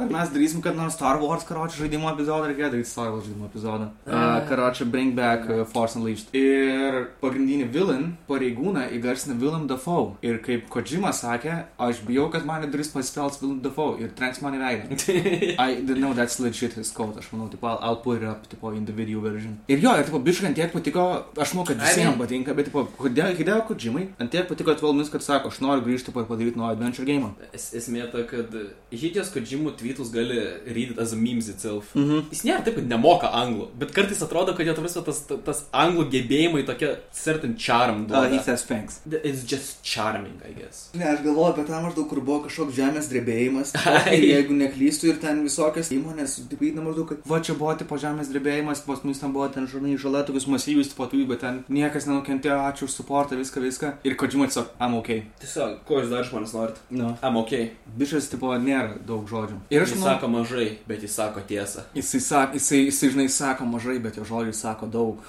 Ar 0.00 0.08
mes 0.08 0.30
darysim, 0.32 0.62
kad 0.64 0.76
nors 0.76 0.94
Star 0.96 1.18
Wars 1.20 1.44
karočią 1.44 1.82
žaidimo 1.82 2.08
epizodą, 2.14 2.46
reikia 2.48 2.70
daryti 2.72 2.88
Star 2.88 3.10
Wars 3.12 3.26
žaidimo 3.26 3.46
epizodą. 3.50 3.90
Uh, 4.06 4.38
karočią 4.48 4.86
Bring 4.90 5.14
Back 5.14 5.44
uh, 5.50 5.64
Force 5.68 5.98
Unleashed. 5.98 6.30
Ir 6.32 6.96
pagrindinį 7.20 7.66
villain, 7.74 8.06
pareigūną, 8.30 8.86
įgarsina 8.96 9.36
Willem 9.42 9.66
Dafoe. 9.68 10.14
Ir 10.24 10.38
kaip 10.46 10.70
Kojima 10.72 11.12
sakė, 11.12 11.58
aš 11.78 12.00
bijau, 12.08 12.30
kad 12.32 12.46
mane 12.48 12.70
duris 12.72 12.88
pasitels 12.94 13.36
Willem 13.42 13.58
Dafoe 13.64 13.98
ir 14.00 14.14
trenks 14.16 14.40
mane 14.40 14.56
veidą. 14.62 14.88
I 15.66 15.74
didn't 15.84 16.00
know 16.00 16.14
that's 16.16 16.40
legit 16.40 16.72
his 16.80 16.90
code. 16.96 17.18
Aš 17.20 17.28
manau, 17.34 17.50
tipo, 17.52 17.68
I'll, 17.68 17.82
I'll 17.84 18.00
put 18.00 18.22
it 18.22 18.28
up, 18.30 18.48
tipo, 18.48 18.72
in 18.72 18.86
the 18.88 18.96
video 18.96 19.20
version. 19.20 19.58
Ir 19.68 19.84
jo, 19.84 19.92
ir, 20.00 20.08
tipo, 20.08 20.22
biškai 20.30 20.48
ant 20.54 20.56
tiek 20.62 20.72
patiko, 20.72 21.04
aš 21.36 21.52
manau, 21.58 21.66
kad 21.68 21.76
I 21.76 21.84
visiems 21.90 22.14
mean- 22.14 22.22
patinka, 22.24 22.56
bet, 22.56 22.70
tipo, 22.72 22.86
kodėl, 23.04 23.36
kodėl 23.36 23.60
Kojimai, 23.68 24.06
ant 24.18 24.32
tiek 24.32 24.48
patiko 24.48 24.72
12 24.80 24.96
minutes, 24.96 25.12
kad 25.12 25.28
sako, 25.28 25.52
aš 25.52 25.60
noriu 25.60 25.84
grįžti 25.84 26.08
ir 26.14 26.16
padaryti 26.32 26.56
nuo 26.56 26.70
Adventure 26.72 27.04
game. 27.04 27.34
Es, 27.52 27.68
esmė 27.76 28.08
ta, 28.12 28.24
kad 28.32 28.56
Hitijos 28.94 29.28
Kojimų 29.36 29.76
tweetus 29.90 30.10
gali 30.14 30.38
read 30.66 30.90
it 30.92 30.98
as 30.98 31.12
a 31.12 31.16
memes 31.16 31.48
itself. 31.48 31.94
Mhm. 31.94 32.28
Jis 32.30 32.44
nėra 32.46 32.64
taip, 32.64 32.76
kad 32.78 32.88
nemoka 32.88 33.30
anglų, 33.34 33.68
bet 33.78 33.92
kartais 33.96 34.22
atrodo, 34.22 34.54
kad 34.56 34.66
jo 34.66 34.74
ta 34.74 34.82
prasme 34.82 35.04
tas, 35.04 35.20
tas 35.44 35.64
anglų 35.74 36.08
gebėjimai 36.10 36.64
tokia 36.66 36.96
certain 37.12 37.56
charm 37.58 38.06
Uh, 38.10 38.22
he 38.24 38.36
duoda. 38.38 38.42
says 38.44 38.64
thanks. 38.64 39.00
It's 39.10 39.42
just 39.44 39.82
charming, 39.84 40.40
I 40.48 40.52
guess. 40.52 40.90
Ne, 40.94 41.04
aš 41.04 41.22
galvoju 41.24 41.52
apie 41.54 41.64
tą 41.68 41.80
maždaug, 41.82 42.08
kur 42.08 42.20
buvo 42.20 42.44
kažkoks 42.46 42.74
žemės 42.76 43.08
drebėjimas. 43.10 43.72
Ai. 43.86 44.16
Ir 44.16 44.24
jeigu 44.30 44.54
neklystu, 44.56 45.10
ir 45.10 45.18
ten 45.22 45.42
visokios 45.44 45.90
įmonės, 45.94 46.38
taip 46.50 46.62
įdina 46.62 46.84
maždaug, 46.86 47.08
kad 47.12 47.26
va 47.30 47.40
čia 47.44 47.54
buvo 47.58 47.74
tipo 47.78 47.98
žemės 48.00 48.30
drebėjimas, 48.32 48.82
pas 48.86 49.02
mus 49.04 49.20
ten 49.22 49.32
buvo 49.34 49.48
ten 49.52 49.66
žinai 49.70 49.96
žala, 50.00 50.22
tokius 50.26 50.46
masyvius 50.50 50.92
tipo 50.92 51.06
tų, 51.10 51.22
bet 51.30 51.42
ten 51.44 51.62
niekas 51.68 52.06
nenukentėjo, 52.10 52.58
ačiū 52.70 52.88
už 52.88 52.96
suportą, 53.00 53.38
viską, 53.40 53.62
viską. 53.66 53.92
Ir 54.04 54.16
kodžiu 54.20 54.42
tiesiog, 54.46 54.70
I'm 54.80 54.94
ok. 54.98 55.10
Tiesiog, 55.42 55.76
ko 55.88 56.00
jūs 56.00 56.10
dar 56.12 56.24
iš 56.24 56.32
manęs 56.34 56.54
norit? 56.56 56.80
Nu. 56.90 57.12
I'm 57.22 57.36
ok. 57.40 57.54
Bišas 58.00 58.30
tipo 58.32 58.52
nėra 58.58 58.96
daug 59.06 59.28
žodžių. 59.30 59.60
Ir 59.70 59.84
aš 59.84 59.92
Jis 59.92 60.00
manau, 60.00 60.14
sako 60.16 60.28
mažai, 60.28 60.68
bet 60.88 61.02
jis 61.02 61.12
sako 61.14 61.40
tiesą. 61.46 61.84
jisai, 61.94 62.20
sak, 62.20 62.54
jisai, 62.58 62.80
jisai, 62.88 63.10
žinai, 63.14 63.28
sako 63.30 63.68
mažai, 63.70 63.98
bet 64.02 64.16
jo 64.18 64.24
žodžiai 64.26 64.54
sako 64.54 64.88
daug. 64.90 65.20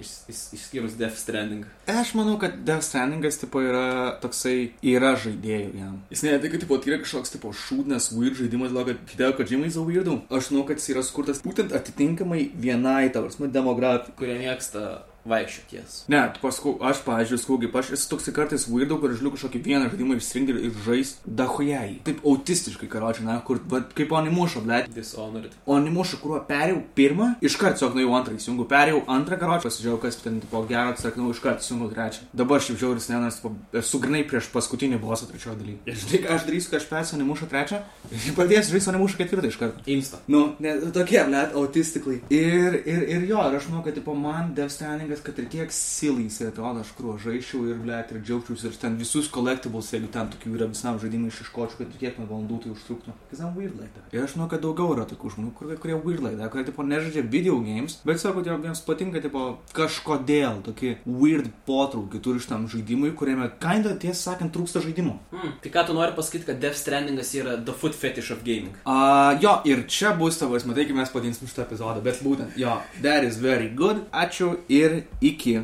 Iš, 0.00 0.10
iš, 0.28 0.42
išskyrus 0.56 0.96
Death 0.96 1.16
Stranding. 1.16 1.64
Aš 1.88 2.14
manau, 2.16 2.38
kad 2.40 2.60
Death 2.64 2.84
Strandingas, 2.84 3.40
tipo, 3.40 3.60
yra 3.64 4.16
toksai, 4.20 4.72
yra 4.84 5.14
žaidėjų 5.16 5.72
jam. 5.80 5.98
Jis 6.12 6.22
ne 6.24 6.36
tai, 6.40 6.52
kad, 6.52 6.60
tipo, 6.64 6.78
tai 6.80 6.92
yra 6.92 7.00
kažkoks, 7.02 7.32
tipo, 7.32 7.52
šūdnas, 7.52 8.12
weird 8.16 8.36
žaidimas, 8.40 8.72
dėl 8.72 8.84
to, 8.84 8.92
kad 8.92 9.12
Hideo 9.14 9.32
Kojima 9.40 9.68
yra 9.72 9.84
weirdu. 9.88 10.18
Aš 10.28 10.52
manau, 10.52 10.66
kad 10.68 10.80
jis 10.80 10.92
yra 10.92 11.04
skurtas 11.04 11.40
būtent 11.44 11.72
atitinkamai 11.76 12.50
vienai, 12.56 13.08
tavo, 13.12 13.28
prasme, 13.28 13.48
demografijai. 13.52 14.16
kurie 14.20 14.36
mėgsta 14.40 14.84
vaikščioties. 15.28 16.04
Ne, 16.12 16.20
tu 16.34 16.42
paskau, 16.42 16.74
aš, 16.84 17.02
pavyzdžiui, 17.06 17.40
skau, 17.42 17.58
kaip 17.62 17.76
aš 17.80 17.92
esu 17.96 18.08
toksai 18.12 18.34
kartais 18.36 18.66
weirdo, 18.70 18.98
kur 19.00 19.12
aš 19.12 19.22
liu 19.24 19.32
kažkokį 19.34 19.60
vieną 19.64 19.90
žaidimą 19.92 20.18
išsirinkti 20.18 20.54
ir, 20.54 20.60
ir 20.68 20.78
žaisti 20.86 21.34
dahujai. 21.40 21.98
Taip 22.06 22.22
autistiškai, 22.26 22.88
karočią, 22.92 23.26
na, 23.26 23.38
kur, 23.46 23.60
bet 23.72 23.92
kaip 23.98 24.14
animušo, 24.18 24.62
blėt. 24.64 24.90
Dishonored. 24.94 25.54
O 25.66 25.76
animušo, 25.78 26.20
kuriuo 26.22 26.40
perėjau 26.48 26.80
pirmą, 26.98 27.30
iškart 27.44 27.78
tiesiog 27.78 27.98
nuėjau 27.98 28.14
antrą, 28.18 28.36
įsijungiau, 28.38 28.68
perėjau 28.70 29.02
antrą 29.14 29.40
karočią, 29.40 29.68
pasižiūrėjau, 29.68 30.00
kas 30.04 30.20
ten, 30.22 30.40
tipo, 30.44 30.62
gero, 30.70 30.94
atsakau, 30.94 31.28
iškart 31.34 31.64
įsijungiau 31.64 31.92
trečią. 31.92 32.28
Dabar 32.42 32.64
šiaip 32.64 32.80
žiauris, 32.80 33.10
ne, 33.12 33.20
nes, 33.26 33.40
esu 33.82 34.02
grinai 34.02 34.24
prieš 34.28 34.50
paskutinį 34.54 35.00
bosą 35.02 35.28
trečiojo 35.30 35.58
dalyje. 35.60 35.78
Ir 35.88 36.00
žinai, 36.02 36.22
ką 36.24 36.36
aš 36.36 36.46
darysiu, 36.48 36.72
kai 36.72 36.80
aš 36.80 36.88
persiu 36.90 37.18
animušo 37.18 37.50
trečią 37.50 37.82
ir 38.16 38.36
pradėsiu 38.38 38.74
žaisti 38.76 38.92
animušo 38.94 39.20
ketvirtą 39.20 39.52
iš 39.52 39.60
karto. 39.60 39.84
Insta. 39.92 40.22
Nu, 40.30 40.44
ne, 40.62 40.74
tokie, 40.94 41.20
net, 41.30 41.54
autistikly. 41.58 42.20
Ir, 42.34 42.80
ir, 42.84 43.04
ir 43.16 43.28
jo, 43.28 43.42
ir 43.44 43.58
aš 43.58 43.68
manau, 43.70 43.84
kad, 43.86 43.96
tipo, 43.98 44.16
man 44.18 44.54
Death 44.56 44.74
Stengiasi, 45.08 45.24
kad 45.24 45.38
ir 45.38 45.46
kiek 45.48 45.70
silai 45.72 46.26
jisai 46.26 46.50
atrodo, 46.50 46.82
aš 46.84 46.90
kruo 46.92 47.14
žaičiau 47.16 47.62
ir, 47.70 47.78
ble, 47.80 47.96
ir 47.96 48.18
džiaugčiausi 48.20 48.66
ir 48.68 48.74
ten 48.76 48.96
visus 49.00 49.30
collectibles, 49.32 49.88
jeigu 49.94 50.10
ten 50.12 50.28
tokių 50.28 50.50
yra 50.52 50.66
visam 50.68 50.98
žaidimui 51.00 51.30
išieškočiau, 51.32 51.78
kad 51.78 51.94
kiek 51.96 52.18
man 52.20 52.28
valandų 52.28 52.58
tai 52.60 52.72
užtruktų. 52.74 53.14
Because 53.22 53.40
I'm 53.40 53.54
weird 53.56 53.78
like 53.80 53.88
that. 53.94 54.12
Ir 54.12 54.26
aš 54.26 54.34
žinau, 54.34 54.50
kad 54.52 54.60
daugiau 54.60 54.92
yra 54.92 55.06
tokių 55.08 55.30
žmonių, 55.32 55.52
kurie, 55.56 55.78
kurie 55.80 55.96
weird 55.96 56.20
like 56.26 56.36
that, 56.36 56.52
kurie, 56.52 56.66
tipo, 56.68 56.84
nežaidžia 56.84 57.22
video 57.24 57.56
games, 57.64 57.96
bet 58.04 58.20
sako, 58.20 58.42
kad 58.44 58.68
jiems 58.68 58.82
patinka, 58.84 59.22
tipo, 59.24 59.46
kažkodėl 59.78 60.60
tokį 60.68 60.92
weird 61.06 61.48
potraukį 61.64 62.20
turi 62.28 62.44
šitam 62.44 62.68
žaidimui, 62.68 63.14
kuriame, 63.16 63.48
kinda, 63.64 63.94
tiesą 63.96 64.34
sakant, 64.34 64.52
trūksta 64.52 64.84
žaidimo. 64.84 65.16
Hmm. 65.32 65.56
Tai 65.64 65.72
ką 65.72 65.86
tu 65.88 65.96
nori 65.96 66.12
pasakyti, 66.18 66.50
kad 66.50 66.60
Death 66.60 66.76
Strandingas 66.82 67.32
yra 67.32 67.56
the 67.56 67.72
foot 67.72 67.96
fetish 67.96 68.28
of 68.36 68.44
gaming? 68.44 68.76
Uh, 68.84 69.32
jo, 69.40 69.56
ir 69.64 69.86
čia 69.88 70.12
bus 70.20 70.36
tavo, 70.36 70.60
matai, 70.68 70.84
kaip 70.84 71.00
mes 71.00 71.16
padinsim 71.16 71.48
šitą 71.48 71.64
epizodą, 71.64 72.04
bet 72.04 72.20
būtent, 72.20 72.60
jo, 72.60 72.76
that 73.00 73.24
is 73.24 73.40
very 73.40 73.72
good, 73.72 74.04
ačiū 74.12 74.52
ir 74.68 74.97
iki. 75.20 75.60